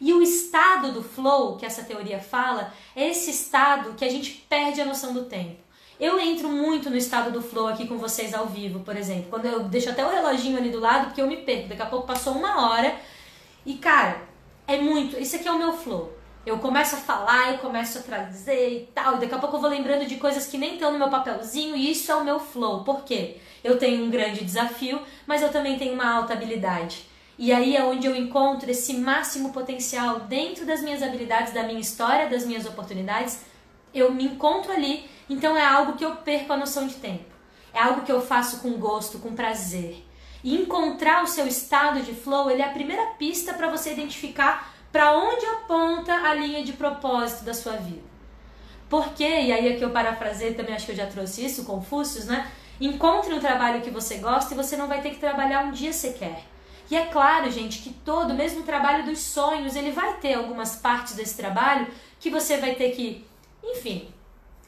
E 0.00 0.12
o 0.12 0.22
estado 0.22 0.92
do 0.92 1.02
flow, 1.02 1.56
que 1.56 1.64
essa 1.64 1.82
teoria 1.82 2.18
fala, 2.18 2.72
é 2.94 3.08
esse 3.08 3.30
estado 3.30 3.94
que 3.94 4.04
a 4.04 4.10
gente 4.10 4.44
perde 4.48 4.80
a 4.80 4.84
noção 4.84 5.12
do 5.12 5.24
tempo. 5.24 5.66
Eu 5.98 6.20
entro 6.20 6.48
muito 6.48 6.90
no 6.90 6.96
estado 6.96 7.30
do 7.30 7.40
flow 7.40 7.68
aqui 7.68 7.86
com 7.86 7.96
vocês 7.96 8.34
ao 8.34 8.46
vivo, 8.46 8.80
por 8.80 8.94
exemplo. 8.96 9.26
Quando 9.30 9.46
eu 9.46 9.60
deixo 9.64 9.88
até 9.88 10.04
o 10.04 10.10
reloginho 10.10 10.58
ali 10.58 10.68
do 10.68 10.78
lado, 10.78 11.06
porque 11.06 11.22
eu 11.22 11.26
me 11.26 11.38
perco. 11.38 11.68
Daqui 11.68 11.80
a 11.80 11.86
pouco 11.86 12.06
passou 12.06 12.34
uma 12.34 12.68
hora. 12.68 12.94
E, 13.64 13.74
cara, 13.74 14.20
é 14.68 14.76
muito. 14.76 15.18
Isso 15.18 15.36
aqui 15.36 15.48
é 15.48 15.52
o 15.52 15.58
meu 15.58 15.72
flow. 15.72 16.14
Eu 16.44 16.58
começo 16.58 16.96
a 16.96 16.98
falar, 16.98 17.52
eu 17.52 17.58
começo 17.58 17.98
a 17.98 18.02
trazer 18.02 18.68
e 18.68 18.80
tal. 18.94 19.16
E 19.16 19.20
daqui 19.20 19.34
a 19.34 19.38
pouco 19.38 19.56
eu 19.56 19.60
vou 19.60 19.70
lembrando 19.70 20.06
de 20.06 20.16
coisas 20.16 20.46
que 20.46 20.58
nem 20.58 20.74
estão 20.74 20.92
no 20.92 20.98
meu 20.98 21.08
papelzinho. 21.08 21.74
E 21.74 21.90
isso 21.90 22.12
é 22.12 22.14
o 22.14 22.24
meu 22.24 22.38
flow. 22.38 22.84
Por 22.84 23.02
quê? 23.02 23.38
Eu 23.64 23.78
tenho 23.78 24.04
um 24.04 24.10
grande 24.10 24.44
desafio, 24.44 25.00
mas 25.26 25.40
eu 25.40 25.50
também 25.50 25.78
tenho 25.78 25.94
uma 25.94 26.08
alta 26.08 26.34
habilidade. 26.34 27.06
E 27.38 27.52
aí 27.52 27.76
é 27.76 27.84
onde 27.84 28.06
eu 28.06 28.16
encontro 28.16 28.70
esse 28.70 28.94
máximo 28.94 29.52
potencial 29.52 30.20
dentro 30.20 30.64
das 30.64 30.80
minhas 30.80 31.02
habilidades, 31.02 31.52
da 31.52 31.64
minha 31.64 31.80
história, 31.80 32.30
das 32.30 32.46
minhas 32.46 32.64
oportunidades. 32.64 33.40
Eu 33.92 34.10
me 34.12 34.24
encontro 34.24 34.72
ali, 34.72 35.08
então 35.28 35.56
é 35.56 35.64
algo 35.64 35.94
que 35.94 36.04
eu 36.04 36.16
perco 36.16 36.52
a 36.52 36.56
noção 36.56 36.86
de 36.86 36.94
tempo. 36.94 37.24
É 37.74 37.80
algo 37.80 38.02
que 38.02 38.12
eu 38.12 38.22
faço 38.22 38.60
com 38.60 38.72
gosto, 38.78 39.18
com 39.18 39.34
prazer. 39.34 40.02
E 40.42 40.54
encontrar 40.54 41.22
o 41.22 41.26
seu 41.26 41.46
estado 41.46 42.00
de 42.00 42.14
flow, 42.14 42.50
ele 42.50 42.62
é 42.62 42.64
a 42.64 42.70
primeira 42.72 43.04
pista 43.18 43.52
para 43.52 43.68
você 43.68 43.92
identificar 43.92 44.72
para 44.90 45.14
onde 45.14 45.44
aponta 45.44 46.14
a 46.14 46.32
linha 46.32 46.64
de 46.64 46.72
propósito 46.72 47.44
da 47.44 47.52
sua 47.52 47.72
vida. 47.72 48.04
Porque, 48.88 49.24
e 49.24 49.52
aí 49.52 49.74
aqui 49.74 49.82
eu 49.82 49.90
parafrasei 49.90 50.54
também, 50.54 50.74
acho 50.74 50.86
que 50.86 50.92
eu 50.92 50.96
já 50.96 51.06
trouxe 51.06 51.44
isso, 51.44 51.64
Confúcios, 51.64 52.24
né? 52.24 52.50
Encontre 52.80 53.34
um 53.34 53.40
trabalho 53.40 53.82
que 53.82 53.90
você 53.90 54.18
gosta 54.18 54.54
e 54.54 54.56
você 54.56 54.76
não 54.76 54.86
vai 54.86 55.02
ter 55.02 55.10
que 55.10 55.18
trabalhar 55.18 55.64
um 55.64 55.72
dia 55.72 55.92
sequer. 55.92 56.44
E 56.90 56.96
é 56.96 57.06
claro, 57.06 57.50
gente, 57.50 57.80
que 57.80 57.90
todo, 57.90 58.34
mesmo 58.34 58.60
o 58.60 58.64
trabalho 58.64 59.04
dos 59.04 59.18
sonhos, 59.18 59.74
ele 59.74 59.90
vai 59.90 60.14
ter 60.18 60.34
algumas 60.34 60.76
partes 60.76 61.14
desse 61.14 61.36
trabalho 61.36 61.88
que 62.20 62.30
você 62.30 62.58
vai 62.58 62.74
ter 62.74 62.90
que, 62.90 63.24
enfim, 63.62 64.08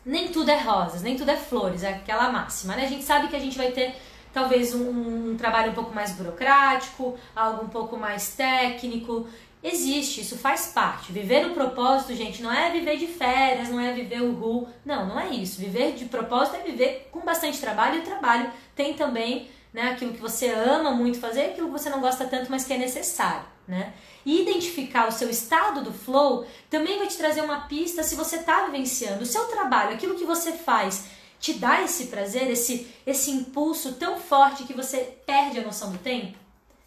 nem 0.05 0.29
tudo 0.29 0.51
é 0.51 0.59
rosas, 0.59 1.03
nem 1.03 1.17
tudo 1.17 1.31
é 1.31 1.37
flores, 1.37 1.83
é 1.83 1.95
aquela 1.95 2.31
máxima, 2.33 2.75
né? 2.75 2.85
A 2.85 2.89
gente 2.89 3.05
sabe 3.05 3.29
que 3.29 3.37
a 3.37 3.41
gente 3.41 3.57
vai 3.57 3.71
ter 3.71 3.95
talvez 4.33 4.75
um, 4.75 5.31
um 5.31 5.37
trabalho 5.37 5.73
um 5.73 5.75
pouco 5.75 5.95
mais 5.95 6.13
burocrático, 6.13 7.17
algo 7.35 7.65
um 7.65 7.69
pouco 7.69 7.97
mais 7.97 8.35
técnico. 8.35 9.27
Existe, 9.63 10.21
isso 10.21 10.39
faz 10.39 10.69
parte. 10.69 11.11
Viver 11.13 11.47
o 11.47 11.55
propósito, 11.55 12.15
gente, 12.15 12.43
não 12.43 12.53
é 12.53 12.71
viver 12.71 12.97
de 12.97 13.07
férias, 13.07 13.69
não 13.69 13.81
é 13.81 13.93
viver 13.93 14.23
o 14.23 14.33
ru. 14.33 14.69
Não, 14.85 15.07
não 15.07 15.19
é 15.19 15.31
isso. 15.31 15.61
Viver 15.61 15.93
de 15.95 16.05
propósito 16.05 16.57
é 16.57 16.61
viver 16.61 17.09
com 17.11 17.21
bastante 17.21 17.61
trabalho 17.61 17.97
e 17.97 18.01
o 18.01 18.05
trabalho 18.05 18.51
tem 18.77 18.95
também 18.95 19.49
né? 19.73 19.91
Aquilo 19.91 20.13
que 20.13 20.21
você 20.21 20.49
ama 20.49 20.91
muito 20.91 21.19
fazer, 21.19 21.47
aquilo 21.47 21.67
que 21.67 21.73
você 21.73 21.91
não 21.91 22.01
gosta 22.01 22.27
tanto, 22.27 22.51
mas 22.51 22.65
que 22.65 22.73
é 22.73 22.79
necessário, 22.79 23.47
né? 23.67 23.93
E 24.25 24.43
identificar 24.43 25.09
o 25.09 25.13
seu 25.13 25.29
estado 25.31 25.83
do 25.83 25.93
flow 25.93 26.47
também 26.69 26.99
vai 26.99 27.07
te 27.07 27.17
trazer 27.17 27.43
uma 27.43 27.61
pista 27.63 28.03
se 28.03 28.15
você 28.15 28.37
está 28.37 28.67
vivenciando 28.67 29.23
o 29.23 29.27
seu 29.27 29.45
trabalho, 29.47 29.95
aquilo 29.95 30.17
que 30.17 30.25
você 30.25 30.53
faz, 30.53 31.07
te 31.39 31.55
dá 31.55 31.83
esse 31.83 32.07
prazer, 32.07 32.51
esse, 32.51 32.93
esse 33.07 33.31
impulso 33.31 33.95
tão 33.95 34.19
forte 34.19 34.65
que 34.65 34.75
você 34.75 35.19
perde 35.25 35.59
a 35.59 35.63
noção 35.65 35.93
do 35.93 35.99
tempo? 35.99 36.37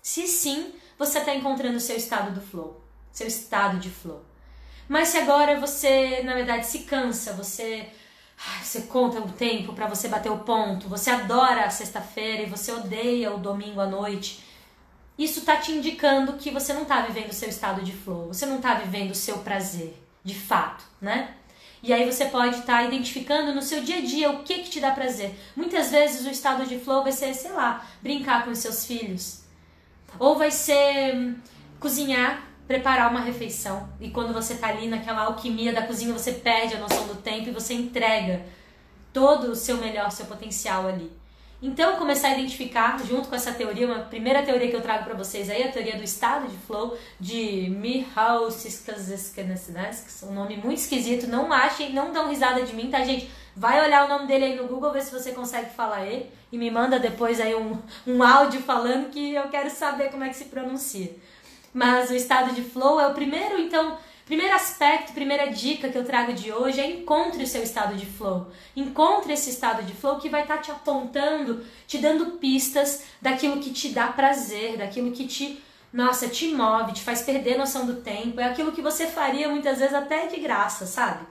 Se 0.02 0.28
sim, 0.28 0.74
você 0.98 1.20
está 1.20 1.34
encontrando 1.34 1.78
o 1.78 1.82
seu 1.82 1.96
estado 1.96 2.32
do 2.32 2.41
flow, 2.41 2.82
seu 3.12 3.28
estado 3.28 3.80
de 3.80 3.89
flow. 3.89 4.24
Mas 4.89 5.10
se 5.10 5.17
agora 5.17 5.60
você, 5.60 6.22
na 6.24 6.34
verdade, 6.34 6.65
se 6.65 6.80
cansa, 6.80 7.34
você 7.34 7.88
você 8.62 8.82
conta 8.84 9.19
o 9.19 9.32
tempo 9.32 9.73
para 9.73 9.88
você 9.88 10.08
bater 10.08 10.32
o 10.32 10.39
ponto, 10.39 10.88
você 10.88 11.10
adora 11.10 11.65
a 11.65 11.69
sexta-feira 11.69 12.43
e 12.43 12.49
você 12.49 12.71
odeia 12.71 13.34
o 13.34 13.38
domingo 13.38 13.80
à 13.80 13.86
noite. 13.86 14.43
Isso 15.17 15.41
tá 15.41 15.58
te 15.58 15.71
indicando 15.71 16.34
que 16.34 16.49
você 16.49 16.73
não 16.73 16.86
tá 16.86 17.01
vivendo 17.01 17.30
o 17.30 17.34
seu 17.34 17.49
estado 17.49 17.82
de 17.82 17.91
flow, 17.91 18.27
você 18.27 18.45
não 18.45 18.60
tá 18.60 18.75
vivendo 18.75 19.12
o 19.12 19.15
seu 19.15 19.39
prazer, 19.39 19.95
de 20.23 20.34
fato, 20.34 20.84
né? 20.99 21.36
E 21.84 21.91
aí 21.91 22.12
você 22.12 22.25
pode 22.25 22.60
estar 22.60 22.77
tá 22.77 22.84
identificando 22.84 23.54
no 23.54 23.62
seu 23.62 23.84
dia 23.84 23.97
a 23.97 24.01
dia 24.01 24.32
o 24.32 24.43
que 24.43 24.60
que 24.60 24.69
te 24.69 24.80
dá 24.80 24.91
prazer. 24.91 25.36
Muitas 25.56 25.91
vezes 25.91 26.25
o 26.25 26.30
estado 26.30 26.65
de 26.65 26.80
flow 26.80 27.04
vai 27.04 27.12
ser, 27.12 27.34
sei 27.34 27.51
lá, 27.51 27.86
brincar 28.01 28.45
com 28.45 28.51
os 28.51 28.60
seus 28.60 28.86
filhos. 28.86 29.41
Ou 30.19 30.38
vai 30.38 30.51
ser 30.51 31.15
hum, 31.15 31.36
cozinhar 31.80 32.50
preparar 32.71 33.12
uma 33.12 33.19
refeição. 33.19 33.89
E 33.99 34.10
quando 34.10 34.34
você 34.34 34.55
tá 34.55 34.67
ali 34.67 34.88
naquela 34.88 35.23
alquimia 35.23 35.73
da 35.73 35.81
cozinha, 35.81 36.13
você 36.13 36.31
perde 36.31 36.75
a 36.75 36.79
noção 36.79 37.05
do 37.05 37.15
tempo 37.15 37.49
e 37.49 37.51
você 37.51 37.73
entrega 37.73 38.45
todo 39.12 39.52
o 39.52 39.56
seu 39.56 39.75
melhor, 39.77 40.10
seu 40.10 40.25
potencial 40.25 40.87
ali. 40.87 41.12
Então, 41.62 41.98
começar 41.98 42.29
a 42.29 42.37
identificar, 42.37 42.98
junto 43.06 43.27
com 43.27 43.35
essa 43.35 43.52
teoria, 43.52 43.85
uma 43.85 44.00
primeira 44.00 44.41
teoria 44.41 44.69
que 44.69 44.75
eu 44.75 44.81
trago 44.81 45.04
para 45.04 45.13
vocês 45.13 45.48
aí, 45.50 45.62
a 45.62 45.71
teoria 45.71 45.96
do 45.96 46.04
estado 46.04 46.48
de 46.48 46.58
flow, 46.58 46.98
de 47.19 47.69
Mihaly 47.69 48.52
Csikszentmihalyi, 48.52 49.98
um 50.23 50.33
nome 50.33 50.58
muito 50.58 50.79
esquisito, 50.79 51.27
não 51.27 51.52
achem, 51.54 51.93
não 51.93 52.12
dão 52.12 52.29
risada 52.29 52.63
de 52.63 52.73
mim, 52.73 52.89
tá, 52.89 53.04
gente? 53.04 53.29
Vai 53.56 53.79
olhar 53.79 54.06
o 54.06 54.10
nome 54.10 54.27
dele 54.27 54.46
aí 54.46 54.56
no 54.56 54.67
Google, 54.67 54.93
ver 54.93 55.04
se 55.04 55.12
você 55.12 55.33
consegue 55.33 55.69
falar 55.71 56.08
ele, 56.08 56.31
e 56.52 56.58
me 56.58 56.71
manda 56.71 56.98
depois 56.98 57.39
aí 57.39 57.54
um, 57.54 57.77
um 58.08 58.23
áudio 58.23 58.62
falando 58.62 59.10
que 59.10 59.35
eu 59.35 59.50
quero 59.50 59.69
saber 59.69 60.10
como 60.10 60.23
é 60.23 60.29
que 60.29 60.37
se 60.37 60.46
pronuncia. 60.46 61.12
Mas 61.74 62.10
o 62.10 62.15
estado 62.15 62.54
de 62.54 62.62
flow 62.62 63.00
é 63.00 63.08
o 63.08 63.13
primeiro, 63.13 63.60
então, 63.60 63.98
Primeiro 64.32 64.56
aspecto, 64.56 65.12
primeira 65.12 65.52
dica 65.52 65.90
que 65.90 65.98
eu 65.98 66.06
trago 66.06 66.32
de 66.32 66.54
hoje 66.54 66.80
é 66.80 66.90
encontre 66.90 67.44
o 67.44 67.48
seu 67.48 67.62
estado 67.63 67.98
de 67.98 68.06
flow. 68.06 68.48
Encontre 68.74 69.34
esse 69.34 69.50
estado 69.50 69.84
de 69.84 69.94
flow 69.94 70.19
que 70.19 70.30
vai 70.30 70.44
estar 70.44 70.56
tá 70.56 70.62
te 70.62 70.72
apontando, 70.72 71.65
te 71.86 71.98
dando 71.98 72.38
pistas 72.38 73.04
daquilo 73.22 73.60
que 73.60 73.72
te 73.72 73.90
dá 73.90 74.08
prazer, 74.08 74.78
daquilo 74.78 75.12
que 75.12 75.28
te, 75.28 75.62
nossa, 75.92 76.30
te 76.30 76.48
move, 76.48 76.94
te 76.94 77.02
faz 77.02 77.24
perder 77.24 77.58
noção 77.58 77.86
do 77.86 77.96
tempo. 77.96 78.40
É 78.40 78.46
aquilo 78.46 78.72
que 78.72 78.82
você 78.82 79.06
faria 79.06 79.50
muitas 79.50 79.80
vezes 79.80 79.94
até 79.94 80.28
de 80.28 80.40
graça, 80.40 80.86
sabe? 80.86 81.26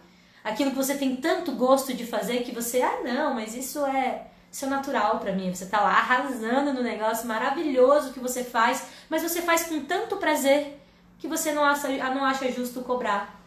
Aquilo 0.44 0.70
que 0.70 0.76
você 0.76 0.94
tem 0.94 1.16
tanto 1.16 1.52
gosto 1.52 1.94
de 1.94 2.04
fazer 2.04 2.42
que 2.42 2.52
você, 2.52 2.82
ah, 2.82 3.00
não, 3.02 3.32
mas 3.32 3.54
isso 3.54 3.82
é 3.86 4.26
isso 4.52 4.64
é 4.64 4.68
natural 4.68 5.20
para 5.20 5.32
mim. 5.32 5.54
Você 5.54 5.66
tá 5.66 5.80
lá 5.80 5.90
arrasando 5.90 6.72
no 6.72 6.82
negócio 6.82 7.26
maravilhoso 7.26 8.12
que 8.12 8.18
você 8.18 8.42
faz, 8.42 8.84
mas 9.10 9.22
você 9.22 9.42
faz 9.42 9.64
com 9.64 9.80
tanto 9.80 10.16
prazer 10.16 10.80
que 11.18 11.26
você 11.26 11.52
não 11.52 11.64
acha, 11.64 11.88
não 11.88 12.24
acha 12.24 12.50
justo 12.50 12.80
cobrar. 12.80 13.38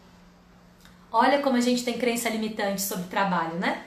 Olha 1.11 1.41
como 1.41 1.55
a 1.55 1.61
gente 1.61 1.83
tem 1.83 1.97
crença 1.97 2.29
limitante 2.29 2.81
sobre 2.81 3.05
trabalho, 3.05 3.55
né? 3.55 3.83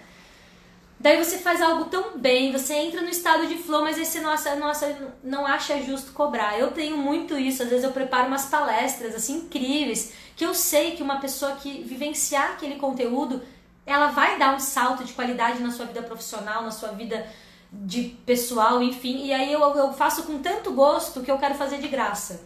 Daí 0.98 1.22
você 1.22 1.36
faz 1.38 1.60
algo 1.60 1.84
tão 1.84 2.18
bem, 2.18 2.50
você 2.50 2.72
entra 2.72 3.02
no 3.02 3.08
estado 3.08 3.46
de 3.46 3.58
flow, 3.58 3.82
mas 3.82 3.98
aí 3.98 4.06
você 4.06 4.18
não 4.20 4.30
acha, 4.30 4.54
não, 4.56 4.68
acha, 4.68 5.12
não 5.22 5.46
acha 5.46 5.82
justo 5.82 6.12
cobrar. 6.12 6.58
Eu 6.58 6.70
tenho 6.70 6.96
muito 6.96 7.38
isso, 7.38 7.62
às 7.62 7.68
vezes 7.68 7.84
eu 7.84 7.92
preparo 7.92 8.28
umas 8.28 8.46
palestras 8.46 9.14
assim 9.14 9.36
incríveis, 9.36 10.14
que 10.34 10.46
eu 10.46 10.54
sei 10.54 10.92
que 10.92 11.02
uma 11.02 11.20
pessoa 11.20 11.56
que 11.56 11.82
vivenciar 11.82 12.52
aquele 12.52 12.76
conteúdo, 12.76 13.42
ela 13.84 14.06
vai 14.06 14.38
dar 14.38 14.54
um 14.54 14.58
salto 14.58 15.04
de 15.04 15.12
qualidade 15.12 15.60
na 15.60 15.70
sua 15.70 15.84
vida 15.84 16.02
profissional, 16.02 16.62
na 16.62 16.70
sua 16.70 16.88
vida 16.88 17.26
de 17.72 18.16
pessoal, 18.24 18.82
enfim. 18.82 19.26
E 19.26 19.32
aí 19.32 19.52
eu, 19.52 19.60
eu 19.60 19.92
faço 19.92 20.24
com 20.24 20.38
tanto 20.38 20.72
gosto 20.72 21.22
que 21.22 21.30
eu 21.30 21.38
quero 21.38 21.54
fazer 21.54 21.78
de 21.78 21.88
graça. 21.88 22.44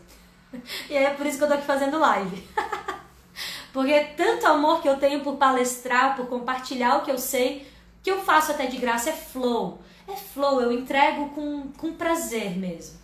E 0.91 0.97
é 0.97 1.11
por 1.11 1.25
isso 1.27 1.39
que 1.39 1.45
eu 1.45 1.49
tô 1.49 1.55
aqui 1.55 1.65
fazendo 1.65 1.97
live. 1.97 2.49
Porque 3.73 3.93
é 3.93 4.03
tanto 4.03 4.47
amor 4.49 4.83
que 4.83 4.89
eu 4.89 4.99
tenho 4.99 5.21
por 5.21 5.37
palestrar, 5.37 6.17
por 6.17 6.27
compartilhar 6.27 6.97
o 6.97 7.03
que 7.03 7.11
eu 7.11 7.19
sei, 7.19 7.71
que 8.03 8.11
eu 8.11 8.21
faço 8.23 8.51
até 8.51 8.67
de 8.67 8.77
graça 8.77 9.11
é 9.11 9.13
flow. 9.13 9.81
É 10.09 10.17
flow, 10.17 10.61
eu 10.61 10.73
entrego 10.73 11.29
com, 11.31 11.71
com 11.79 11.93
prazer 11.93 12.59
mesmo. 12.59 12.99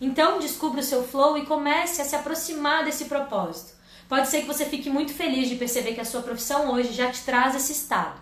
Então 0.00 0.38
descubra 0.38 0.80
o 0.80 0.84
seu 0.84 1.02
flow 1.02 1.38
e 1.38 1.46
comece 1.46 2.02
a 2.02 2.04
se 2.04 2.16
aproximar 2.16 2.84
desse 2.84 3.06
propósito. 3.06 3.72
Pode 4.08 4.28
ser 4.28 4.40
que 4.40 4.46
você 4.46 4.64
fique 4.64 4.90
muito 4.90 5.14
feliz 5.14 5.48
de 5.48 5.56
perceber 5.56 5.94
que 5.94 6.00
a 6.00 6.04
sua 6.04 6.22
profissão 6.22 6.72
hoje 6.72 6.92
já 6.92 7.10
te 7.10 7.22
traz 7.22 7.54
esse 7.54 7.72
estado. 7.72 8.20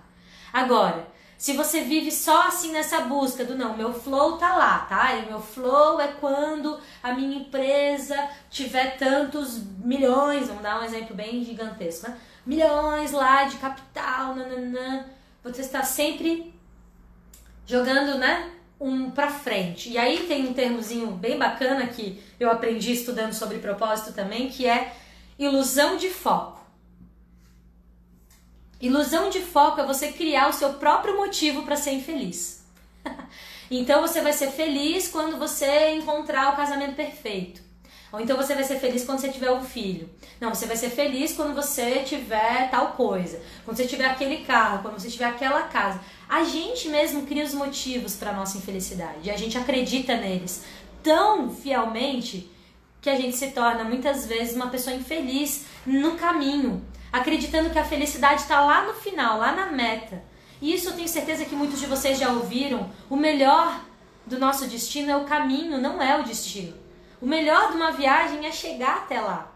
Agora, 0.53 1.09
se 1.39 1.53
você 1.53 1.83
vive 1.83 2.11
só 2.11 2.49
assim 2.49 2.73
nessa 2.73 3.03
busca 3.03 3.45
do 3.45 3.57
não, 3.57 3.77
meu 3.77 3.93
flow 3.93 4.37
tá 4.39 4.57
lá, 4.57 4.81
tá? 4.81 5.15
E 5.15 5.27
meu 5.27 5.41
flow 5.41 6.01
é 6.01 6.09
quando 6.09 6.81
a 7.01 7.13
minha 7.13 7.39
empresa 7.39 8.29
tiver 8.51 8.97
tantos 8.99 9.63
milhões, 9.79 10.49
vamos 10.49 10.65
dar 10.65 10.81
um 10.81 10.85
exemplo 10.85 11.15
bem 11.15 11.45
gigantesco, 11.45 12.11
né? 12.11 12.19
Milhões 12.45 13.13
lá 13.13 13.45
de 13.45 13.57
capital, 13.59 14.35
nananã. 14.35 15.07
Você 15.45 15.61
está 15.61 15.85
sempre 15.85 16.53
jogando, 17.65 18.19
né? 18.19 18.51
Um 18.81 19.13
pra 19.13 19.31
frente. 19.31 19.91
E 19.91 19.97
aí 19.97 20.27
tem 20.27 20.49
um 20.49 20.53
termozinho 20.53 21.13
bem 21.13 21.39
bacana 21.39 21.87
que 21.87 22.21
eu 22.41 22.51
aprendi 22.51 22.93
estudando 22.93 23.33
sobre 23.33 23.59
propósito 23.59 24.13
também, 24.13 24.49
que 24.49 24.67
é 24.67 24.93
ilusão 25.39 25.97
de 25.97 26.11
foco. 26.11 26.58
Ilusão 28.81 29.29
de 29.29 29.41
foco 29.41 29.81
é 29.81 29.87
você 29.87 30.13
criar 30.13 30.49
o 30.49 30.53
seu 30.53 30.75
próprio 30.75 31.17
motivo 31.17 31.65
para 31.65 31.75
ser 31.75 31.93
infeliz. 31.93 32.63
então 33.69 34.01
você 34.01 34.21
vai 34.21 34.33
ser 34.33 34.53
feliz 34.53 35.09
quando 35.09 35.37
você 35.37 35.91
encontrar 35.91 36.53
o 36.53 36.57
casamento 36.57 36.95
perfeito. 36.95 37.61
Ou 38.13 38.21
então 38.21 38.37
você 38.37 38.55
vai 38.55 38.63
ser 38.63 38.79
feliz 38.79 39.05
quando 39.05 39.19
você 39.19 39.31
tiver 39.31 39.51
um 39.51 39.65
filho. 39.65 40.09
Não, 40.41 40.55
você 40.55 40.65
vai 40.65 40.77
ser 40.77 40.91
feliz 40.91 41.35
quando 41.35 41.55
você 41.55 42.05
tiver 42.05 42.71
tal 42.71 42.93
coisa. 42.93 43.43
Quando 43.65 43.77
você 43.77 43.87
tiver 43.87 44.07
aquele 44.07 44.45
carro, 44.45 44.81
quando 44.81 44.99
você 44.99 45.11
tiver 45.11 45.27
aquela 45.27 45.63
casa. 45.63 46.01
A 46.29 46.45
gente 46.45 46.89
mesmo 46.89 47.27
cria 47.27 47.45
os 47.45 47.53
motivos 47.53 48.15
para 48.15 48.33
nossa 48.33 48.57
infelicidade. 48.59 49.29
E 49.29 49.31
a 49.31 49.37
gente 49.37 49.59
acredita 49.59 50.17
neles 50.17 50.63
tão 51.03 51.51
fielmente 51.51 52.49
que 53.01 53.11
a 53.11 53.17
gente 53.17 53.37
se 53.37 53.49
torna 53.51 53.85
muitas 53.85 54.27
vezes 54.27 54.55
uma 54.55 54.69
pessoa 54.69 54.95
infeliz 54.95 55.67
no 55.85 56.13
caminho 56.17 56.83
acreditando 57.13 57.71
que 57.71 57.79
a 57.79 57.85
felicidade 57.85 58.43
está 58.43 58.61
lá 58.61 58.87
no 58.87 58.95
final, 58.95 59.39
lá 59.39 59.53
na 59.53 59.67
meta. 59.67 60.23
E 60.61 60.75
isso 60.75 60.89
eu 60.89 60.95
tenho 60.95 61.09
certeza 61.09 61.45
que 61.45 61.55
muitos 61.55 61.81
de 61.81 61.87
vocês 61.87 62.19
já 62.19 62.31
ouviram. 62.31 62.91
O 63.09 63.17
melhor 63.17 63.81
do 64.27 64.39
nosso 64.39 64.67
destino 64.67 65.11
é 65.11 65.17
o 65.17 65.25
caminho, 65.25 65.81
não 65.81 66.03
é 66.03 66.19
o 66.19 66.25
destino. 66.25 66.75
O 67.21 67.27
melhor 67.27 67.71
de 67.71 67.77
uma 67.77 67.93
viagem 67.93 68.47
é 68.47 68.53
chegar 68.53 68.99
até 68.99 69.21
lá. 69.21 69.53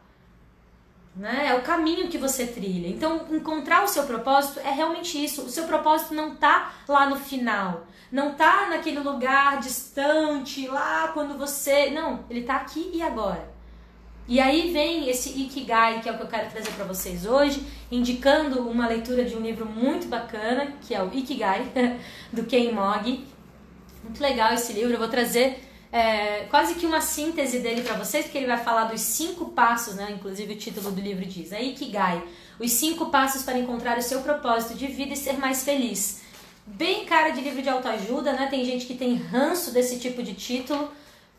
Né? 1.14 1.48
É 1.48 1.54
o 1.54 1.62
caminho 1.62 2.08
que 2.08 2.16
você 2.16 2.46
trilha. 2.46 2.88
Então, 2.88 3.26
encontrar 3.30 3.84
o 3.84 3.88
seu 3.88 4.04
propósito 4.04 4.60
é 4.60 4.70
realmente 4.70 5.22
isso. 5.22 5.42
O 5.42 5.48
seu 5.48 5.64
propósito 5.64 6.14
não 6.14 6.32
está 6.32 6.72
lá 6.88 7.06
no 7.06 7.16
final. 7.16 7.86
Não 8.10 8.32
está 8.32 8.68
naquele 8.68 9.00
lugar 9.00 9.60
distante, 9.60 10.66
lá 10.68 11.08
quando 11.08 11.36
você. 11.36 11.90
Não, 11.90 12.24
ele 12.30 12.40
está 12.40 12.56
aqui 12.56 12.90
e 12.94 13.02
agora. 13.02 13.51
E 14.28 14.38
aí 14.38 14.72
vem 14.72 15.08
esse 15.08 15.30
Ikigai, 15.30 16.00
que 16.00 16.08
é 16.08 16.12
o 16.12 16.16
que 16.16 16.22
eu 16.22 16.28
quero 16.28 16.50
trazer 16.50 16.70
para 16.70 16.84
vocês 16.84 17.26
hoje, 17.26 17.62
indicando 17.90 18.68
uma 18.68 18.86
leitura 18.86 19.24
de 19.24 19.34
um 19.36 19.40
livro 19.40 19.66
muito 19.66 20.06
bacana, 20.06 20.74
que 20.82 20.94
é 20.94 21.02
o 21.02 21.12
Ikigai, 21.12 21.66
do 22.32 22.44
Ken 22.44 22.72
Mog. 22.72 23.24
Muito 24.04 24.20
legal 24.20 24.52
esse 24.54 24.72
livro, 24.72 24.92
eu 24.92 24.98
vou 24.98 25.08
trazer 25.08 25.60
é, 25.92 26.44
quase 26.48 26.76
que 26.76 26.86
uma 26.86 27.00
síntese 27.00 27.58
dele 27.58 27.82
para 27.82 27.94
vocês, 27.94 28.24
porque 28.24 28.38
ele 28.38 28.46
vai 28.46 28.58
falar 28.58 28.84
dos 28.84 29.00
cinco 29.00 29.50
passos, 29.50 29.94
né? 29.96 30.08
inclusive 30.10 30.54
o 30.54 30.56
título 30.56 30.90
do 30.90 31.00
livro 31.00 31.24
diz, 31.26 31.52
é 31.52 31.62
Ikigai, 31.62 32.22
os 32.58 32.70
cinco 32.72 33.06
passos 33.06 33.42
para 33.42 33.58
encontrar 33.58 33.98
o 33.98 34.02
seu 34.02 34.20
propósito 34.22 34.74
de 34.74 34.86
vida 34.86 35.12
e 35.12 35.16
ser 35.16 35.34
mais 35.34 35.64
feliz. 35.64 36.22
Bem 36.64 37.04
cara 37.04 37.30
de 37.30 37.40
livro 37.40 37.60
de 37.60 37.68
autoajuda, 37.68 38.32
né? 38.32 38.46
Tem 38.46 38.64
gente 38.64 38.86
que 38.86 38.94
tem 38.94 39.16
ranço 39.16 39.72
desse 39.72 39.98
tipo 39.98 40.22
de 40.22 40.32
título, 40.32 40.90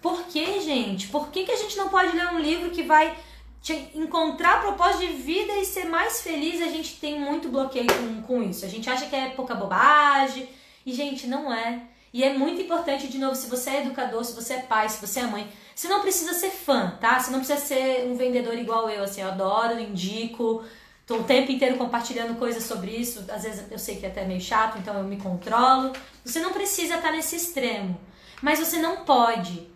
por 0.03 0.25
que, 0.25 0.59
gente? 0.59 1.07
Por 1.07 1.29
que, 1.29 1.45
que 1.45 1.51
a 1.51 1.55
gente 1.55 1.77
não 1.77 1.87
pode 1.87 2.13
ler 2.13 2.27
um 2.27 2.39
livro 2.39 2.71
que 2.71 2.83
vai 2.83 3.15
te 3.61 3.89
encontrar 3.95 4.61
propósito 4.61 5.07
de 5.07 5.13
vida 5.13 5.53
e 5.53 5.63
ser 5.63 5.85
mais 5.85 6.21
feliz? 6.21 6.61
A 6.61 6.67
gente 6.67 6.99
tem 6.99 7.17
muito 7.17 7.47
bloqueio 7.47 7.87
com, 7.87 8.21
com 8.21 8.43
isso. 8.43 8.65
A 8.65 8.67
gente 8.67 8.89
acha 8.89 9.05
que 9.05 9.15
é 9.15 9.29
pouca 9.29 9.55
bobagem. 9.55 10.49
E, 10.85 10.93
gente, 10.93 11.25
não 11.25 11.53
é. 11.53 11.83
E 12.11 12.21
é 12.21 12.33
muito 12.33 12.61
importante, 12.61 13.07
de 13.07 13.17
novo, 13.17 13.33
se 13.33 13.49
você 13.49 13.69
é 13.69 13.81
educador, 13.81 14.25
se 14.25 14.33
você 14.33 14.55
é 14.55 14.59
pai, 14.59 14.89
se 14.89 14.99
você 14.99 15.21
é 15.21 15.23
mãe, 15.25 15.49
você 15.73 15.87
não 15.87 16.01
precisa 16.01 16.33
ser 16.33 16.51
fã, 16.51 16.97
tá? 16.99 17.17
Você 17.17 17.31
não 17.31 17.39
precisa 17.39 17.59
ser 17.59 18.05
um 18.05 18.15
vendedor 18.15 18.55
igual 18.55 18.89
eu, 18.89 19.05
assim, 19.05 19.21
eu 19.21 19.29
adoro, 19.29 19.79
indico, 19.79 20.63
tô 21.07 21.15
o 21.15 21.23
tempo 21.23 21.49
inteiro 21.49 21.77
compartilhando 21.77 22.37
coisas 22.37 22.63
sobre 22.65 22.91
isso. 22.91 23.25
Às 23.31 23.43
vezes 23.43 23.71
eu 23.71 23.79
sei 23.79 23.95
que 23.95 24.05
é 24.05 24.09
até 24.09 24.25
meio 24.25 24.41
chato, 24.41 24.77
então 24.77 24.97
eu 24.97 25.05
me 25.05 25.15
controlo. 25.15 25.93
Você 26.25 26.41
não 26.41 26.51
precisa 26.51 26.95
estar 26.95 27.13
nesse 27.13 27.37
extremo. 27.37 27.97
Mas 28.41 28.59
você 28.59 28.77
não 28.77 29.05
pode 29.05 29.72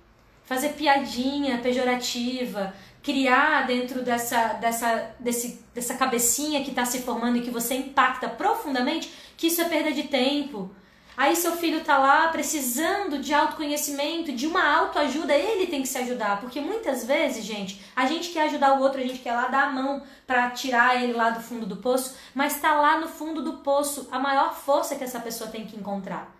fazer 0.47 0.69
piadinha 0.69 1.57
pejorativa, 1.57 2.73
criar 3.03 3.67
dentro 3.67 4.01
dessa, 4.01 4.53
dessa, 4.53 5.11
desse, 5.19 5.63
dessa 5.75 5.95
cabecinha 5.95 6.63
que 6.63 6.69
está 6.69 6.85
se 6.85 7.01
formando 7.01 7.37
e 7.37 7.41
que 7.41 7.51
você 7.51 7.75
impacta 7.75 8.29
profundamente, 8.29 9.13
que 9.35 9.47
isso 9.47 9.61
é 9.61 9.65
perda 9.65 9.91
de 9.91 10.03
tempo. 10.03 10.71
Aí 11.17 11.35
seu 11.35 11.51
filho 11.57 11.83
tá 11.83 11.97
lá 11.97 12.29
precisando 12.29 13.19
de 13.19 13.33
autoconhecimento, 13.33 14.31
de 14.31 14.47
uma 14.47 14.63
autoajuda, 14.63 15.33
ele 15.35 15.67
tem 15.67 15.81
que 15.81 15.87
se 15.87 15.97
ajudar, 15.97 16.39
porque 16.39 16.61
muitas 16.61 17.05
vezes, 17.05 17.43
gente, 17.43 17.81
a 17.93 18.05
gente 18.05 18.29
quer 18.29 18.43
ajudar 18.43 18.77
o 18.77 18.81
outro, 18.81 19.01
a 19.01 19.03
gente 19.03 19.19
quer 19.19 19.33
lá 19.33 19.47
dar 19.47 19.63
a 19.63 19.71
mão 19.71 20.01
para 20.25 20.51
tirar 20.51 21.03
ele 21.03 21.11
lá 21.11 21.31
do 21.31 21.41
fundo 21.41 21.65
do 21.65 21.77
poço, 21.77 22.15
mas 22.33 22.61
tá 22.61 22.73
lá 22.79 22.99
no 22.99 23.07
fundo 23.07 23.41
do 23.41 23.57
poço 23.57 24.07
a 24.11 24.19
maior 24.19 24.55
força 24.55 24.95
que 24.95 25.03
essa 25.03 25.19
pessoa 25.19 25.49
tem 25.49 25.65
que 25.65 25.75
encontrar. 25.75 26.36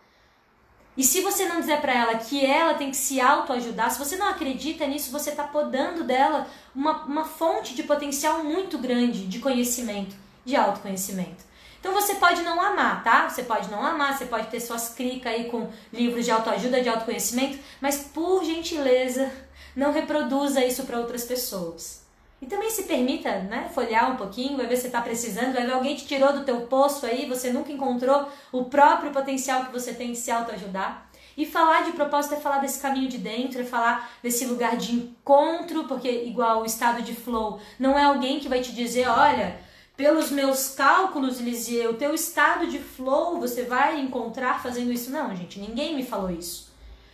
E 0.98 1.04
se 1.04 1.22
você 1.22 1.46
não 1.46 1.60
dizer 1.60 1.80
para 1.80 1.94
ela 1.94 2.16
que 2.16 2.44
ela 2.44 2.74
tem 2.74 2.90
que 2.90 2.98
se 2.98 3.22
autoajudar, 3.22 3.92
se 3.92 4.00
você 4.00 4.16
não 4.16 4.28
acredita 4.28 4.88
nisso, 4.88 5.12
você 5.12 5.30
está 5.30 5.44
podando 5.44 6.04
dela 6.04 6.48
uma, 6.74 7.04
uma 7.04 7.24
fonte 7.24 7.76
de 7.76 7.84
potencial 7.84 8.44
muito 8.44 8.80
grande 8.80 9.28
de 9.28 9.38
conhecimento, 9.38 10.16
de 10.44 10.56
autoconhecimento. 10.56 11.46
Então 11.80 11.94
você 11.94 12.16
pode 12.16 12.42
não 12.42 12.60
amar, 12.60 13.04
tá? 13.04 13.30
Você 13.30 13.44
pode 13.44 13.70
não 13.70 13.86
amar, 13.86 14.18
você 14.18 14.26
pode 14.26 14.48
ter 14.48 14.60
suas 14.60 14.90
cricas 14.90 15.32
aí 15.32 15.46
com 15.46 15.70
livros 15.94 16.26
de 16.26 16.32
autoajuda, 16.32 16.82
de 16.82 16.90
autoconhecimento, 16.90 17.60
mas 17.80 18.00
por 18.12 18.44
gentileza, 18.44 19.32
não 19.76 19.94
reproduza 19.94 20.66
isso 20.66 20.84
para 20.84 20.98
outras 20.98 21.24
pessoas. 21.24 22.07
E 22.42 22.46
também 22.46 22.70
se 22.70 22.84
permita, 22.84 23.40
né, 23.40 23.70
folhear 23.74 24.12
um 24.12 24.16
pouquinho, 24.16 24.58
vai 24.58 24.68
ver 24.68 24.78
se 24.78 24.88
está 24.88 25.02
precisando, 25.02 25.54
vai 25.54 25.66
ver 25.66 25.74
alguém 25.74 25.96
te 25.96 26.06
tirou 26.06 26.32
do 26.34 26.46
teu 26.46 26.62
poço 26.62 27.06
aí, 27.06 27.26
você 27.26 27.52
nunca 27.52 27.72
encontrou 27.72 28.28
o 28.52 28.66
próprio 28.66 29.12
potencial 29.12 29.66
que 29.66 29.72
você 29.72 29.94
tem 29.94 30.12
de 30.12 30.18
se 30.18 30.30
autoajudar. 30.30 31.10
E 31.36 31.46
falar 31.46 31.84
de 31.84 31.92
propósito 31.92 32.36
é 32.36 32.40
falar 32.40 32.60
desse 32.60 32.80
caminho 32.80 33.08
de 33.08 33.18
dentro, 33.18 33.62
é 33.62 33.64
falar 33.64 34.12
desse 34.24 34.46
lugar 34.46 34.76
de 34.76 34.96
encontro, 34.96 35.84
porque 35.86 36.10
igual 36.10 36.62
o 36.62 36.66
estado 36.66 37.02
de 37.02 37.14
flow, 37.14 37.60
não 37.80 37.98
é 37.98 38.04
alguém 38.04 38.40
que 38.40 38.50
vai 38.50 38.60
te 38.60 38.72
dizer, 38.72 39.08
olha, 39.08 39.60
pelos 39.96 40.30
meus 40.30 40.70
cálculos, 40.70 41.40
Lisier, 41.40 41.90
o 41.90 41.96
teu 41.96 42.14
estado 42.14 42.68
de 42.68 42.78
flow 42.78 43.40
você 43.40 43.64
vai 43.64 44.00
encontrar 44.00 44.62
fazendo 44.62 44.92
isso. 44.92 45.12
Não, 45.12 45.36
gente, 45.36 45.60
ninguém 45.60 45.96
me 45.96 46.04
falou 46.04 46.30
isso. 46.30 46.72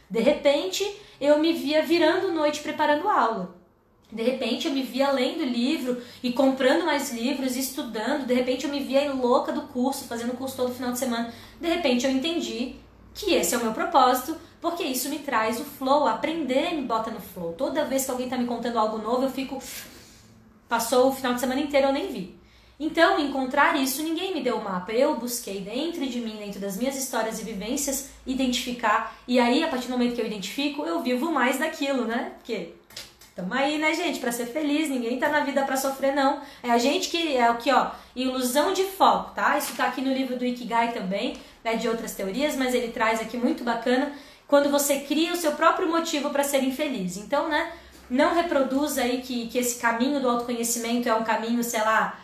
De 0.09 0.19
repente, 0.19 0.85
eu 1.19 1.39
me 1.39 1.53
via 1.53 1.81
virando 1.81 2.31
noite 2.31 2.61
preparando 2.61 3.07
aula. 3.07 3.62
De 4.13 4.21
repente 4.21 4.67
eu 4.67 4.73
me 4.73 4.83
via 4.83 5.11
lendo 5.11 5.43
livro 5.43 5.99
e 6.21 6.31
comprando 6.31 6.85
mais 6.85 7.11
livros, 7.11 7.55
estudando. 7.57 8.27
De 8.27 8.33
repente 8.33 8.65
eu 8.65 8.71
me 8.71 8.79
via 8.79 9.11
louca 9.11 9.51
do 9.51 9.63
curso, 9.63 10.05
fazendo 10.05 10.37
curso 10.37 10.55
todo 10.55 10.73
final 10.73 10.91
de 10.91 10.99
semana. 10.99 11.33
De 11.59 11.67
repente 11.67 12.05
eu 12.05 12.11
entendi 12.11 12.75
que 13.13 13.33
esse 13.33 13.55
é 13.55 13.57
o 13.57 13.61
meu 13.63 13.73
propósito, 13.73 14.37
porque 14.61 14.83
isso 14.83 15.09
me 15.09 15.19
traz 15.19 15.59
o 15.59 15.63
flow, 15.63 16.07
aprender 16.07 16.75
me 16.75 16.83
bota 16.83 17.09
no 17.09 17.19
flow. 17.19 17.53
Toda 17.53 17.85
vez 17.85 18.05
que 18.05 18.11
alguém 18.11 18.27
está 18.27 18.37
me 18.37 18.45
contando 18.45 18.77
algo 18.77 18.99
novo, 18.99 19.23
eu 19.23 19.31
fico. 19.31 19.61
Passou 20.69 21.09
o 21.09 21.11
final 21.11 21.33
de 21.33 21.39
semana 21.39 21.61
inteiro, 21.61 21.87
eu 21.87 21.93
nem 21.93 22.11
vi. 22.11 22.35
Então, 22.79 23.19
encontrar 23.19 23.79
isso, 23.79 24.01
ninguém 24.01 24.33
me 24.33 24.41
deu 24.41 24.57
o 24.57 24.63
mapa. 24.63 24.91
Eu 24.91 25.15
busquei 25.15 25.61
dentro 25.61 26.05
de 26.05 26.19
mim, 26.19 26.37
dentro 26.37 26.59
das 26.59 26.75
minhas 26.75 26.95
histórias 26.95 27.39
e 27.39 27.43
vivências, 27.43 28.09
identificar. 28.25 29.15
E 29.27 29.39
aí, 29.39 29.63
a 29.63 29.67
partir 29.67 29.87
do 29.87 29.91
momento 29.91 30.15
que 30.15 30.21
eu 30.21 30.25
identifico, 30.25 30.83
eu 30.83 31.01
vivo 31.01 31.31
mais 31.31 31.59
daquilo, 31.59 32.05
né? 32.05 32.33
Porque 32.37 32.73
Tamo 33.35 33.51
aí, 33.53 33.79
né, 33.79 33.93
gente? 33.95 34.19
Para 34.19 34.31
ser 34.31 34.45
feliz, 34.45 34.89
ninguém 34.89 35.17
tá 35.17 35.27
na 35.27 35.39
vida 35.39 35.63
para 35.63 35.75
sofrer, 35.75 36.13
não. 36.13 36.41
É 36.61 36.69
a 36.69 36.77
gente 36.77 37.09
que 37.09 37.35
é 37.35 37.49
o 37.49 37.57
que, 37.57 37.71
ó, 37.71 37.89
ilusão 38.15 38.73
de 38.73 38.83
foco, 38.83 39.31
tá? 39.31 39.57
Isso 39.57 39.75
tá 39.75 39.85
aqui 39.85 40.01
no 40.01 40.13
livro 40.13 40.37
do 40.37 40.45
Ikigai 40.45 40.91
também, 40.91 41.37
né, 41.63 41.75
de 41.75 41.89
outras 41.89 42.13
teorias, 42.13 42.55
mas 42.55 42.75
ele 42.75 42.89
traz 42.89 43.19
aqui 43.19 43.35
muito 43.35 43.63
bacana 43.63 44.13
quando 44.47 44.69
você 44.69 44.99
cria 44.99 45.33
o 45.33 45.35
seu 45.35 45.53
próprio 45.53 45.89
motivo 45.89 46.29
para 46.29 46.43
ser 46.43 46.63
infeliz. 46.63 47.17
Então, 47.17 47.49
né, 47.49 47.71
não 48.07 48.35
reproduza 48.35 49.01
aí 49.01 49.21
que, 49.21 49.47
que 49.47 49.57
esse 49.57 49.79
caminho 49.79 50.19
do 50.19 50.29
autoconhecimento 50.29 51.09
é 51.09 51.15
um 51.15 51.23
caminho, 51.23 51.63
sei 51.63 51.81
lá, 51.81 52.19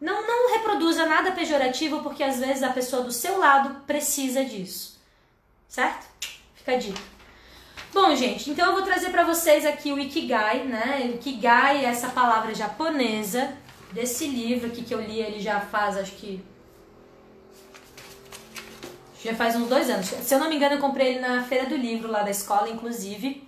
não, 0.00 0.26
não 0.26 0.54
reproduza 0.54 1.04
nada 1.04 1.32
pejorativo, 1.32 2.02
porque 2.02 2.22
às 2.22 2.38
vezes 2.38 2.62
a 2.62 2.70
pessoa 2.70 3.02
do 3.02 3.12
seu 3.12 3.38
lado 3.38 3.82
precisa 3.86 4.42
disso. 4.42 4.98
Certo? 5.68 6.06
Fica 6.54 6.72
a 6.72 6.76
dica. 6.76 7.13
Bom, 7.94 8.12
gente, 8.16 8.50
então 8.50 8.66
eu 8.66 8.72
vou 8.72 8.82
trazer 8.82 9.10
para 9.10 9.22
vocês 9.22 9.64
aqui 9.64 9.92
o 9.92 9.98
Ikigai, 10.00 10.64
né? 10.64 11.08
O 11.12 11.14
Ikigai 11.14 11.84
é 11.84 11.88
essa 11.88 12.08
palavra 12.08 12.52
japonesa 12.52 13.56
desse 13.92 14.26
livro 14.26 14.66
aqui 14.66 14.82
que 14.82 14.92
eu 14.92 15.00
li, 15.00 15.20
ele 15.20 15.38
já 15.38 15.60
faz, 15.60 15.96
acho 15.96 16.10
que 16.16 16.42
já 19.22 19.32
faz 19.36 19.54
uns 19.54 19.68
dois 19.68 19.88
anos. 19.88 20.06
Se 20.06 20.34
eu 20.34 20.40
não 20.40 20.48
me 20.48 20.56
engano, 20.56 20.74
eu 20.74 20.80
comprei 20.80 21.10
ele 21.10 21.20
na 21.20 21.44
feira 21.44 21.66
do 21.66 21.76
livro 21.76 22.10
lá 22.10 22.24
da 22.24 22.32
escola, 22.32 22.68
inclusive. 22.68 23.46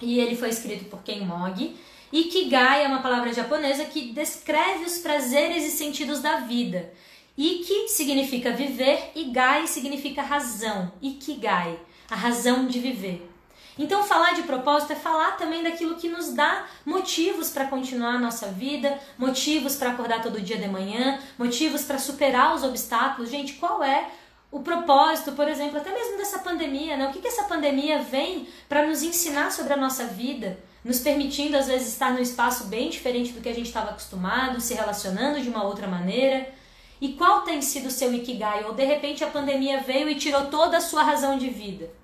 E 0.00 0.18
ele 0.18 0.36
foi 0.36 0.48
escrito 0.48 0.86
por 0.86 1.02
Ken 1.02 1.26
Mog. 1.26 1.76
Ikigai 2.10 2.86
é 2.86 2.88
uma 2.88 3.02
palavra 3.02 3.30
japonesa 3.30 3.84
que 3.84 4.10
descreve 4.12 4.86
os 4.86 4.98
prazeres 4.98 5.64
e 5.64 5.70
sentidos 5.70 6.22
da 6.22 6.40
vida. 6.40 6.90
Iki 7.36 7.90
significa 7.90 8.52
viver 8.52 9.12
e 9.14 9.24
gai 9.24 9.66
significa 9.66 10.22
razão. 10.22 10.90
Ikigai, 11.02 11.78
a 12.08 12.16
razão 12.16 12.66
de 12.66 12.78
viver. 12.78 13.31
Então, 13.78 14.04
falar 14.04 14.34
de 14.34 14.42
propósito 14.42 14.92
é 14.92 14.96
falar 14.96 15.36
também 15.36 15.62
daquilo 15.62 15.96
que 15.96 16.08
nos 16.08 16.34
dá 16.34 16.66
motivos 16.84 17.50
para 17.50 17.66
continuar 17.66 18.16
a 18.16 18.18
nossa 18.18 18.48
vida, 18.48 18.98
motivos 19.16 19.76
para 19.76 19.90
acordar 19.90 20.22
todo 20.22 20.40
dia 20.40 20.58
de 20.58 20.68
manhã, 20.68 21.18
motivos 21.38 21.82
para 21.82 21.98
superar 21.98 22.54
os 22.54 22.62
obstáculos. 22.62 23.30
Gente, 23.30 23.54
qual 23.54 23.82
é 23.82 24.10
o 24.50 24.60
propósito, 24.60 25.32
por 25.32 25.48
exemplo, 25.48 25.78
até 25.78 25.90
mesmo 25.90 26.18
dessa 26.18 26.40
pandemia, 26.40 26.96
né? 26.98 27.08
O 27.08 27.12
que, 27.12 27.20
que 27.20 27.28
essa 27.28 27.44
pandemia 27.44 28.00
vem 28.00 28.46
para 28.68 28.86
nos 28.86 29.02
ensinar 29.02 29.50
sobre 29.50 29.72
a 29.72 29.78
nossa 29.78 30.04
vida, 30.04 30.58
nos 30.84 30.98
permitindo 30.98 31.56
às 31.56 31.68
vezes 31.68 31.88
estar 31.88 32.12
num 32.12 32.20
espaço 32.20 32.64
bem 32.64 32.90
diferente 32.90 33.32
do 33.32 33.40
que 33.40 33.48
a 33.48 33.54
gente 33.54 33.68
estava 33.68 33.90
acostumado, 33.90 34.60
se 34.60 34.74
relacionando 34.74 35.40
de 35.40 35.48
uma 35.48 35.64
outra 35.64 35.88
maneira. 35.88 36.46
E 37.00 37.14
qual 37.14 37.40
tem 37.40 37.62
sido 37.62 37.86
o 37.86 37.90
seu 37.90 38.12
ikigai? 38.12 38.64
Ou 38.66 38.74
de 38.74 38.84
repente 38.84 39.24
a 39.24 39.28
pandemia 39.28 39.80
veio 39.80 40.10
e 40.10 40.16
tirou 40.16 40.46
toda 40.48 40.76
a 40.76 40.80
sua 40.82 41.02
razão 41.02 41.38
de 41.38 41.48
vida? 41.48 42.01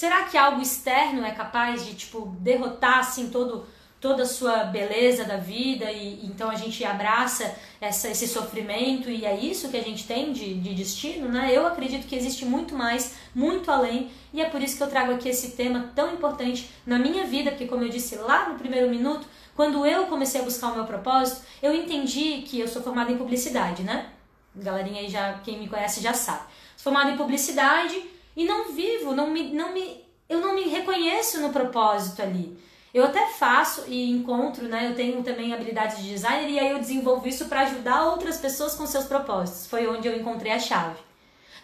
Será 0.00 0.24
que 0.24 0.38
algo 0.38 0.62
externo 0.62 1.26
é 1.26 1.30
capaz 1.30 1.84
de 1.84 1.92
tipo 1.92 2.34
derrotar 2.40 3.00
assim 3.00 3.28
todo 3.28 3.66
toda 4.00 4.22
a 4.22 4.26
sua 4.26 4.64
beleza 4.64 5.24
da 5.24 5.36
vida 5.36 5.92
e 5.92 6.24
então 6.24 6.48
a 6.48 6.54
gente 6.54 6.82
abraça 6.82 7.54
essa, 7.78 8.08
esse 8.08 8.26
sofrimento 8.26 9.10
e 9.10 9.26
é 9.26 9.38
isso 9.38 9.68
que 9.68 9.76
a 9.76 9.82
gente 9.82 10.06
tem 10.06 10.32
de, 10.32 10.54
de 10.54 10.72
destino, 10.72 11.28
né? 11.28 11.50
Eu 11.52 11.66
acredito 11.66 12.06
que 12.06 12.16
existe 12.16 12.46
muito 12.46 12.74
mais, 12.74 13.16
muito 13.34 13.70
além 13.70 14.10
e 14.32 14.40
é 14.40 14.48
por 14.48 14.62
isso 14.62 14.78
que 14.78 14.82
eu 14.82 14.88
trago 14.88 15.12
aqui 15.12 15.28
esse 15.28 15.50
tema 15.50 15.90
tão 15.94 16.14
importante 16.14 16.70
na 16.86 16.98
minha 16.98 17.26
vida, 17.26 17.50
porque 17.50 17.66
como 17.66 17.84
eu 17.84 17.90
disse 17.90 18.16
lá 18.16 18.48
no 18.48 18.58
primeiro 18.58 18.88
minuto, 18.88 19.26
quando 19.54 19.84
eu 19.84 20.06
comecei 20.06 20.40
a 20.40 20.44
buscar 20.44 20.68
o 20.68 20.76
meu 20.76 20.86
propósito, 20.86 21.42
eu 21.62 21.74
entendi 21.74 22.40
que 22.48 22.58
eu 22.58 22.66
sou 22.66 22.80
formada 22.80 23.12
em 23.12 23.18
publicidade, 23.18 23.82
né? 23.82 24.08
Galerinha 24.56 25.02
aí 25.02 25.10
já, 25.10 25.34
quem 25.44 25.58
me 25.58 25.68
conhece 25.68 26.00
já 26.00 26.14
sabe. 26.14 26.44
Sou 26.74 26.90
formada 26.90 27.10
em 27.10 27.18
publicidade, 27.18 28.02
e 28.36 28.44
não 28.44 28.72
vivo, 28.72 29.14
não 29.14 29.30
me, 29.30 29.52
não 29.52 29.72
me, 29.72 30.04
eu 30.28 30.40
não 30.40 30.54
me 30.54 30.68
reconheço 30.68 31.40
no 31.40 31.50
propósito 31.50 32.22
ali. 32.22 32.56
Eu 32.92 33.04
até 33.04 33.26
faço 33.28 33.84
e 33.86 34.10
encontro, 34.10 34.66
né? 34.66 34.88
Eu 34.88 34.96
tenho 34.96 35.22
também 35.22 35.52
habilidades 35.52 35.98
de 35.98 36.08
designer 36.08 36.48
e 36.48 36.58
aí 36.58 36.70
eu 36.70 36.78
desenvolvo 36.78 37.28
isso 37.28 37.46
para 37.46 37.60
ajudar 37.60 38.06
outras 38.06 38.38
pessoas 38.38 38.74
com 38.74 38.84
seus 38.86 39.04
propósitos. 39.04 39.66
Foi 39.66 39.86
onde 39.86 40.08
eu 40.08 40.16
encontrei 40.16 40.50
a 40.52 40.58
chave. 40.58 40.98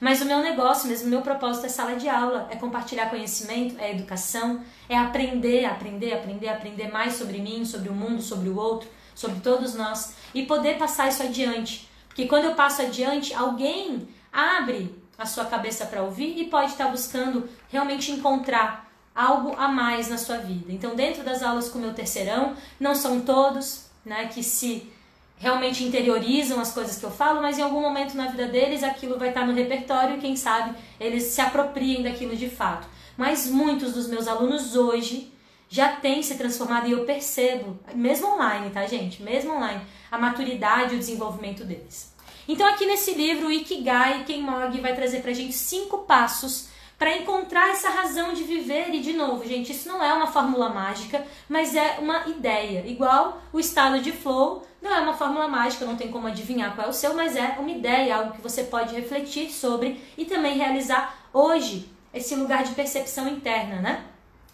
Mas 0.00 0.20
o 0.20 0.26
meu 0.26 0.40
negócio 0.40 0.88
mesmo, 0.88 1.06
o 1.06 1.10
meu 1.10 1.22
propósito 1.22 1.66
é 1.66 1.68
sala 1.68 1.96
de 1.96 2.08
aula, 2.08 2.46
é 2.50 2.56
compartilhar 2.56 3.08
conhecimento, 3.08 3.80
é 3.80 3.90
educação, 3.90 4.60
é 4.88 4.96
aprender, 4.96 5.64
aprender, 5.64 6.12
aprender, 6.12 6.48
aprender 6.48 6.92
mais 6.92 7.14
sobre 7.14 7.38
mim, 7.38 7.64
sobre 7.64 7.88
o 7.88 7.94
mundo, 7.94 8.20
sobre 8.20 8.48
o 8.48 8.56
outro, 8.56 8.88
sobre 9.14 9.40
todos 9.40 9.74
nós 9.74 10.14
e 10.34 10.44
poder 10.44 10.76
passar 10.76 11.08
isso 11.08 11.22
adiante. 11.22 11.88
Porque 12.08 12.26
quando 12.26 12.44
eu 12.44 12.54
passo 12.54 12.82
adiante, 12.82 13.34
alguém 13.34 14.06
abre 14.32 14.94
a 15.18 15.26
sua 15.26 15.44
cabeça 15.44 15.86
para 15.86 16.02
ouvir 16.02 16.38
e 16.38 16.44
pode 16.44 16.72
estar 16.72 16.88
buscando 16.88 17.48
realmente 17.68 18.12
encontrar 18.12 18.90
algo 19.14 19.54
a 19.56 19.68
mais 19.68 20.08
na 20.08 20.18
sua 20.18 20.36
vida. 20.38 20.70
Então, 20.70 20.94
dentro 20.94 21.22
das 21.22 21.42
aulas 21.42 21.68
com 21.68 21.78
o 21.78 21.82
meu 21.82 21.94
terceirão, 21.94 22.54
não 22.78 22.94
são 22.94 23.20
todos 23.20 23.86
né, 24.04 24.26
que 24.26 24.42
se 24.42 24.92
realmente 25.38 25.84
interiorizam 25.84 26.60
as 26.60 26.72
coisas 26.72 26.98
que 26.98 27.04
eu 27.04 27.10
falo, 27.10 27.42
mas 27.42 27.58
em 27.58 27.62
algum 27.62 27.80
momento 27.80 28.14
na 28.14 28.26
vida 28.26 28.46
deles 28.46 28.82
aquilo 28.82 29.18
vai 29.18 29.28
estar 29.28 29.46
no 29.46 29.54
repertório 29.54 30.16
e 30.16 30.20
quem 30.20 30.34
sabe 30.36 30.74
eles 30.98 31.24
se 31.24 31.40
apropriem 31.40 32.02
daquilo 32.02 32.36
de 32.36 32.48
fato. 32.48 32.88
Mas 33.16 33.46
muitos 33.46 33.94
dos 33.94 34.08
meus 34.08 34.28
alunos 34.28 34.76
hoje 34.76 35.32
já 35.68 35.96
têm 35.96 36.22
se 36.22 36.36
transformado 36.36 36.86
e 36.86 36.92
eu 36.92 37.04
percebo, 37.04 37.78
mesmo 37.94 38.34
online, 38.34 38.70
tá, 38.70 38.86
gente? 38.86 39.22
Mesmo 39.22 39.54
online, 39.54 39.80
a 40.10 40.18
maturidade 40.18 40.94
e 40.94 40.96
o 40.96 41.00
desenvolvimento 41.00 41.64
deles. 41.64 42.14
Então, 42.49 42.66
aqui 42.68 42.86
nesse 42.86 43.12
livro, 43.12 43.49
o 43.49 43.53
Ikigai, 43.53 44.24
Ken 44.24 44.40
Mog 44.40 44.80
vai 44.80 44.94
trazer 44.94 45.20
pra 45.20 45.32
gente 45.32 45.53
cinco 45.53 45.99
passos 45.99 46.68
para 46.99 47.16
encontrar 47.16 47.70
essa 47.70 47.90
razão 47.90 48.32
de 48.32 48.42
viver. 48.44 48.94
E, 48.94 49.01
de 49.01 49.12
novo, 49.12 49.47
gente, 49.47 49.72
isso 49.72 49.88
não 49.88 50.03
é 50.03 50.12
uma 50.12 50.26
fórmula 50.26 50.68
mágica, 50.68 51.26
mas 51.49 51.74
é 51.74 51.99
uma 52.01 52.26
ideia. 52.28 52.86
Igual 52.86 53.42
o 53.53 53.59
estado 53.59 54.01
de 54.01 54.12
flow, 54.12 54.66
não 54.80 54.94
é 54.94 55.01
uma 55.01 55.14
fórmula 55.14 55.49
mágica, 55.49 55.84
não 55.84 55.97
tem 55.97 56.11
como 56.11 56.28
adivinhar 56.28 56.74
qual 56.74 56.86
é 56.86 56.90
o 56.90 56.94
seu, 56.94 57.14
mas 57.14 57.36
é 57.36 57.57
uma 57.59 57.70
ideia, 57.70 58.16
algo 58.16 58.32
que 58.32 58.40
você 58.40 58.64
pode 58.64 58.94
refletir 58.94 59.51
sobre 59.51 60.01
e 60.16 60.24
também 60.24 60.57
realizar 60.57 61.28
hoje, 61.32 61.90
esse 62.14 62.34
lugar 62.34 62.64
de 62.64 62.74
percepção 62.74 63.28
interna, 63.28 63.80
né? 63.82 64.05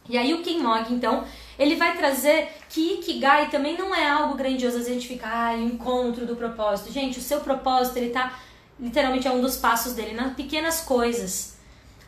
E 0.08 0.18
aí 0.18 0.34
o 0.34 0.42
Ken 0.42 0.58
Mog, 0.58 0.92
então, 0.92 1.24
ele 1.58 1.76
vai 1.76 1.96
trazer 1.96 2.48
que 2.68 2.94
Ikigai 2.94 3.50
também 3.50 3.76
não 3.78 3.94
é 3.94 4.08
algo 4.08 4.34
grandioso, 4.34 4.78
a 4.78 4.82
gente 4.82 5.06
fica, 5.06 5.26
ah, 5.26 5.56
encontro 5.56 6.26
do 6.26 6.34
propósito. 6.34 6.92
Gente, 6.92 7.18
o 7.18 7.22
seu 7.22 7.40
propósito, 7.40 7.98
ele 7.98 8.10
tá, 8.10 8.38
literalmente 8.78 9.28
é 9.28 9.30
um 9.30 9.40
dos 9.40 9.56
passos 9.56 9.94
dele, 9.94 10.14
nas 10.14 10.34
pequenas 10.34 10.80
coisas. 10.80 11.56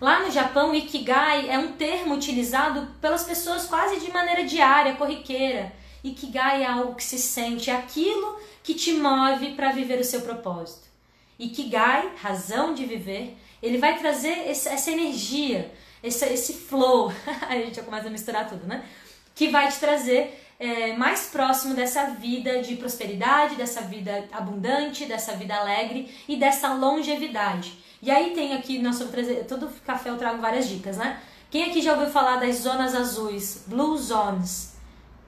Lá 0.01 0.20
no 0.20 0.30
Japão, 0.30 0.74
Ikigai 0.74 1.49
é 1.49 1.59
um 1.59 1.72
termo 1.72 2.14
utilizado 2.14 2.88
pelas 3.01 3.24
pessoas 3.24 3.66
quase 3.66 4.01
de 4.01 4.12
maneira 4.12 4.45
diária, 4.45 4.95
corriqueira. 4.95 5.72
Ikigai 6.03 6.62
é 6.62 6.66
algo 6.66 6.95
que 6.95 7.05
se 7.05 7.18
sente, 7.18 7.70
é 7.70 7.76
aquilo 7.76 8.38
que 8.62 8.74
te 8.74 8.92
move 8.92 9.53
para 9.53 9.72
viver 9.72 10.01
o 10.01 10.05
seu 10.05 10.20
propósito. 10.22 10.88
Ikigai, 11.38 12.11
razão 12.20 12.74
de 12.74 12.84
viver, 12.84 13.36
ele 13.62 13.78
vai 13.78 13.99
trazer 13.99 14.47
essa 14.47 14.90
energia, 14.90 15.72
esse, 16.05 16.24
esse 16.26 16.52
flow. 16.52 17.11
a 17.48 17.55
gente 17.55 17.76
já 17.76 17.82
começa 17.82 18.07
a 18.07 18.11
misturar 18.11 18.48
tudo, 18.48 18.66
né? 18.66 18.84
Que 19.34 19.48
vai 19.48 19.68
te 19.68 19.80
trazer 19.80 20.40
é, 20.61 20.92
mais 20.96 21.26
próximo 21.26 21.74
dessa 21.74 22.11
vida 22.11 22.61
de 22.61 22.76
prosperidade, 22.76 23.57
dessa 23.57 23.80
vida 23.80 24.28
abundante, 24.30 25.07
dessa 25.07 25.32
vida 25.32 25.57
alegre 25.57 26.14
e 26.28 26.36
dessa 26.36 26.74
longevidade. 26.74 27.82
E 28.00 28.11
aí 28.11 28.32
tem 28.34 28.52
aqui, 28.52 28.78
nós 28.78 28.98
vamos 28.98 29.12
trazer, 29.12 29.46
todo 29.46 29.68
café 29.84 30.11
eu 30.11 30.18
trago 30.18 30.40
várias 30.40 30.68
dicas, 30.68 30.98
né? 30.98 31.20
Quem 31.50 31.64
aqui 31.64 31.80
já 31.80 31.92
ouviu 31.92 32.11
falar 32.11 32.36
das 32.36 32.57
zonas 32.57 32.94
azuis, 32.94 33.64
Blue 33.66 33.96
Zones? 33.96 34.74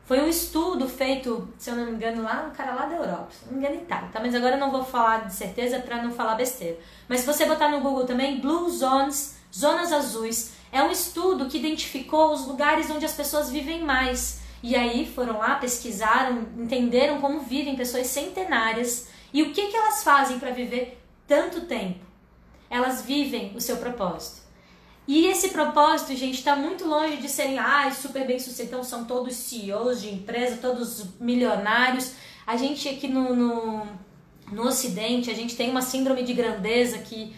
Foi 0.04 0.20
um 0.20 0.28
estudo 0.28 0.88
feito, 0.88 1.52
se 1.58 1.70
eu 1.70 1.74
não 1.74 1.86
me 1.86 1.92
engano, 1.92 2.22
lá, 2.22 2.48
um 2.48 2.54
cara 2.54 2.74
lá 2.74 2.86
da 2.86 2.96
Europa, 2.96 3.28
se 3.30 3.46
não 3.46 3.54
me 3.54 3.58
engano, 3.58 3.82
Itália, 3.82 4.08
tá? 4.12 4.20
Mas 4.20 4.34
agora 4.34 4.54
eu 4.54 4.60
não 4.60 4.70
vou 4.70 4.84
falar 4.84 5.26
de 5.26 5.34
certeza 5.34 5.80
para 5.80 6.02
não 6.02 6.12
falar 6.12 6.36
besteira. 6.36 6.78
Mas 7.08 7.20
se 7.20 7.26
você 7.26 7.44
botar 7.44 7.68
no 7.68 7.80
Google 7.80 8.04
também, 8.04 8.40
Blue 8.40 8.68
Zones, 8.70 9.36
zonas 9.52 9.92
azuis, 9.92 10.55
é 10.72 10.82
um 10.82 10.90
estudo 10.90 11.46
que 11.46 11.58
identificou 11.58 12.32
os 12.32 12.46
lugares 12.46 12.90
onde 12.90 13.04
as 13.04 13.14
pessoas 13.14 13.50
vivem 13.50 13.82
mais. 13.82 14.40
E 14.62 14.74
aí 14.74 15.06
foram 15.06 15.38
lá, 15.38 15.56
pesquisaram, 15.56 16.46
entenderam 16.58 17.20
como 17.20 17.40
vivem 17.40 17.76
pessoas 17.76 18.06
centenárias 18.08 19.08
e 19.32 19.42
o 19.42 19.52
que, 19.52 19.68
que 19.68 19.76
elas 19.76 20.02
fazem 20.02 20.38
para 20.38 20.50
viver 20.50 21.00
tanto 21.26 21.62
tempo. 21.62 22.04
Elas 22.68 23.02
vivem 23.02 23.52
o 23.54 23.60
seu 23.60 23.76
propósito. 23.76 24.46
E 25.06 25.26
esse 25.26 25.50
propósito, 25.50 26.16
gente, 26.16 26.38
está 26.38 26.56
muito 26.56 26.84
longe 26.84 27.18
de 27.18 27.28
serem 27.28 27.58
ah, 27.58 27.88
super 27.92 28.26
bem 28.26 28.40
sucedidos, 28.40 28.66
então 28.66 28.82
são 28.82 29.04
todos 29.04 29.36
CEOs 29.36 30.02
de 30.02 30.12
empresa, 30.12 30.56
todos 30.56 31.04
milionários. 31.20 32.12
A 32.44 32.56
gente 32.56 32.88
aqui 32.88 33.06
no, 33.06 33.34
no, 33.34 33.86
no 34.50 34.62
Ocidente, 34.66 35.30
a 35.30 35.34
gente 35.34 35.54
tem 35.54 35.70
uma 35.70 35.82
síndrome 35.82 36.24
de 36.24 36.32
grandeza 36.32 36.98
que 36.98 37.36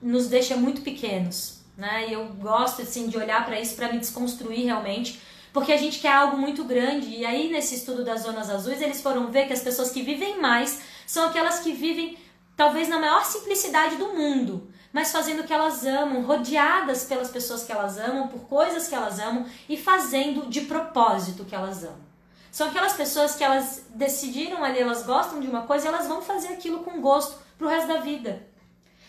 nos 0.00 0.28
deixa 0.28 0.56
muito 0.56 0.80
pequenos, 0.82 1.57
né? 1.78 2.08
E 2.08 2.12
eu 2.12 2.26
gosto 2.34 2.82
assim 2.82 3.08
de 3.08 3.16
olhar 3.16 3.46
para 3.46 3.58
isso 3.58 3.74
para 3.74 3.90
me 3.90 3.98
desconstruir 3.98 4.66
realmente, 4.66 5.18
porque 5.52 5.72
a 5.72 5.78
gente 5.78 6.00
quer 6.00 6.12
algo 6.12 6.36
muito 6.36 6.64
grande. 6.64 7.08
E 7.08 7.24
aí 7.24 7.50
nesse 7.50 7.76
estudo 7.76 8.04
das 8.04 8.22
zonas 8.22 8.50
azuis, 8.50 8.82
eles 8.82 9.00
foram 9.00 9.30
ver 9.30 9.46
que 9.46 9.54
as 9.54 9.62
pessoas 9.62 9.90
que 9.90 10.02
vivem 10.02 10.38
mais 10.38 10.82
são 11.06 11.26
aquelas 11.26 11.60
que 11.60 11.72
vivem 11.72 12.18
talvez 12.54 12.88
na 12.88 12.98
maior 12.98 13.24
simplicidade 13.24 13.96
do 13.96 14.12
mundo 14.12 14.68
mas 14.92 15.12
fazendo 15.12 15.40
o 15.40 15.44
que 15.44 15.52
elas 15.52 15.84
amam, 15.84 16.22
rodeadas 16.22 17.04
pelas 17.04 17.30
pessoas 17.30 17.62
que 17.62 17.72
elas 17.72 17.98
amam, 17.98 18.28
por 18.28 18.40
coisas 18.48 18.88
que 18.88 18.94
elas 18.94 19.18
amam 19.18 19.46
e 19.68 19.76
fazendo 19.76 20.48
de 20.48 20.62
propósito 20.62 21.42
o 21.42 21.46
que 21.46 21.54
elas 21.54 21.84
amam. 21.84 22.08
São 22.50 22.68
aquelas 22.68 22.94
pessoas 22.94 23.34
que 23.34 23.44
elas 23.44 23.84
decidiram 23.90 24.64
ali, 24.64 24.80
elas 24.80 25.04
gostam 25.04 25.40
de 25.40 25.46
uma 25.46 25.62
coisa 25.62 25.84
e 25.84 25.88
elas 25.88 26.06
vão 26.06 26.22
fazer 26.22 26.48
aquilo 26.48 26.80
com 26.80 27.00
gosto 27.00 27.38
pro 27.58 27.68
resto 27.68 27.88
da 27.88 28.00
vida. 28.00 28.46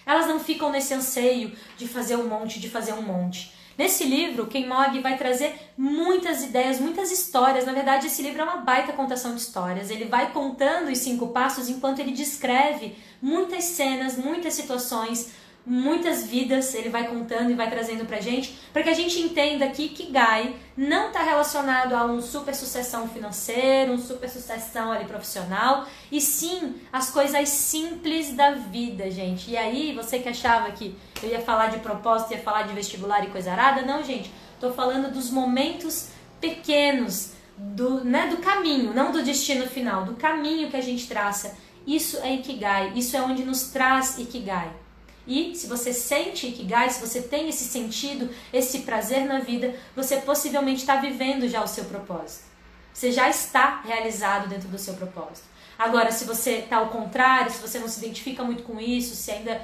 Elas 0.10 0.26
não 0.26 0.39
ficam 0.39 0.72
nesse 0.72 0.91
anseio 0.91 1.51
de 1.78 1.88
fazer 1.88 2.16
um 2.16 2.28
monte, 2.28 2.60
de 2.60 2.68
fazer 2.68 2.93
um 2.93 3.03
monte. 3.03 3.53
Nesse 3.78 4.05
livro, 4.05 4.47
Ken 4.47 4.66
Mogg 4.66 4.99
vai 5.01 5.16
trazer 5.20 5.53
muitas 5.78 6.41
ideias, 6.43 6.80
muitas 6.80 7.12
histórias. 7.12 7.64
Na 7.64 7.74
verdade, 7.74 8.07
esse 8.07 8.24
livro 8.24 8.41
é 8.41 8.43
uma 8.43 8.57
baita 8.57 8.91
contação 8.91 9.36
de 9.36 9.41
histórias. 9.41 9.91
Ele 9.91 10.05
vai 10.05 10.34
contando 10.34 10.89
os 10.89 10.97
cinco 10.97 11.28
passos 11.28 11.70
enquanto 11.70 11.99
ele 11.99 12.12
descreve 12.12 12.97
muitas 13.22 13.66
cenas, 13.66 14.18
muitas 14.18 14.55
situações, 14.55 15.30
muitas 15.70 16.26
vidas 16.26 16.74
ele 16.74 16.89
vai 16.89 17.07
contando 17.07 17.51
e 17.51 17.53
vai 17.53 17.70
trazendo 17.70 18.03
pra 18.03 18.20
gente, 18.20 18.57
para 18.74 18.82
que 18.82 18.89
a 18.89 18.93
gente 18.93 19.20
entenda 19.20 19.70
que 19.70 19.84
Ikigai 19.84 20.55
não 20.76 21.09
está 21.09 21.22
relacionado 21.22 21.93
a 21.93 22.05
um 22.05 22.20
super 22.20 22.55
sucessão 22.55 23.07
financeiro, 23.07 23.93
um 23.93 23.99
super 23.99 24.28
sucessão 24.28 24.91
ali 24.91 25.05
profissional, 25.05 25.86
e 26.11 26.20
sim 26.20 26.82
as 26.91 27.11
coisas 27.11 27.47
simples 27.49 28.34
da 28.34 28.51
vida, 28.51 29.11
gente. 29.11 29.51
E 29.51 29.57
aí, 29.57 29.93
você 29.93 30.17
que 30.17 30.28
achava 30.28 30.72
que 30.72 30.97
eu 31.22 31.30
ia 31.30 31.39
falar 31.39 31.67
de 31.67 31.78
propósito, 31.78 32.34
ia 32.34 32.39
falar 32.39 32.63
de 32.63 32.74
vestibular 32.74 33.24
e 33.24 33.28
coisa 33.30 33.51
arada, 33.51 33.84
não, 33.84 34.03
gente. 34.03 34.34
Tô 34.59 34.72
falando 34.72 35.13
dos 35.13 35.30
momentos 35.30 36.09
pequenos 36.41 37.34
do, 37.55 38.03
né, 38.03 38.26
do 38.26 38.38
caminho, 38.38 38.91
não 38.91 39.11
do 39.11 39.22
destino 39.22 39.67
final, 39.67 40.03
do 40.03 40.15
caminho 40.15 40.72
que 40.72 40.78
a 40.78 40.82
gente 40.82 41.07
traça. 41.07 41.55
Isso 41.86 42.17
é 42.24 42.34
Ikigai, 42.34 42.93
isso 42.95 43.15
é 43.15 43.22
onde 43.22 43.43
nos 43.43 43.70
traz 43.70 44.17
Ikigai. 44.17 44.89
E 45.30 45.55
se 45.55 45.67
você 45.67 45.93
sente 45.93 46.47
Ikigai, 46.47 46.89
se 46.89 46.99
você 46.99 47.21
tem 47.21 47.47
esse 47.47 47.63
sentido, 47.65 48.32
esse 48.51 48.80
prazer 48.80 49.25
na 49.25 49.39
vida, 49.39 49.75
você 49.95 50.17
possivelmente 50.17 50.80
está 50.80 50.95
vivendo 50.95 51.47
já 51.47 51.63
o 51.63 51.67
seu 51.67 51.86
propósito. 51.86 52.45
Você 52.91 53.11
já 53.11 53.30
está 53.30 53.82
realizado 53.86 54.49
dentro 54.49 54.67
do 54.67 54.80
seu 54.80 54.95
propósito. 54.95 55.47
Agora, 55.77 56.11
se 56.11 56.25
você 56.25 56.53
está 56.55 56.77
ao 56.77 56.89
contrário, 56.89 57.51
se 57.51 57.61
você 57.61 57.77
não 57.77 57.88
se 57.88 57.99
identifica 57.99 58.43
muito 58.43 58.63
com 58.63 58.82
isso, 58.82 59.15
se 59.15 59.30
ainda 59.30 59.61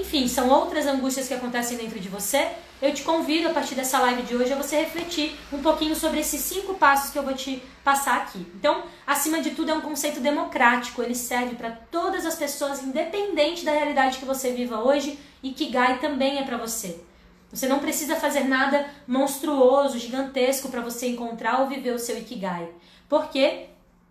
enfim, 0.00 0.28
são 0.28 0.48
outras 0.48 0.86
angústias 0.86 1.28
que 1.28 1.34
acontecem 1.34 1.76
dentro 1.76 1.98
de 1.98 2.08
você. 2.08 2.50
Eu 2.80 2.92
te 2.92 3.02
convido 3.02 3.48
a 3.48 3.52
partir 3.52 3.74
dessa 3.74 3.98
live 3.98 4.22
de 4.22 4.36
hoje 4.36 4.52
a 4.52 4.56
você 4.56 4.76
refletir 4.76 5.34
um 5.52 5.62
pouquinho 5.62 5.94
sobre 5.96 6.20
esses 6.20 6.40
cinco 6.40 6.74
passos 6.74 7.10
que 7.10 7.18
eu 7.18 7.22
vou 7.22 7.34
te 7.34 7.62
passar 7.82 8.18
aqui. 8.18 8.46
Então, 8.54 8.84
acima 9.06 9.40
de 9.40 9.50
tudo, 9.50 9.70
é 9.70 9.74
um 9.74 9.80
conceito 9.80 10.20
democrático, 10.20 11.02
ele 11.02 11.14
serve 11.14 11.54
para 11.54 11.70
todas 11.70 12.26
as 12.26 12.34
pessoas, 12.34 12.82
independente 12.82 13.64
da 13.64 13.72
realidade 13.72 14.18
que 14.18 14.24
você 14.24 14.52
viva 14.52 14.80
hoje, 14.80 15.18
e 15.42 15.52
que 15.52 15.66
Gai 15.66 15.98
também 15.98 16.38
é 16.38 16.42
para 16.42 16.56
você. 16.56 17.00
Você 17.52 17.66
não 17.66 17.78
precisa 17.78 18.16
fazer 18.16 18.44
nada 18.44 18.86
monstruoso, 19.06 19.98
gigantesco 19.98 20.68
para 20.68 20.80
você 20.80 21.08
encontrar 21.08 21.60
ou 21.60 21.68
viver 21.68 21.92
o 21.92 21.98
seu 21.98 22.18
Ikigai. 22.18 22.68
Porque 23.08 23.68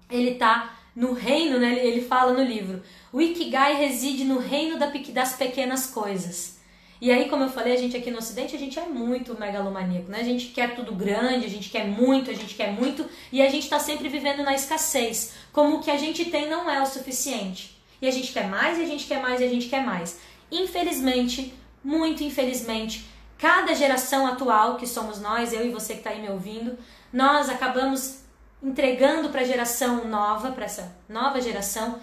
ele 0.09 0.31
está 0.31 0.74
no 0.95 1.13
reino, 1.13 1.59
né? 1.59 1.85
Ele 1.85 2.01
fala 2.01 2.31
no 2.31 2.43
livro. 2.43 2.81
O 3.11 3.21
Ikigai 3.21 3.75
reside 3.75 4.23
no 4.23 4.39
reino 4.39 4.79
das 5.13 5.33
pequenas 5.33 5.87
coisas. 5.87 6.55
E 7.01 7.11
aí, 7.11 7.29
como 7.29 7.43
eu 7.43 7.49
falei, 7.49 7.73
a 7.73 7.77
gente 7.77 7.97
aqui 7.97 8.09
no 8.09 8.19
Ocidente, 8.19 8.55
a 8.55 8.59
gente 8.59 8.79
é 8.79 8.85
muito 8.85 9.37
megalomaníaco, 9.37 10.09
né? 10.09 10.21
A 10.21 10.23
gente 10.23 10.47
quer 10.47 10.75
tudo 10.75 10.95
grande, 10.95 11.45
a 11.45 11.49
gente 11.49 11.69
quer 11.69 11.85
muito, 11.85 12.31
a 12.31 12.33
gente 12.33 12.55
quer 12.55 12.71
muito, 12.71 13.05
e 13.31 13.41
a 13.41 13.49
gente 13.49 13.63
está 13.63 13.79
sempre 13.79 14.07
vivendo 14.07 14.43
na 14.43 14.55
escassez. 14.55 15.33
Como 15.51 15.77
o 15.77 15.81
que 15.81 15.91
a 15.91 15.97
gente 15.97 16.25
tem 16.25 16.49
não 16.49 16.69
é 16.69 16.81
o 16.81 16.85
suficiente. 16.85 17.77
E 18.01 18.07
a 18.07 18.11
gente 18.11 18.31
quer 18.31 18.47
mais, 18.47 18.79
e 18.79 18.83
a 18.83 18.85
gente 18.85 19.05
quer 19.05 19.21
mais, 19.21 19.41
e 19.41 19.43
a 19.43 19.49
gente 19.49 19.67
quer 19.67 19.85
mais. 19.85 20.19
Infelizmente, 20.49 21.53
muito 21.83 22.23
infelizmente, 22.23 23.05
cada 23.37 23.75
geração 23.75 24.25
atual, 24.25 24.77
que 24.77 24.87
somos 24.87 25.19
nós, 25.19 25.51
eu 25.51 25.65
e 25.65 25.69
você 25.69 25.93
que 25.93 25.99
está 25.99 26.11
aí 26.11 26.21
me 26.21 26.29
ouvindo, 26.29 26.77
nós 27.11 27.49
acabamos 27.49 28.24
entregando 28.65 29.29
para 29.29 29.41
a 29.41 29.45
geração 29.45 30.07
nova, 30.07 30.51
para 30.51 30.65
essa 30.65 30.97
nova 31.07 31.39
geração, 31.39 31.99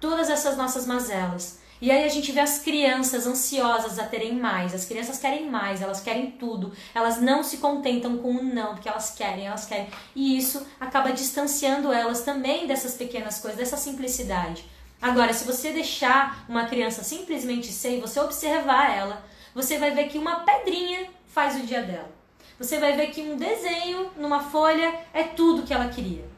todas 0.00 0.28
essas 0.28 0.56
nossas 0.56 0.84
mazelas. 0.84 1.60
E 1.80 1.90
aí 1.90 2.04
a 2.04 2.08
gente 2.08 2.32
vê 2.32 2.40
as 2.40 2.58
crianças 2.58 3.26
ansiosas 3.26 3.98
a 3.98 4.04
terem 4.04 4.34
mais. 4.34 4.74
As 4.74 4.84
crianças 4.84 5.18
querem 5.18 5.48
mais, 5.48 5.80
elas 5.80 6.00
querem 6.00 6.32
tudo. 6.32 6.72
Elas 6.94 7.22
não 7.22 7.42
se 7.42 7.56
contentam 7.58 8.18
com 8.18 8.32
o 8.32 8.42
não, 8.42 8.74
porque 8.74 8.88
elas 8.88 9.12
querem, 9.12 9.46
elas 9.46 9.64
querem. 9.64 9.88
E 10.14 10.36
isso 10.36 10.66
acaba 10.78 11.12
distanciando 11.12 11.92
elas 11.92 12.22
também 12.22 12.66
dessas 12.66 12.94
pequenas 12.94 13.38
coisas, 13.38 13.58
dessa 13.58 13.78
simplicidade. 13.78 14.64
Agora, 15.00 15.32
se 15.32 15.44
você 15.44 15.72
deixar 15.72 16.44
uma 16.48 16.66
criança 16.66 17.02
simplesmente 17.02 17.72
ser 17.72 17.96
e 17.96 18.00
você 18.00 18.20
observar 18.20 18.94
ela, 18.94 19.24
você 19.54 19.78
vai 19.78 19.92
ver 19.92 20.08
que 20.08 20.18
uma 20.18 20.40
pedrinha 20.40 21.08
faz 21.28 21.56
o 21.56 21.66
dia 21.66 21.82
dela 21.82 22.19
você 22.60 22.78
vai 22.78 22.94
ver 22.94 23.06
que 23.06 23.22
um 23.22 23.36
desenho 23.36 24.10
numa 24.18 24.40
folha 24.40 24.94
é 25.14 25.22
tudo 25.22 25.62
que 25.62 25.72
ela 25.72 25.88
queria. 25.88 26.28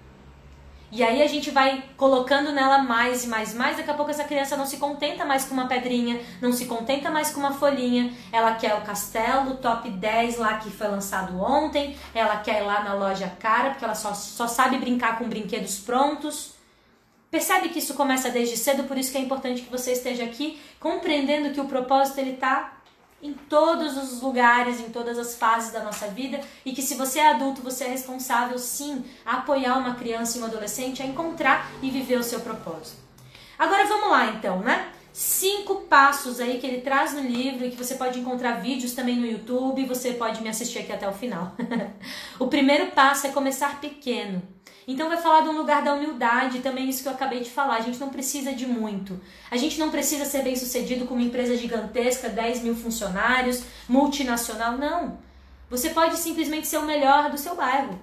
E 0.89 1.03
aí 1.03 1.21
a 1.21 1.27
gente 1.27 1.51
vai 1.51 1.83
colocando 1.97 2.53
nela 2.53 2.79
mais 2.79 3.25
e 3.25 3.27
mais 3.27 3.55
e 3.55 3.57
mais, 3.57 3.77
daqui 3.77 3.91
a 3.91 3.95
pouco 3.95 4.13
essa 4.13 4.23
criança 4.23 4.57
não 4.57 4.65
se 4.65 4.77
contenta 4.77 5.25
mais 5.25 5.45
com 5.45 5.55
uma 5.55 5.67
pedrinha, 5.67 6.21
não 6.41 6.53
se 6.53 6.67
contenta 6.67 7.11
mais 7.11 7.31
com 7.31 7.41
uma 7.41 7.55
folhinha, 7.55 8.13
ela 8.31 8.55
quer 8.55 8.75
o 8.75 8.83
castelo 8.83 9.57
top 9.57 9.91
10 9.91 10.37
lá 10.37 10.59
que 10.59 10.71
foi 10.71 10.87
lançado 10.87 11.43
ontem, 11.43 11.97
ela 12.15 12.37
quer 12.37 12.63
ir 12.63 12.67
lá 12.67 12.85
na 12.85 12.95
loja 12.95 13.33
cara, 13.41 13.71
porque 13.71 13.85
ela 13.85 13.97
só, 13.97 14.15
só 14.15 14.47
sabe 14.47 14.79
brincar 14.79 15.19
com 15.19 15.29
brinquedos 15.29 15.81
prontos. 15.81 16.53
Percebe 17.33 17.71
que 17.71 17.81
isso 17.81 17.95
começa 17.95 18.31
desde 18.31 18.57
cedo, 18.57 18.85
por 18.85 18.97
isso 18.97 19.11
que 19.11 19.19
é 19.19 19.21
importante 19.23 19.63
que 19.63 19.71
você 19.71 19.93
esteja 19.93 20.23
aqui 20.23 20.61
compreendendo 20.79 21.53
que 21.53 21.61
o 21.61 21.65
propósito 21.65 22.19
ele 22.19 22.35
está 22.35 22.82
em 23.23 23.33
todos 23.33 23.97
os 23.97 24.21
lugares, 24.21 24.81
em 24.81 24.91
todas 24.91 25.17
as 25.17 25.37
fases 25.37 25.73
da 25.73 25.83
nossa 25.83 26.09
vida 26.09 26.41
e 26.65 26.73
que 26.73 26.83
se 26.83 26.97
você 26.97 27.21
é 27.21 27.31
adulto, 27.31 27.63
você 27.63 27.85
é 27.85 27.89
responsável 27.89 28.59
sim 28.59 29.05
a 29.25 29.39
apoiar 29.39 29.79
uma 29.79 29.95
criança 29.95 30.37
e 30.37 30.41
um 30.41 30.45
adolescente 30.45 31.03
a 31.03 31.07
encontrar 31.07 31.71
e 31.81 31.91
viver 31.91 32.19
o 32.19 32.23
seu 32.23 32.41
propósito. 32.41 33.01
Agora 33.59 33.87
vamos 33.87 34.11
lá 34.11 34.27
então, 34.31 34.59
né? 34.59 34.91
Cinco 35.13 35.83
passos 35.83 36.41
aí 36.41 36.59
que 36.59 36.67
ele 36.67 36.81
traz 36.81 37.13
no 37.13 37.21
livro 37.21 37.67
e 37.67 37.71
que 37.71 37.77
você 37.77 37.95
pode 37.95 38.19
encontrar 38.19 38.61
vídeos 38.61 38.95
também 38.95 39.17
no 39.17 39.27
YouTube, 39.27 39.85
você 39.85 40.15
pode 40.15 40.43
me 40.43 40.49
assistir 40.49 40.81
aqui 40.81 40.91
até 40.91 41.09
o 41.09 41.13
final. 41.13 41.55
o 42.41 42.49
primeiro 42.49 42.87
passo 42.93 43.27
é 43.27 43.31
começar 43.31 43.81
pequeno. 43.81 44.43
Então 44.87 45.09
vai 45.09 45.17
falar 45.17 45.43
de 45.43 45.49
um 45.49 45.57
lugar 45.57 45.83
da 45.83 45.95
humildade, 45.95 46.59
também 46.59 46.89
isso 46.89 47.03
que 47.03 47.09
eu 47.09 47.13
acabei 47.13 47.41
de 47.41 47.51
falar. 47.51 47.77
A 47.77 47.81
gente 47.81 48.01
não 48.01 48.09
precisa 48.09 48.53
de 48.53 48.67
muito. 48.67 49.21
A 49.51 49.57
gente 49.57 49.79
não 49.79 49.91
precisa 49.91 50.25
ser 50.25 50.43
bem 50.43 50.57
sucedido 50.57 51.07
com 51.07 51.15
uma 51.15 51.23
empresa 51.23 51.57
gigantesca, 51.57 52.29
10 52.29 52.63
mil 52.63 52.75
funcionários, 52.75 53.63
multinacional. 53.89 54.77
Não. 54.77 55.19
Você 55.71 55.91
pode 55.91 56.17
simplesmente 56.17 56.67
ser 56.67 56.79
o 56.79 56.85
melhor 56.85 57.31
do 57.31 57.39
seu 57.39 57.55
bairro. 57.55 57.99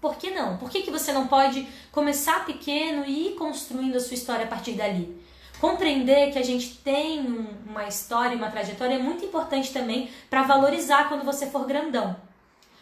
Por 0.00 0.16
que 0.16 0.30
não? 0.30 0.56
Por 0.56 0.70
que, 0.70 0.82
que 0.82 0.90
você 0.90 1.12
não 1.12 1.26
pode 1.26 1.68
começar 1.92 2.46
pequeno 2.46 3.04
e 3.04 3.28
ir 3.28 3.34
construindo 3.34 3.96
a 3.96 4.00
sua 4.00 4.14
história 4.14 4.46
a 4.46 4.48
partir 4.48 4.72
dali? 4.72 5.20
Compreender 5.60 6.32
que 6.32 6.38
a 6.38 6.42
gente 6.42 6.78
tem 6.78 7.20
uma 7.68 7.86
história, 7.86 8.34
uma 8.34 8.50
trajetória 8.50 8.94
é 8.94 8.98
muito 8.98 9.24
importante 9.24 9.70
também 9.72 10.08
para 10.30 10.42
valorizar 10.42 11.08
quando 11.08 11.22
você 11.22 11.46
for 11.46 11.66
grandão. 11.66 12.16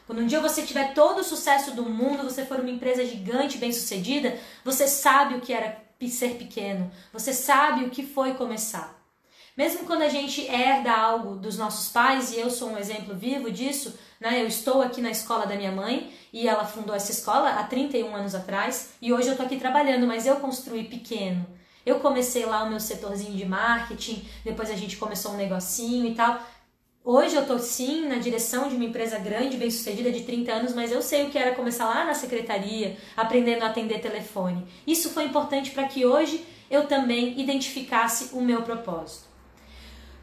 Quando 0.09 0.23
um 0.23 0.27
dia 0.27 0.41
você 0.41 0.63
tiver 0.63 0.95
todo 0.95 1.19
o 1.19 1.23
sucesso 1.23 1.73
do 1.73 1.83
mundo, 1.83 2.23
você 2.23 2.43
for 2.47 2.59
uma 2.61 2.71
empresa 2.71 3.05
gigante, 3.05 3.59
bem 3.59 3.71
sucedida, 3.71 4.39
você 4.65 4.89
sabe 4.89 5.35
o 5.35 5.41
que 5.43 5.53
era 5.53 5.85
ser 6.09 6.37
pequeno, 6.37 6.91
você 7.13 7.35
sabe 7.35 7.85
o 7.85 7.91
que 7.91 8.03
foi 8.03 8.33
começar. 8.33 8.99
Mesmo 9.55 9.81
quando 9.85 10.01
a 10.01 10.09
gente 10.09 10.47
herda 10.47 10.93
algo 10.93 11.37
dos 11.37 11.59
nossos 11.59 11.91
pais, 11.91 12.33
e 12.33 12.39
eu 12.39 12.49
sou 12.49 12.71
um 12.71 12.79
exemplo 12.79 13.15
vivo 13.15 13.51
disso, 13.51 13.99
né? 14.19 14.41
Eu 14.41 14.47
estou 14.47 14.81
aqui 14.81 15.03
na 15.03 15.11
escola 15.11 15.45
da 15.45 15.57
minha 15.57 15.73
mãe 15.73 16.11
e 16.33 16.49
ela 16.49 16.65
fundou 16.65 16.95
essa 16.95 17.13
escola 17.13 17.51
há 17.51 17.65
31 17.65 18.17
anos 18.17 18.35
atrás 18.35 18.95
e 19.03 19.13
hoje 19.13 19.29
eu 19.29 19.33
estou 19.33 19.45
aqui 19.45 19.59
trabalhando, 19.59 20.07
mas 20.07 20.25
eu 20.25 20.37
construí 20.37 20.85
pequeno. 20.85 21.47
Eu 21.85 22.01
comecei 22.01 22.47
lá 22.47 22.63
o 22.63 22.71
meu 22.71 22.81
setorzinho 22.81 23.37
de 23.37 23.45
marketing, 23.45 24.27
depois 24.43 24.71
a 24.71 24.75
gente 24.75 24.97
começou 24.97 25.33
um 25.33 25.37
negocinho 25.37 26.07
e 26.07 26.15
tal. 26.15 26.41
Hoje 27.11 27.37
eu 27.37 27.47
tô 27.47 27.59
sim 27.59 28.07
na 28.07 28.17
direção 28.17 28.69
de 28.69 28.75
uma 28.75 28.85
empresa 28.85 29.19
grande, 29.19 29.57
bem 29.57 29.71
sucedida 29.71 30.13
de 30.13 30.25
30 30.25 30.53
anos, 30.53 30.75
mas 30.75 30.93
eu 30.93 31.01
sei 31.01 31.25
o 31.25 31.31
que 31.31 31.39
era 31.39 31.55
começar 31.55 31.87
lá 31.87 32.05
na 32.05 32.13
secretaria, 32.13 32.99
aprendendo 33.17 33.63
a 33.63 33.69
atender 33.69 34.03
telefone. 34.03 34.67
Isso 34.87 35.09
foi 35.09 35.25
importante 35.25 35.71
para 35.71 35.89
que 35.89 36.05
hoje 36.05 36.45
eu 36.71 36.87
também 36.87 37.41
identificasse 37.41 38.29
o 38.35 38.43
meu 38.43 38.61
propósito. 38.61 39.27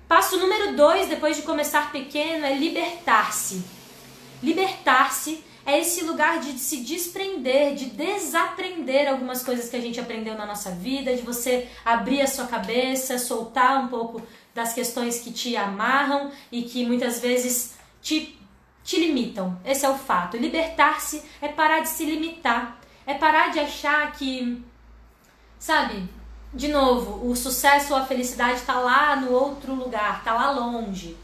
Passo 0.07 0.37
número 0.37 0.75
dois, 0.75 1.09
depois 1.09 1.35
de 1.35 1.41
começar 1.41 1.91
pequeno, 1.91 2.45
é 2.45 2.55
libertar-se. 2.55 3.63
Libertar-se 4.43 5.43
é 5.65 5.79
esse 5.79 6.03
lugar 6.03 6.39
de 6.39 6.51
se 6.59 6.81
desprender, 6.81 7.73
de 7.73 7.85
desaprender 7.87 9.09
algumas 9.09 9.43
coisas 9.43 9.67
que 9.67 9.75
a 9.75 9.81
gente 9.81 9.99
aprendeu 9.99 10.35
na 10.35 10.45
nossa 10.45 10.69
vida, 10.69 11.15
de 11.15 11.23
você 11.23 11.67
abrir 11.83 12.21
a 12.21 12.27
sua 12.27 12.45
cabeça, 12.45 13.17
soltar 13.17 13.83
um 13.83 13.87
pouco 13.87 14.21
das 14.55 14.73
questões 14.73 15.19
que 15.19 15.33
te 15.33 15.57
amarram 15.57 16.31
e 16.49 16.63
que 16.63 16.85
muitas 16.85 17.19
vezes 17.19 17.77
te, 18.01 18.39
te 18.85 18.97
limitam. 18.97 19.59
Esse 19.65 19.85
é 19.85 19.89
o 19.89 19.97
fato. 19.97 20.37
Libertar-se 20.37 21.21
é 21.41 21.49
parar 21.49 21.81
de 21.81 21.89
se 21.89 22.05
limitar, 22.05 22.79
é 23.05 23.13
parar 23.13 23.51
de 23.51 23.59
achar 23.59 24.13
que, 24.13 24.63
sabe, 25.59 26.09
de 26.53 26.69
novo, 26.69 27.29
o 27.29 27.35
sucesso 27.35 27.93
ou 27.93 27.99
a 27.99 28.05
felicidade 28.05 28.59
está 28.59 28.79
lá 28.79 29.17
no 29.17 29.29
outro 29.31 29.75
lugar, 29.75 30.19
está 30.19 30.33
lá 30.33 30.51
longe. 30.51 31.17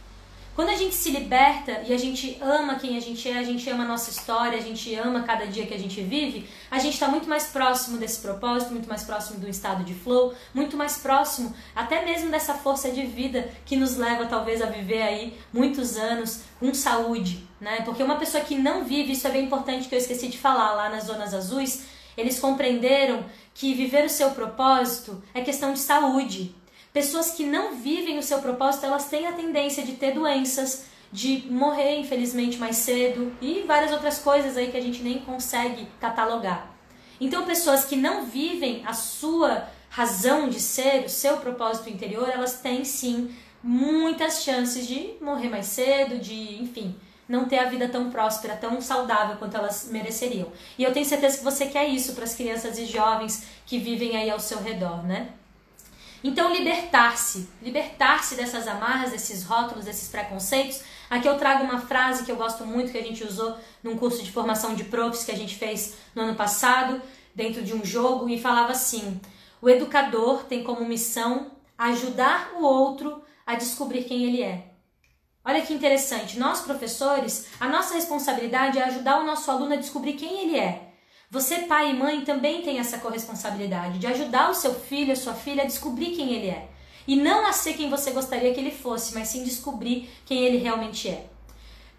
Quando 0.54 0.70
a 0.70 0.76
gente 0.76 0.93
se 0.93 1.10
liberta 1.12 1.82
e 1.88 1.93
a 1.93 1.97
gente 1.97 2.38
ama 2.41 2.76
quem 2.76 2.97
a 2.97 2.99
gente 2.99 3.28
é, 3.30 3.38
a 3.38 3.43
gente 3.43 3.70
ama 3.70 3.86
a 3.86 3.88
nossa 3.88 4.10
história, 4.10 4.58
a 4.58 4.62
gente 4.62 4.93
ama 4.95 5.24
cada 5.24 5.47
dia 5.47 5.66
que 5.66 5.74
a 5.74 5.80
gente 5.80 6.02
vive, 6.02 6.45
a 6.70 6.78
gente 6.78 6.93
está 6.93 7.08
muito 7.08 7.28
mais 7.28 7.45
próximo 7.45 7.97
desse 7.97 8.20
propósito, 8.20 8.72
muito 8.72 8.89
mais 8.89 9.04
próximo 9.04 9.39
do 9.39 9.47
estado 9.47 9.86
de 9.86 9.93
flow, 9.93 10.34
muito 10.54 10.76
mais 10.76 10.97
próximo 10.97 11.56
até 11.74 12.04
mesmo 12.04 12.30
dessa 12.30 12.54
força 12.54 12.91
de 12.91 13.06
vida 13.06 13.49
que 13.66 13.78
nos 13.78 13.95
leva 13.95 14.26
talvez 14.26 14.62
a 14.62 14.66
viver 14.66 15.02
aí 15.02 15.39
muitos 15.54 15.95
anos 15.95 16.41
com 16.60 16.74
saúde, 16.74 17.47
né? 17.60 17.82
Porque 17.86 18.04
uma 18.04 18.18
pessoa 18.18 18.43
que 18.43 18.56
não 18.56 18.84
vive, 18.84 19.14
isso 19.14 19.28
é 19.28 19.32
bem 19.32 19.45
importante 19.45 19.88
que 19.88 19.95
eu 19.95 19.99
esqueci 19.99 20.28
de 20.28 20.38
falar 20.38 20.74
lá 20.74 20.89
nas 20.89 21.06
zonas 21.06 21.34
azuis, 21.34 21.86
eles 22.18 22.39
compreenderam 22.39 23.24
que 23.54 23.74
viver 23.74 24.04
o 24.04 24.10
seu 24.10 24.32
propósito 24.32 25.24
é 25.34 25.39
questão 25.39 25.72
de 25.72 25.80
saúde. 25.80 26.54
Pessoas 26.94 27.32
que 27.32 27.46
não 27.46 27.76
vivem 27.76 28.18
o 28.18 28.24
seu 28.24 28.39
propósito, 28.39 28.86
elas 28.86 29.06
têm 29.06 29.26
a 29.26 29.32
tendência 29.32 29.84
de 29.84 29.94
ter 29.94 30.14
doenças, 30.14 30.86
de 31.12 31.46
morrer, 31.50 32.00
infelizmente, 32.00 32.58
mais 32.58 32.78
cedo 32.78 33.34
e 33.42 33.64
várias 33.66 33.92
outras 33.92 34.20
coisas 34.20 34.58
aí 34.58 34.72
que 34.72 34.78
a 34.78 34.82
gente 34.82 35.02
nem 35.02 35.20
consegue 35.20 35.88
catalogar. 36.00 36.72
Então, 37.20 37.46
pessoas 37.46 37.86
que 37.86 37.96
não 37.96 38.26
vivem 38.26 38.84
a 38.86 38.94
sua 38.94 39.70
razão 39.89 40.50
de 40.50 40.60
ser, 40.60 41.06
o 41.06 41.10
seu 41.10 41.38
propósito 41.38 41.89
interior, 41.89 42.30
elas 42.30 42.60
têm 42.60 42.84
sim 42.84 43.34
muitas 43.64 44.44
chances 44.44 44.88
de 44.88 45.14
morrer 45.22 45.50
mais 45.50 45.68
cedo, 45.68 46.18
de, 46.18 46.62
enfim, 46.62 46.96
não 47.28 47.46
ter 47.46 47.60
a 47.60 47.70
vida 47.70 47.88
tão 47.88 48.10
próspera, 48.10 48.58
tão 48.58 48.82
saudável 48.82 49.38
quanto 49.38 49.56
elas 49.56 49.89
mereceriam. 49.92 50.50
E 50.78 50.84
eu 50.84 50.92
tenho 50.92 51.06
certeza 51.06 51.38
que 51.38 51.44
você 51.44 51.68
quer 51.68 51.88
isso 51.88 52.14
para 52.14 52.26
as 52.26 52.36
crianças 52.36 52.78
e 52.78 52.86
jovens 52.86 53.46
que 53.66 53.78
vivem 53.78 54.18
aí 54.18 54.30
ao 54.30 54.39
seu 54.39 54.62
redor, 54.62 55.04
né? 55.04 55.30
Então, 56.24 56.54
libertar-se, 56.54 57.50
libertar-se 57.62 58.36
dessas 58.36 58.68
amarras, 58.68 59.12
desses 59.12 59.44
rótulos, 59.44 59.86
desses 59.86 60.08
preconceitos. 60.08 60.82
Aqui 61.10 61.28
eu 61.28 61.38
trago 61.38 61.64
uma 61.64 61.82
frase 61.82 62.24
que 62.24 62.32
eu 62.32 62.36
gosto 62.36 62.66
muito, 62.66 62.92
que 62.92 62.98
a 62.98 63.04
gente 63.04 63.24
usou 63.24 63.58
num 63.84 63.98
curso 63.98 64.22
de 64.24 64.32
formação 64.32 64.76
de 64.76 64.84
profs 64.84 65.24
que 65.24 65.32
a 65.32 65.38
gente 65.38 65.56
fez 65.56 65.96
no 66.14 66.22
ano 66.22 66.36
passado, 66.36 67.02
dentro 67.34 67.64
de 67.64 67.74
um 67.74 67.84
jogo, 67.84 68.30
e 68.30 68.40
falava 68.40 68.72
assim: 68.72 69.20
o 69.62 69.68
educador 69.68 70.44
tem 70.44 70.64
como 70.64 70.86
missão 70.86 71.52
ajudar 71.78 72.52
o 72.56 72.64
outro 72.64 73.24
a 73.46 73.56
descobrir 73.56 74.04
quem 74.04 74.24
ele 74.24 74.44
é. 74.44 74.68
Olha 75.44 75.64
que 75.64 75.74
interessante, 75.74 76.38
nós 76.38 76.62
professores, 76.62 77.48
a 77.60 77.68
nossa 77.68 77.96
responsabilidade 77.96 78.78
é 78.78 78.84
ajudar 78.84 79.20
o 79.20 79.26
nosso 79.26 79.50
aluno 79.50 79.74
a 79.74 79.78
descobrir 79.78 80.14
quem 80.14 80.44
ele 80.44 80.60
é. 80.60 80.91
Você, 81.32 81.60
pai 81.60 81.92
e 81.92 81.94
mãe, 81.94 82.26
também 82.26 82.62
tem 82.62 82.78
essa 82.78 82.98
corresponsabilidade 82.98 84.00
de 84.00 84.06
ajudar 84.06 84.52
o 84.52 84.54
seu 84.54 84.74
filho, 84.74 85.14
a 85.14 85.16
sua 85.16 85.34
filha 85.34 85.64
a 85.64 85.66
descobrir 85.66 86.12
quem 86.12 86.34
ele 86.34 86.50
é. 86.50 86.68
E 87.08 87.16
não 87.16 87.48
a 87.48 87.54
ser 87.54 87.74
quem 87.74 87.90
você 87.90 88.12
gostaria 88.12 88.54
que 88.54 88.60
ele 88.60 88.70
fosse, 88.70 89.14
mas 89.14 89.30
sim 89.30 89.42
descobrir 89.42 90.10
quem 90.26 90.44
ele 90.44 90.58
realmente 90.58 91.08
é. 91.08 91.26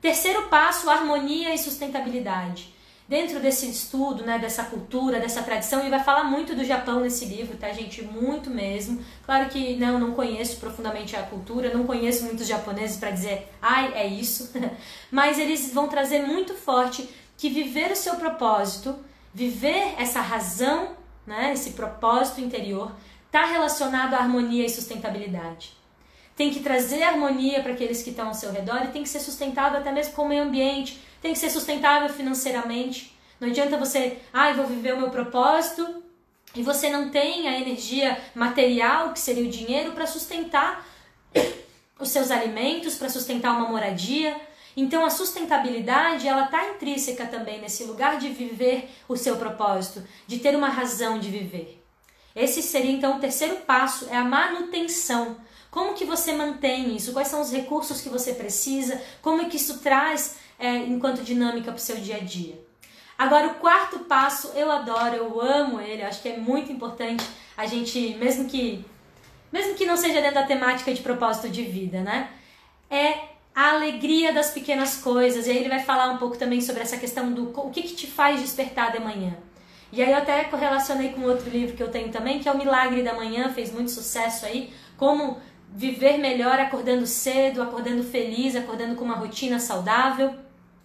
Terceiro 0.03 0.49
passo, 0.49 0.91
harmonia 0.91 1.55
e 1.55 1.59
sustentabilidade 1.59 2.73
dentro 3.09 3.41
desse 3.41 3.69
estudo, 3.69 4.25
né, 4.25 4.39
dessa 4.39 4.65
cultura, 4.65 5.21
dessa 5.21 5.43
tradição, 5.43 5.81
ele 5.81 5.91
vai 5.91 6.03
falar 6.03 6.25
muito 6.25 6.55
do 6.55 6.65
Japão 6.65 7.01
nesse 7.01 7.25
livro, 7.25 7.57
tá, 7.57 7.73
gente? 7.73 8.03
Muito 8.03 8.49
mesmo. 8.49 9.03
Claro 9.25 9.49
que 9.51 9.77
né, 9.77 9.89
eu 9.89 9.99
não 9.99 10.13
conheço 10.13 10.57
profundamente 10.59 11.17
a 11.17 11.23
cultura, 11.23 11.75
não 11.75 11.85
conheço 11.85 12.25
muitos 12.25 12.47
japoneses 12.47 12.97
para 12.97 13.11
dizer, 13.11 13.49
ai, 13.61 13.93
é 13.95 14.07
isso. 14.07 14.51
Mas 15.11 15.39
eles 15.39 15.73
vão 15.73 15.89
trazer 15.89 16.21
muito 16.27 16.55
forte 16.55 17.09
que 17.37 17.51
viver 17.51 17.91
o 17.93 17.97
seu 17.97 18.17
propósito, 18.17 18.95
viver 19.33 19.95
essa 19.99 20.21
razão, 20.21 20.97
né, 21.27 21.53
esse 21.53 21.71
propósito 21.71 22.41
interior, 22.41 22.93
está 23.27 23.47
relacionado 23.47 24.15
à 24.15 24.19
harmonia 24.19 24.67
e 24.67 24.71
sustentabilidade. 24.71 25.73
Tem 26.37 26.51
que 26.51 26.61
trazer 26.61 27.03
harmonia 27.03 27.63
para 27.63 27.73
aqueles 27.73 28.03
que 28.03 28.11
estão 28.11 28.29
ao 28.29 28.35
seu 28.35 28.53
redor 28.53 28.83
e 28.85 28.89
tem 28.89 29.03
que 29.03 29.09
ser 29.09 29.21
sustentado 29.21 29.77
até 29.77 29.93
mesmo 29.93 30.15
com 30.15 30.23
o 30.23 30.29
meio 30.29 30.45
ambiente 30.45 31.01
tem 31.23 31.33
que 31.33 31.39
ser 31.39 31.51
sustentável 31.51 32.09
financeiramente. 32.09 33.17
Não 33.41 33.49
adianta 33.49 33.79
você, 33.79 34.19
ah, 34.33 34.51
eu 34.51 34.57
vou 34.57 34.67
viver 34.67 34.93
o 34.93 34.99
meu 34.99 35.11
propósito 35.11 36.03
e 36.55 36.63
você 36.63 36.91
não 36.91 37.09
tem 37.09 37.49
a 37.49 37.59
energia 37.59 38.21
material, 38.35 39.13
que 39.13 39.21
seria 39.21 39.45
o 39.45 39.49
dinheiro, 39.49 39.93
para 39.93 40.07
sustentar 40.07 40.85
os 41.99 42.09
seus 42.09 42.31
alimentos, 42.31 42.97
para 42.97 43.09
sustentar 43.09 43.57
uma 43.57 43.69
moradia. 43.69 44.37
Então 44.77 45.05
a 45.05 45.11
sustentabilidade, 45.11 46.27
ela 46.27 46.45
está 46.45 46.71
intrínseca 46.71 47.27
também 47.27 47.61
nesse 47.61 47.85
lugar 47.85 48.19
de 48.19 48.29
viver 48.29 48.91
o 49.09 49.17
seu 49.17 49.37
propósito, 49.37 50.03
de 50.27 50.39
ter 50.39 50.57
uma 50.57 50.69
razão 50.69 51.19
de 51.19 51.29
viver. 51.29 51.83
Esse 52.35 52.63
seria 52.63 52.93
então 52.93 53.17
o 53.17 53.21
terceiro 53.21 53.57
passo, 53.57 54.09
é 54.11 54.17
a 54.17 54.25
manutenção. 54.25 55.37
Como 55.71 55.95
que 55.95 56.05
você 56.05 56.33
mantém 56.33 56.97
isso? 56.97 57.13
Quais 57.13 57.29
são 57.29 57.41
os 57.41 57.53
recursos 57.53 58.01
que 58.01 58.09
você 58.09 58.33
precisa? 58.35 59.01
Como 59.21 59.43
é 59.43 59.47
que 59.47 59.57
isso 59.57 59.79
traz 59.81 60.37
é, 60.63 60.77
enquanto 60.77 61.25
dinâmica 61.25 61.73
para 61.73 61.77
o 61.77 61.81
seu 61.81 61.97
dia 61.97 62.17
a 62.17 62.21
dia. 62.21 62.55
Agora, 63.19 63.49
o 63.49 63.55
quarto 63.57 64.01
passo, 64.01 64.53
eu 64.55 64.71
adoro, 64.71 65.17
eu 65.17 65.41
amo 65.41 65.81
ele, 65.81 66.03
acho 66.03 66.23
que 66.23 66.29
é 66.29 66.37
muito 66.37 66.71
importante 66.71 67.25
a 67.57 67.67
gente, 67.67 68.15
mesmo 68.15 68.49
que, 68.49 68.85
mesmo 69.53 69.75
que 69.75 69.85
não 69.85 69.97
seja 69.97 70.21
dentro 70.21 70.37
da 70.37 70.47
temática 70.47 70.95
de 70.95 71.03
propósito 71.03 71.49
de 71.49 71.65
vida, 71.65 72.01
né? 72.01 72.31
É 72.89 73.32
a 73.55 73.71
alegria 73.75 74.33
das 74.33 74.51
pequenas 74.51 74.97
coisas. 74.99 75.47
E 75.47 75.51
aí 75.51 75.59
ele 75.59 75.69
vai 75.69 75.83
falar 75.83 76.11
um 76.11 76.19
pouco 76.19 76.37
também 76.37 76.61
sobre 76.61 76.83
essa 76.83 76.97
questão 76.97 77.33
do 77.33 77.51
o 77.61 77.71
que, 77.71 77.83
que 77.83 77.95
te 77.95 78.07
faz 78.07 78.41
despertar 78.41 78.93
de 78.93 79.01
manhã. 79.01 79.37
E 79.93 80.03
aí 80.03 80.11
eu 80.11 80.17
até 80.17 80.45
correlacionei 80.45 81.11
com 81.11 81.23
outro 81.23 81.51
livro 81.51 81.77
que 81.77 81.83
eu 81.83 81.91
tenho 81.91 82.11
também, 82.11 82.39
que 82.39 82.49
é 82.49 82.53
o 82.53 82.57
Milagre 82.57 83.03
da 83.03 83.13
Manhã, 83.13 83.51
fez 83.51 83.71
muito 83.71 83.91
sucesso 83.91 84.47
aí, 84.47 84.73
como 84.97 85.37
viver 85.75 86.17
melhor 86.17 86.59
acordando 86.59 87.07
cedo, 87.07 87.63
acordando 87.63 88.03
feliz, 88.03 88.57
acordando 88.57 88.95
com 88.95 89.05
uma 89.05 89.17
rotina 89.17 89.59
saudável. 89.59 90.35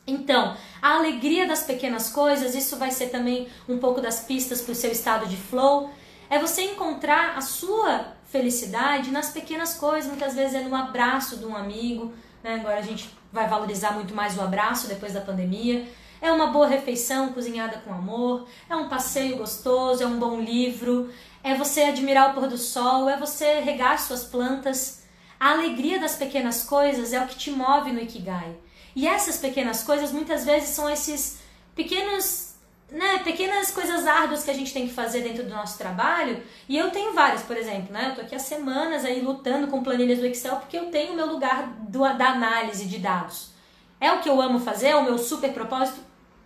Então, 0.06 0.56
a 0.82 0.96
alegria 0.96 1.48
das 1.48 1.64
pequenas 1.64 2.10
coisas, 2.10 2.54
isso 2.54 2.78
vai 2.78 2.92
ser 2.92 3.08
também 3.08 3.48
um 3.68 3.78
pouco 3.78 4.02
das 4.02 4.22
pistas 4.22 4.62
para 4.62 4.72
o 4.74 4.76
seu 4.76 4.92
estado 4.92 5.26
de 5.26 5.38
flow. 5.38 5.90
É 6.30 6.38
você 6.38 6.64
encontrar 6.64 7.38
a 7.38 7.42
sua 7.42 8.14
felicidade 8.26 9.10
nas 9.10 9.30
pequenas 9.30 9.74
coisas, 9.74 10.10
muitas 10.10 10.36
vezes 10.36 10.56
é 10.56 10.62
no 10.62 10.76
abraço 10.76 11.38
de 11.38 11.46
um 11.46 11.56
amigo. 11.56 12.14
Né? 12.48 12.56
Agora 12.62 12.78
a 12.78 12.82
gente 12.82 13.10
vai 13.30 13.46
valorizar 13.46 13.92
muito 13.92 14.16
mais 14.16 14.38
o 14.38 14.42
abraço 14.42 14.88
depois 14.88 15.12
da 15.12 15.20
pandemia. 15.20 15.86
É 16.22 16.32
uma 16.32 16.48
boa 16.48 16.66
refeição 16.66 17.34
cozinhada 17.34 17.80
com 17.80 17.94
amor, 17.94 18.48
é 18.70 18.76
um 18.76 18.88
passeio 18.88 19.38
gostoso, 19.38 20.02
é 20.02 20.08
um 20.08 20.18
bom 20.18 20.40
livro, 20.40 21.12
é 21.44 21.54
você 21.54 21.82
admirar 21.82 22.32
o 22.32 22.34
pôr 22.34 22.48
do 22.48 22.58
sol, 22.58 23.10
é 23.10 23.18
você 23.18 23.60
regar 23.60 24.00
suas 24.00 24.24
plantas. 24.24 25.04
A 25.38 25.52
alegria 25.52 26.00
das 26.00 26.16
pequenas 26.16 26.64
coisas 26.64 27.12
é 27.12 27.22
o 27.22 27.28
que 27.28 27.36
te 27.36 27.52
move 27.52 27.92
no 27.92 28.00
Ikigai. 28.00 28.56
E 28.96 29.06
essas 29.06 29.38
pequenas 29.38 29.84
coisas 29.84 30.14
muitas 30.14 30.46
vezes 30.46 30.70
são 30.70 30.90
esses 30.90 31.40
pequenos, 31.76 32.47
né, 32.92 33.20
pequenas 33.20 33.72
coisas 33.72 34.08
árduas 34.08 34.44
que 34.44 34.52
a 34.52 34.54
gente 34.54 34.74
tem 34.74 34.88
que 34.88 34.94
fazer 34.94 35.22
dentro 35.22 35.44
do 35.44 35.50
nosso 35.50 35.78
trabalho. 35.78 36.42
E 36.68 36.78
eu 36.78 36.90
tenho 36.90 37.14
várias, 37.14 37.44
por 37.44 37.58
exemplo, 37.58 37.92
né? 37.92 38.10
Eu 38.10 38.16
tô 38.16 38.22
aqui 38.22 38.36
há 38.36 38.40
semanas 38.40 39.04
aí 39.04 39.22
lutando 39.22 39.68
com 39.68 39.84
planilhas 39.84 40.20
do 40.20 40.26
Excel 40.26 40.56
porque 40.58 40.78
eu 40.78 40.86
tenho 40.86 41.14
o 41.14 41.16
meu 41.16 41.28
lugar 41.28 41.68
do, 41.88 42.00
da 42.00 42.30
análise 42.30 42.86
de 42.86 42.98
dados. 43.00 43.52
É 44.00 44.12
o 44.12 44.20
que 44.20 44.30
eu 44.30 44.42
amo 44.42 44.60
fazer, 44.60 44.90
é 44.90 44.96
o 44.96 45.04
meu 45.04 45.18
super 45.18 45.52
propósito? 45.52 46.00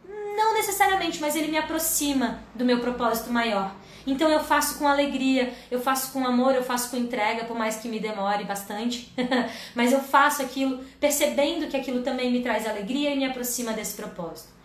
Não 0.07 0.53
necessariamente, 0.53 1.19
mas 1.19 1.35
ele 1.35 1.51
me 1.51 1.57
aproxima 1.57 2.39
do 2.55 2.65
meu 2.65 2.79
propósito 2.79 3.29
maior. 3.31 3.71
Então 4.07 4.29
eu 4.29 4.39
faço 4.39 4.79
com 4.79 4.87
alegria, 4.87 5.53
eu 5.69 5.79
faço 5.79 6.11
com 6.11 6.25
amor, 6.25 6.55
eu 6.55 6.63
faço 6.63 6.89
com 6.89 6.97
entrega, 6.97 7.45
por 7.45 7.55
mais 7.55 7.75
que 7.75 7.87
me 7.87 7.99
demore 7.99 8.43
bastante. 8.45 9.13
Mas 9.75 9.91
eu 9.93 9.99
faço 9.99 10.41
aquilo 10.41 10.83
percebendo 10.99 11.67
que 11.67 11.77
aquilo 11.77 12.01
também 12.01 12.31
me 12.31 12.41
traz 12.41 12.67
alegria 12.67 13.11
e 13.11 13.17
me 13.17 13.25
aproxima 13.25 13.73
desse 13.73 13.95
propósito. 13.95 14.60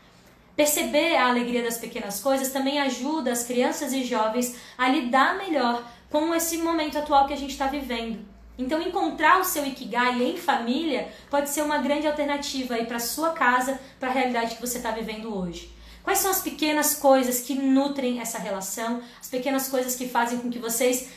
Perceber 0.57 1.17
a 1.17 1.29
alegria 1.29 1.63
das 1.63 1.77
pequenas 1.77 2.19
coisas 2.21 2.49
também 2.49 2.81
ajuda 2.81 3.31
as 3.31 3.45
crianças 3.45 3.93
e 3.93 4.03
jovens 4.03 4.57
a 4.79 4.89
lidar 4.89 5.37
melhor 5.37 5.87
com 6.11 6.35
esse 6.35 6.57
momento 6.57 6.99
atual 6.99 7.27
que 7.27 7.35
a 7.35 7.37
gente 7.37 7.51
está 7.51 7.67
vivendo. 7.67 8.25
Então, 8.59 8.81
encontrar 8.81 9.39
o 9.39 9.45
seu 9.45 9.67
Ikigai 9.67 10.23
em 10.23 10.39
família 10.39 11.13
pode 11.29 11.51
ser 11.51 11.61
uma 11.61 11.77
grande 11.77 12.07
alternativa 12.07 12.75
aí 12.75 12.87
para 12.87 12.99
sua 12.99 13.31
casa, 13.31 13.79
para 14.01 14.09
a 14.09 14.13
realidade 14.13 14.55
que 14.55 14.61
você 14.61 14.79
está 14.79 14.91
vivendo 14.91 15.37
hoje. 15.37 15.71
Quais 16.03 16.21
são 16.21 16.31
as 16.31 16.41
pequenas 16.41 16.95
coisas 16.95 17.41
que 17.41 17.55
nutrem 17.55 18.21
essa 18.21 18.39
relação, 18.39 19.03
as 19.21 19.29
pequenas 19.29 19.69
coisas 19.69 19.95
que 19.95 20.09
fazem 20.09 20.39
com 20.39 20.49
que 20.49 20.59
vocês 20.59 21.11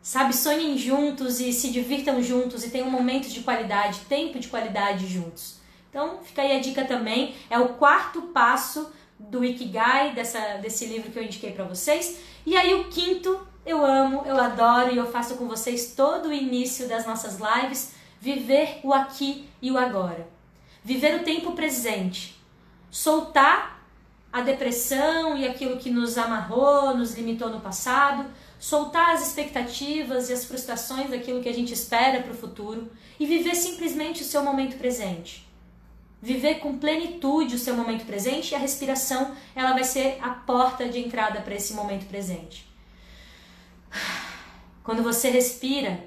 Sabe, 0.00 0.34
sonhem 0.34 0.78
juntos 0.78 1.38
e 1.38 1.52
se 1.52 1.70
divirtam 1.70 2.22
juntos 2.22 2.64
e 2.64 2.70
tenham 2.70 2.88
um 2.88 2.90
momento 2.90 3.28
de 3.28 3.40
qualidade, 3.40 4.00
tempo 4.08 4.38
de 4.38 4.48
qualidade 4.48 5.06
juntos. 5.06 5.57
Então, 5.90 6.18
fica 6.22 6.42
aí 6.42 6.56
a 6.56 6.60
dica 6.60 6.84
também. 6.84 7.34
É 7.48 7.58
o 7.58 7.70
quarto 7.70 8.22
passo 8.22 8.90
do 9.18 9.44
Ikigai, 9.44 10.12
dessa, 10.14 10.58
desse 10.58 10.86
livro 10.86 11.10
que 11.10 11.18
eu 11.18 11.22
indiquei 11.22 11.52
para 11.52 11.64
vocês. 11.64 12.20
E 12.46 12.56
aí, 12.56 12.74
o 12.74 12.88
quinto, 12.88 13.40
eu 13.64 13.84
amo, 13.84 14.22
eu 14.26 14.38
adoro 14.38 14.92
e 14.92 14.96
eu 14.96 15.10
faço 15.10 15.36
com 15.36 15.48
vocês 15.48 15.94
todo 15.94 16.28
o 16.28 16.32
início 16.32 16.88
das 16.88 17.06
nossas 17.06 17.38
lives: 17.38 17.92
viver 18.20 18.80
o 18.82 18.92
aqui 18.92 19.48
e 19.60 19.70
o 19.70 19.78
agora. 19.78 20.28
Viver 20.84 21.20
o 21.20 21.24
tempo 21.24 21.52
presente. 21.52 22.36
Soltar 22.90 23.82
a 24.32 24.40
depressão 24.40 25.36
e 25.36 25.46
aquilo 25.46 25.78
que 25.78 25.90
nos 25.90 26.18
amarrou, 26.18 26.96
nos 26.96 27.14
limitou 27.14 27.48
no 27.48 27.60
passado 27.60 28.26
soltar 28.58 29.14
as 29.14 29.26
expectativas 29.26 30.28
e 30.28 30.32
as 30.32 30.44
frustrações 30.44 31.10
daquilo 31.10 31.40
que 31.40 31.48
a 31.48 31.54
gente 31.54 31.72
espera 31.72 32.22
para 32.22 32.32
o 32.32 32.36
futuro 32.36 32.90
e 33.18 33.26
viver 33.26 33.54
simplesmente 33.54 34.22
o 34.22 34.24
seu 34.24 34.42
momento 34.42 34.76
presente. 34.76 35.47
Viver 36.20 36.56
com 36.56 36.78
plenitude 36.78 37.54
o 37.54 37.58
seu 37.58 37.76
momento 37.76 38.04
presente 38.04 38.50
e 38.50 38.54
a 38.54 38.58
respiração, 38.58 39.36
ela 39.54 39.72
vai 39.72 39.84
ser 39.84 40.18
a 40.20 40.30
porta 40.30 40.88
de 40.88 40.98
entrada 40.98 41.40
para 41.40 41.54
esse 41.54 41.74
momento 41.74 42.06
presente. 42.06 42.66
Quando 44.82 45.02
você 45.02 45.30
respira, 45.30 46.04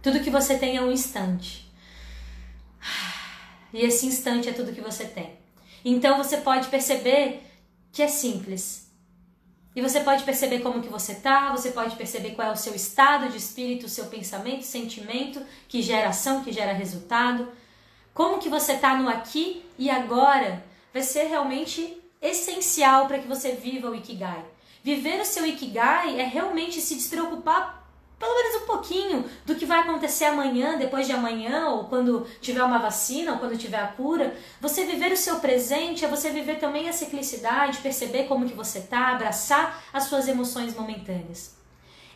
tudo 0.00 0.20
que 0.20 0.30
você 0.30 0.56
tem 0.56 0.76
é 0.76 0.82
um 0.82 0.92
instante. 0.92 1.68
E 3.72 3.80
esse 3.80 4.06
instante 4.06 4.48
é 4.48 4.52
tudo 4.52 4.72
que 4.72 4.80
você 4.80 5.04
tem. 5.04 5.36
Então 5.84 6.16
você 6.16 6.38
pode 6.38 6.68
perceber 6.68 7.42
que 7.92 8.02
é 8.02 8.08
simples 8.08 8.87
e 9.78 9.80
você 9.80 10.00
pode 10.00 10.24
perceber 10.24 10.58
como 10.58 10.82
que 10.82 10.88
você 10.88 11.14
tá, 11.14 11.52
você 11.52 11.70
pode 11.70 11.94
perceber 11.94 12.32
qual 12.32 12.48
é 12.48 12.50
o 12.50 12.56
seu 12.56 12.74
estado 12.74 13.28
de 13.28 13.36
espírito, 13.36 13.86
o 13.86 13.88
seu 13.88 14.06
pensamento, 14.06 14.64
sentimento, 14.64 15.40
que 15.68 15.82
gera 15.82 16.08
ação, 16.08 16.42
que 16.42 16.50
gera 16.50 16.72
resultado. 16.72 17.46
Como 18.12 18.40
que 18.40 18.48
você 18.48 18.76
tá 18.76 18.96
no 18.96 19.08
aqui 19.08 19.64
e 19.78 19.88
agora 19.88 20.64
vai 20.92 21.00
ser 21.00 21.28
realmente 21.28 21.96
essencial 22.20 23.06
para 23.06 23.20
que 23.20 23.28
você 23.28 23.52
viva 23.52 23.88
o 23.88 23.94
Ikigai. 23.94 24.44
Viver 24.82 25.20
o 25.20 25.24
seu 25.24 25.46
Ikigai 25.46 26.20
é 26.20 26.24
realmente 26.24 26.80
se 26.80 26.96
despreocupar 26.96 27.77
pelo 28.18 28.34
menos 28.34 28.62
um 28.62 28.66
pouquinho 28.66 29.24
do 29.46 29.54
que 29.54 29.64
vai 29.64 29.78
acontecer 29.80 30.24
amanhã, 30.24 30.76
depois 30.76 31.06
de 31.06 31.12
amanhã, 31.12 31.68
ou 31.68 31.84
quando 31.84 32.26
tiver 32.40 32.62
uma 32.62 32.78
vacina, 32.78 33.32
ou 33.32 33.38
quando 33.38 33.56
tiver 33.56 33.78
a 33.78 33.86
cura. 33.88 34.36
Você 34.60 34.84
viver 34.84 35.12
o 35.12 35.16
seu 35.16 35.36
presente 35.36 36.04
é 36.04 36.08
você 36.08 36.30
viver 36.30 36.58
também 36.58 36.88
a 36.88 36.92
ciclicidade, 36.92 37.78
perceber 37.78 38.24
como 38.24 38.46
que 38.46 38.54
você 38.54 38.80
tá, 38.80 39.12
abraçar 39.12 39.84
as 39.92 40.04
suas 40.04 40.26
emoções 40.26 40.74
momentâneas. 40.74 41.56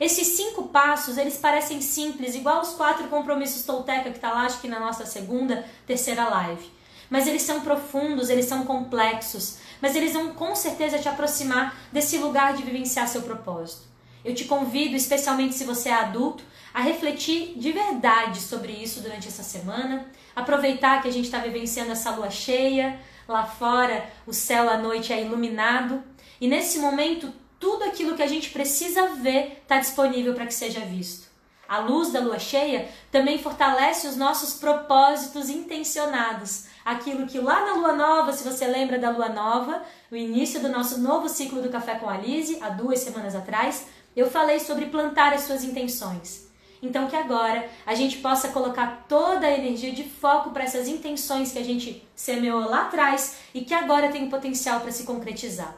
Esses 0.01 0.27
cinco 0.29 0.65
passos, 0.65 1.17
eles 1.17 1.37
parecem 1.37 1.81
simples, 1.81 2.35
igual 2.35 2.61
os 2.61 2.71
quatro 2.71 3.07
compromissos 3.07 3.65
Tolteca 3.65 4.11
que 4.11 4.19
tá 4.19 4.33
lá, 4.33 4.47
acho 4.47 4.61
que 4.61 4.67
na 4.67 4.81
nossa 4.81 5.07
segunda, 5.07 5.65
terceira 5.87 6.29
live. 6.29 6.69
Mas 7.09 7.29
eles 7.29 7.43
são 7.43 7.61
profundos, 7.61 8.29
eles 8.29 8.47
são 8.47 8.65
complexos, 8.65 9.59
mas 9.81 9.95
eles 9.95 10.13
vão 10.13 10.35
com 10.35 10.57
certeza 10.57 10.99
te 10.99 11.09
aproximar 11.09 11.77
desse 11.93 12.19
lugar 12.19 12.55
de 12.55 12.65
vivenciar 12.65 13.07
seu 13.07 13.23
propósito. 13.23 13.92
Eu 14.25 14.35
te 14.35 14.45
convido, 14.45 14.95
especialmente 14.95 15.55
se 15.55 15.65
você 15.65 15.89
é 15.89 15.95
adulto, 15.95 16.45
a 16.73 16.81
refletir 16.81 17.55
de 17.57 17.73
verdade 17.73 18.41
sobre 18.41 18.73
isso 18.73 19.01
durante 19.01 19.29
essa 19.29 19.43
semana. 19.43 20.07
Aproveitar 20.35 21.03
que 21.03 21.09
a 21.09 21.13
gente 21.13 21.27
está 21.27 21.39
vivenciando 21.39 21.93
essa 21.93 22.11
lua 22.13 22.31
cheia, 22.31 22.99
lá 23.29 23.45
fora 23.45 24.09
o 24.27 24.33
céu 24.33 24.71
à 24.71 24.79
noite 24.79 25.13
é 25.13 25.23
iluminado. 25.23 26.03
E 26.41 26.49
nesse 26.49 26.79
momento, 26.79 27.33
tudo 27.59 27.85
aquilo 27.85 28.17
que 28.17 28.23
a 28.23 28.27
gente 28.27 28.51
precisa 28.51 29.09
ver 29.15 29.61
está 29.63 29.79
disponível 29.79 30.35
para 30.35 30.47
que 30.47 30.55
seja 30.55 30.81
visto. 30.81 31.31
A 31.69 31.79
luz 31.79 32.13
da 32.13 32.21
lua 32.21 32.39
cheia 32.39 32.89
também 33.11 33.39
fortalece 33.39 34.07
os 34.07 34.17
nossos 34.17 34.55
propósitos 34.55 35.49
intencionados. 35.49 36.67
Aquilo 36.85 37.27
que 37.27 37.39
lá 37.39 37.65
na 37.65 37.75
lua 37.75 37.93
nova, 37.93 38.33
se 38.33 38.45
você 38.45 38.67
lembra 38.67 38.99
da 38.99 39.11
lua 39.11 39.29
nova, 39.29 39.83
o 40.11 40.17
início 40.17 40.61
do 40.61 40.69
nosso 40.69 41.01
novo 41.01 41.29
ciclo 41.29 41.63
do 41.63 41.71
Café 41.71 41.95
com 41.95 42.11
a 42.11 42.19
Lise, 42.19 42.59
há 42.61 42.69
duas 42.69 42.99
semanas 42.99 43.35
atrás, 43.35 43.87
eu 44.21 44.31
falei 44.31 44.61
sobre 44.61 44.87
plantar 44.87 45.33
as 45.33 45.43
suas 45.43 45.65
intenções. 45.65 46.51
Então 46.83 47.07
que 47.07 47.15
agora 47.15 47.69
a 47.87 47.95
gente 47.95 48.19
possa 48.19 48.49
colocar 48.49 49.07
toda 49.09 49.47
a 49.47 49.57
energia 49.57 49.93
de 49.93 50.03
foco 50.03 50.51
para 50.51 50.65
essas 50.65 50.89
intenções 50.89 51.53
que 51.53 51.59
a 51.59 51.65
gente 51.65 52.03
semeou 52.15 52.69
lá 52.69 52.83
atrás 52.83 53.37
e 53.55 53.61
que 53.61 53.73
agora 53.73 54.11
tem 54.11 54.29
potencial 54.29 54.81
para 54.81 54.91
se 54.91 55.05
concretizar. 55.05 55.77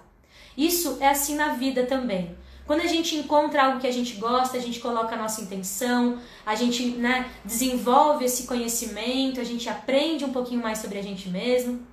Isso 0.56 0.96
é 1.00 1.08
assim 1.08 1.34
na 1.34 1.48
vida 1.54 1.84
também. 1.84 2.34
Quando 2.66 2.80
a 2.80 2.86
gente 2.86 3.14
encontra 3.14 3.64
algo 3.64 3.80
que 3.80 3.86
a 3.86 3.92
gente 3.92 4.14
gosta, 4.14 4.56
a 4.56 4.60
gente 4.60 4.80
coloca 4.80 5.14
a 5.14 5.18
nossa 5.18 5.42
intenção, 5.42 6.18
a 6.46 6.54
gente 6.54 6.86
né, 6.92 7.30
desenvolve 7.44 8.24
esse 8.24 8.44
conhecimento, 8.44 9.38
a 9.38 9.44
gente 9.44 9.68
aprende 9.68 10.24
um 10.24 10.32
pouquinho 10.32 10.62
mais 10.62 10.78
sobre 10.78 10.98
a 10.98 11.02
gente 11.02 11.28
mesmo 11.28 11.86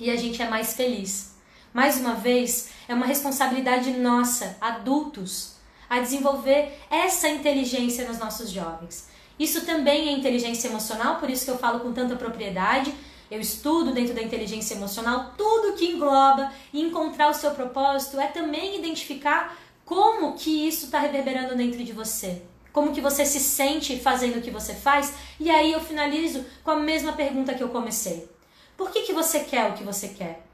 e 0.00 0.10
a 0.10 0.16
gente 0.16 0.40
é 0.40 0.48
mais 0.48 0.74
feliz. 0.74 1.34
Mais 1.74 1.98
uma 1.98 2.14
vez, 2.14 2.70
é 2.88 2.94
uma 2.94 3.04
responsabilidade 3.04 3.90
nossa, 3.90 4.56
adultos, 4.60 5.53
a 5.94 6.00
desenvolver 6.00 6.76
essa 6.90 7.28
inteligência 7.28 8.06
nos 8.06 8.18
nossos 8.18 8.50
jovens. 8.50 9.08
Isso 9.38 9.64
também 9.64 10.08
é 10.08 10.12
inteligência 10.12 10.68
emocional, 10.68 11.18
por 11.18 11.30
isso 11.30 11.44
que 11.44 11.50
eu 11.50 11.58
falo 11.58 11.80
com 11.80 11.92
tanta 11.92 12.16
propriedade. 12.16 12.92
Eu 13.30 13.40
estudo 13.40 13.92
dentro 13.92 14.14
da 14.14 14.22
inteligência 14.22 14.74
emocional 14.74 15.32
tudo 15.36 15.76
que 15.76 15.86
engloba 15.86 16.52
e 16.72 16.82
encontrar 16.82 17.30
o 17.30 17.34
seu 17.34 17.52
propósito 17.52 18.20
é 18.20 18.26
também 18.26 18.76
identificar 18.78 19.56
como 19.84 20.34
que 20.34 20.66
isso 20.66 20.86
está 20.86 20.98
reverberando 20.98 21.54
dentro 21.54 21.82
de 21.82 21.92
você. 21.92 22.42
Como 22.72 22.92
que 22.92 23.00
você 23.00 23.24
se 23.24 23.38
sente 23.38 23.98
fazendo 24.00 24.38
o 24.38 24.42
que 24.42 24.50
você 24.50 24.74
faz? 24.74 25.14
E 25.38 25.48
aí 25.48 25.72
eu 25.72 25.80
finalizo 25.80 26.44
com 26.64 26.72
a 26.72 26.76
mesma 26.76 27.12
pergunta 27.12 27.54
que 27.54 27.62
eu 27.62 27.68
comecei. 27.68 28.28
Por 28.76 28.90
que, 28.90 29.02
que 29.02 29.12
você 29.12 29.40
quer 29.40 29.70
o 29.70 29.74
que 29.74 29.84
você 29.84 30.08
quer? 30.08 30.44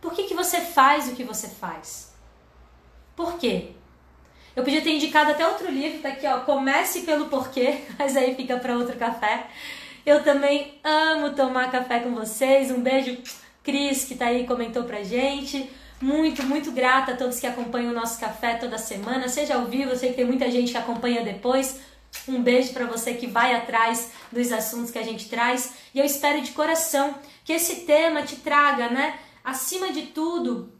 Por 0.00 0.12
que, 0.12 0.24
que 0.24 0.34
você 0.34 0.60
faz 0.60 1.08
o 1.08 1.16
que 1.16 1.24
você 1.24 1.48
faz? 1.48 2.12
Por 3.16 3.38
quê? 3.38 3.72
Eu 4.54 4.62
podia 4.62 4.82
ter 4.82 4.90
indicado 4.90 5.30
até 5.30 5.46
outro 5.46 5.70
livro, 5.70 6.00
tá 6.00 6.10
aqui, 6.10 6.26
ó, 6.26 6.40
Comece 6.40 7.02
pelo 7.02 7.26
Porquê, 7.26 7.80
mas 7.98 8.16
aí 8.16 8.34
fica 8.34 8.56
para 8.58 8.76
outro 8.76 8.96
café. 8.96 9.46
Eu 10.04 10.22
também 10.22 10.74
amo 10.82 11.30
tomar 11.30 11.70
café 11.70 12.00
com 12.00 12.14
vocês. 12.14 12.70
Um 12.70 12.80
beijo, 12.80 13.16
Cris, 13.62 14.04
que 14.04 14.14
tá 14.14 14.26
aí 14.26 14.46
comentou 14.46 14.84
pra 14.84 15.02
gente. 15.02 15.70
Muito, 16.00 16.42
muito 16.42 16.72
grata 16.72 17.12
a 17.12 17.16
todos 17.16 17.38
que 17.38 17.46
acompanham 17.46 17.92
o 17.92 17.94
nosso 17.94 18.18
café 18.18 18.54
toda 18.54 18.76
semana, 18.76 19.28
seja 19.28 19.54
ao 19.54 19.66
vivo, 19.66 19.90
eu 19.90 19.96
sei 19.96 20.10
que 20.10 20.16
tem 20.16 20.24
muita 20.24 20.50
gente 20.50 20.72
que 20.72 20.78
acompanha 20.78 21.22
depois. 21.22 21.80
Um 22.26 22.42
beijo 22.42 22.72
para 22.72 22.86
você 22.86 23.14
que 23.14 23.28
vai 23.28 23.54
atrás 23.54 24.10
dos 24.30 24.50
assuntos 24.50 24.90
que 24.90 24.98
a 24.98 25.04
gente 25.04 25.28
traz. 25.28 25.74
E 25.94 26.00
eu 26.00 26.04
espero 26.04 26.42
de 26.42 26.50
coração 26.50 27.14
que 27.44 27.52
esse 27.52 27.82
tema 27.82 28.22
te 28.22 28.36
traga, 28.36 28.88
né, 28.90 29.16
acima 29.44 29.92
de 29.92 30.02
tudo, 30.02 30.72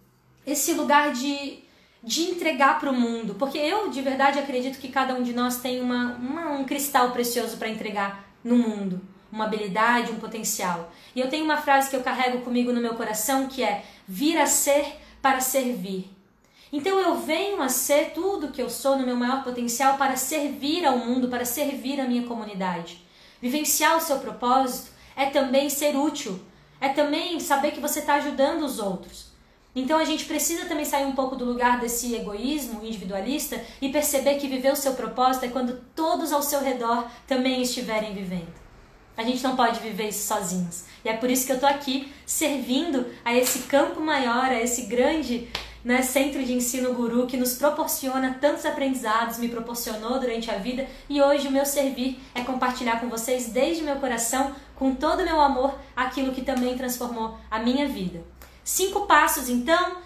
esse 0.45 0.73
lugar 0.73 1.13
de 1.13 1.62
de 2.03 2.23
entregar 2.23 2.81
para 2.81 2.91
o 2.91 2.95
mundo, 2.95 3.37
porque 3.39 3.59
eu 3.59 3.89
de 3.89 4.03
verdade 4.03 4.39
acredito 4.39 4.79
que 4.79 4.89
cada 4.89 5.15
um 5.15 5.23
de 5.23 5.33
nós 5.33 5.59
tem 5.59 5.81
uma, 5.81 6.15
uma 6.15 6.51
um 6.51 6.65
cristal 6.65 7.13
precioso 7.13 7.57
para 7.57 7.69
entregar 7.69 8.25
no 8.43 8.57
mundo, 8.57 9.01
uma 9.31 9.45
habilidade, 9.45 10.11
um 10.11 10.19
potencial. 10.19 10.93
E 11.15 11.21
eu 11.21 11.29
tenho 11.29 11.45
uma 11.45 11.57
frase 11.57 11.89
que 11.89 11.95
eu 11.95 12.03
carrego 12.03 12.41
comigo 12.41 12.73
no 12.73 12.81
meu 12.81 12.95
coração 12.95 13.47
que 13.47 13.63
é: 13.63 13.85
vir 14.07 14.37
a 14.39 14.47
ser 14.47 14.97
para 15.21 15.41
servir. 15.41 16.11
Então 16.73 16.99
eu 16.99 17.17
venho 17.17 17.61
a 17.63 17.69
ser 17.69 18.13
tudo 18.13 18.51
que 18.51 18.61
eu 18.61 18.71
sou 18.71 18.97
no 18.97 19.07
meu 19.07 19.15
maior 19.17 19.45
potencial 19.45 19.97
para 19.97 20.17
servir 20.17 20.85
ao 20.85 20.99
mundo, 20.99 21.29
para 21.29 21.45
servir 21.45 22.01
a 22.01 22.09
minha 22.09 22.27
comunidade. 22.27 23.01
Vivenciar 23.41 23.97
o 23.97 24.01
seu 24.01 24.19
propósito 24.19 24.91
é 25.15 25.27
também 25.27 25.69
ser 25.69 25.95
útil, 25.95 26.41
é 26.81 26.89
também 26.89 27.39
saber 27.39 27.73
que 27.73 27.81
você 27.81 28.01
está 28.01 28.15
ajudando 28.15 28.63
os 28.63 28.79
outros. 28.79 29.32
Então 29.75 29.99
a 29.99 30.05
gente 30.05 30.27
precisa 30.27 30.67
também 30.67 30.85
sair 30.85 31.07
um 31.07 31.15
pouco 31.15 31.35
do 31.35 31.47
lugar 31.47 31.81
desse 31.81 32.15
egoísmo 32.15 32.85
individualista 32.85 33.59
e 33.81 33.89
perceber 33.89 34.35
que 34.35 34.47
viver 34.47 34.73
o 34.73 34.77
seu 34.77 34.93
propósito 34.93 35.47
é 35.47 35.49
quando 35.49 35.81
todos 35.95 36.33
ao 36.33 36.43
seu 36.43 36.61
redor 36.61 37.07
também 37.27 37.63
estiverem 37.63 38.13
vivendo. 38.13 38.53
A 39.17 39.23
gente 39.23 39.43
não 39.43 39.57
pode 39.57 39.81
viver 39.81 40.09
isso 40.09 40.27
sozinhos. 40.27 40.85
E 41.05 41.09
é 41.09 41.17
por 41.17 41.31
isso 41.31 41.47
que 41.47 41.53
eu 41.53 41.57
estou 41.57 41.69
aqui 41.69 42.13
servindo 42.27 43.07
a 43.25 43.35
esse 43.35 43.61
campo 43.61 44.01
maior, 44.01 44.47
a 44.47 44.61
esse 44.61 44.83
grande 44.83 45.49
né, 45.85 46.03
centro 46.03 46.43
de 46.45 46.53
ensino 46.53 46.95
guru 46.95 47.27
que 47.27 47.37
nos 47.37 47.55
proporciona 47.55 48.39
tantos 48.41 48.65
aprendizados, 48.65 49.39
me 49.39 49.49
proporcionou 49.49 50.19
durante 50.19 50.51
a 50.51 50.57
vida 50.57 50.87
e 51.09 51.21
hoje 51.21 51.49
o 51.49 51.51
meu 51.51 51.67
servir 51.67 52.21
é 52.35 52.43
compartilhar 52.43 53.01
com 53.01 53.09
vocês 53.09 53.49
desde 53.49 53.83
meu 53.83 53.97
coração, 53.97 54.55
com 54.77 54.95
todo 54.95 55.21
o 55.21 55.25
meu 55.25 55.41
amor, 55.41 55.75
aquilo 55.97 56.33
que 56.33 56.43
também 56.43 56.77
transformou 56.77 57.37
a 57.51 57.59
minha 57.59 57.89
vida. 57.89 58.32
Cinco 58.65 59.07
passos, 59.07 59.49
então. 59.49 59.97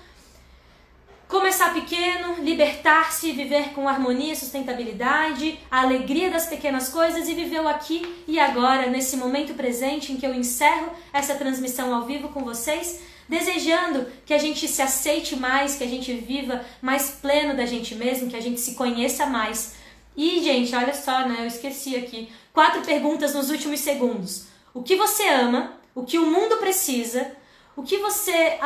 Começar 1.29 1.75
pequeno, 1.75 2.37
libertar-se, 2.45 3.33
viver 3.33 3.71
com 3.71 3.89
harmonia 3.89 4.37
sustentabilidade, 4.37 5.59
a 5.69 5.81
alegria 5.81 6.31
das 6.31 6.47
pequenas 6.47 6.89
coisas 6.89 7.29
e 7.29 7.35
viver 7.35 7.61
o 7.61 7.67
aqui 7.67 8.25
e 8.29 8.39
agora, 8.39 8.87
nesse 8.87 9.17
momento 9.17 9.55
presente 9.55 10.13
em 10.13 10.17
que 10.17 10.25
eu 10.25 10.33
encerro 10.33 10.89
essa 11.13 11.35
transmissão 11.35 11.93
ao 11.93 12.05
vivo 12.05 12.29
com 12.29 12.45
vocês, 12.45 13.01
desejando 13.29 14.07
que 14.25 14.33
a 14.33 14.39
gente 14.39 14.69
se 14.69 14.81
aceite 14.81 15.35
mais, 15.35 15.75
que 15.75 15.83
a 15.83 15.89
gente 15.89 16.13
viva 16.15 16.65
mais 16.81 17.11
pleno 17.11 17.57
da 17.57 17.67
gente 17.67 17.97
mesmo, 17.97 18.31
que 18.31 18.37
a 18.37 18.41
gente 18.41 18.61
se 18.61 18.77
conheça 18.77 19.27
mais. 19.27 19.75
E, 20.17 20.43
gente, 20.45 20.75
olha 20.77 20.95
só, 20.95 21.27
né? 21.27 21.39
Eu 21.41 21.47
esqueci 21.47 21.97
aqui. 21.97 22.33
Quatro 22.53 22.83
perguntas 22.83 23.35
nos 23.35 23.51
últimos 23.51 23.81
segundos. 23.81 24.47
O 24.73 24.83
que 24.83 24.95
você 24.95 25.29
ama? 25.29 25.73
O 25.93 26.05
que 26.05 26.19
o 26.19 26.27
mundo 26.27 26.57
precisa? 26.59 27.33
O 27.77 27.83
que 27.83 27.99
você 27.99 28.59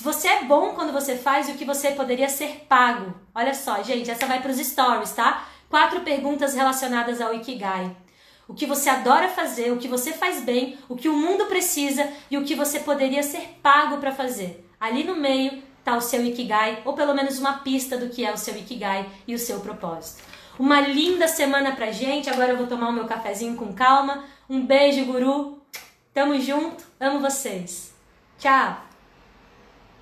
você 0.00 0.28
é 0.28 0.44
bom 0.44 0.74
quando 0.74 0.92
você 0.92 1.16
faz 1.16 1.48
e 1.48 1.52
o 1.52 1.54
que 1.54 1.64
você 1.64 1.92
poderia 1.92 2.28
ser 2.28 2.64
pago. 2.68 3.14
Olha 3.34 3.54
só, 3.54 3.82
gente, 3.82 4.10
essa 4.10 4.26
vai 4.26 4.40
para 4.40 4.50
os 4.50 4.58
stories, 4.58 5.12
tá? 5.12 5.46
Quatro 5.68 6.00
perguntas 6.00 6.54
relacionadas 6.54 7.20
ao 7.20 7.34
Ikigai. 7.34 7.94
O 8.48 8.54
que 8.54 8.66
você 8.66 8.90
adora 8.90 9.28
fazer, 9.28 9.72
o 9.72 9.78
que 9.78 9.88
você 9.88 10.12
faz 10.12 10.42
bem, 10.42 10.78
o 10.88 10.96
que 10.96 11.08
o 11.08 11.16
mundo 11.16 11.46
precisa 11.46 12.08
e 12.30 12.36
o 12.36 12.44
que 12.44 12.54
você 12.54 12.80
poderia 12.80 13.22
ser 13.22 13.58
pago 13.62 13.98
para 13.98 14.12
fazer. 14.12 14.68
Ali 14.78 15.04
no 15.04 15.16
meio 15.16 15.62
está 15.78 15.96
o 15.96 16.00
seu 16.00 16.24
Ikigai, 16.24 16.82
ou 16.84 16.94
pelo 16.94 17.14
menos 17.14 17.38
uma 17.38 17.58
pista 17.58 17.96
do 17.96 18.08
que 18.08 18.24
é 18.24 18.32
o 18.32 18.38
seu 18.38 18.56
Ikigai 18.56 19.08
e 19.26 19.34
o 19.34 19.38
seu 19.38 19.60
propósito. 19.60 20.22
Uma 20.58 20.80
linda 20.80 21.26
semana 21.26 21.72
pra 21.72 21.90
gente. 21.90 22.30
Agora 22.30 22.52
eu 22.52 22.56
vou 22.56 22.66
tomar 22.66 22.88
o 22.88 22.92
meu 22.92 23.06
cafezinho 23.06 23.56
com 23.56 23.72
calma. 23.74 24.24
Um 24.48 24.64
beijo, 24.64 25.04
guru. 25.04 25.60
Tamo 26.12 26.38
junto. 26.40 26.84
Amo 27.00 27.20
vocês. 27.20 27.93
Tchau! 28.38 28.93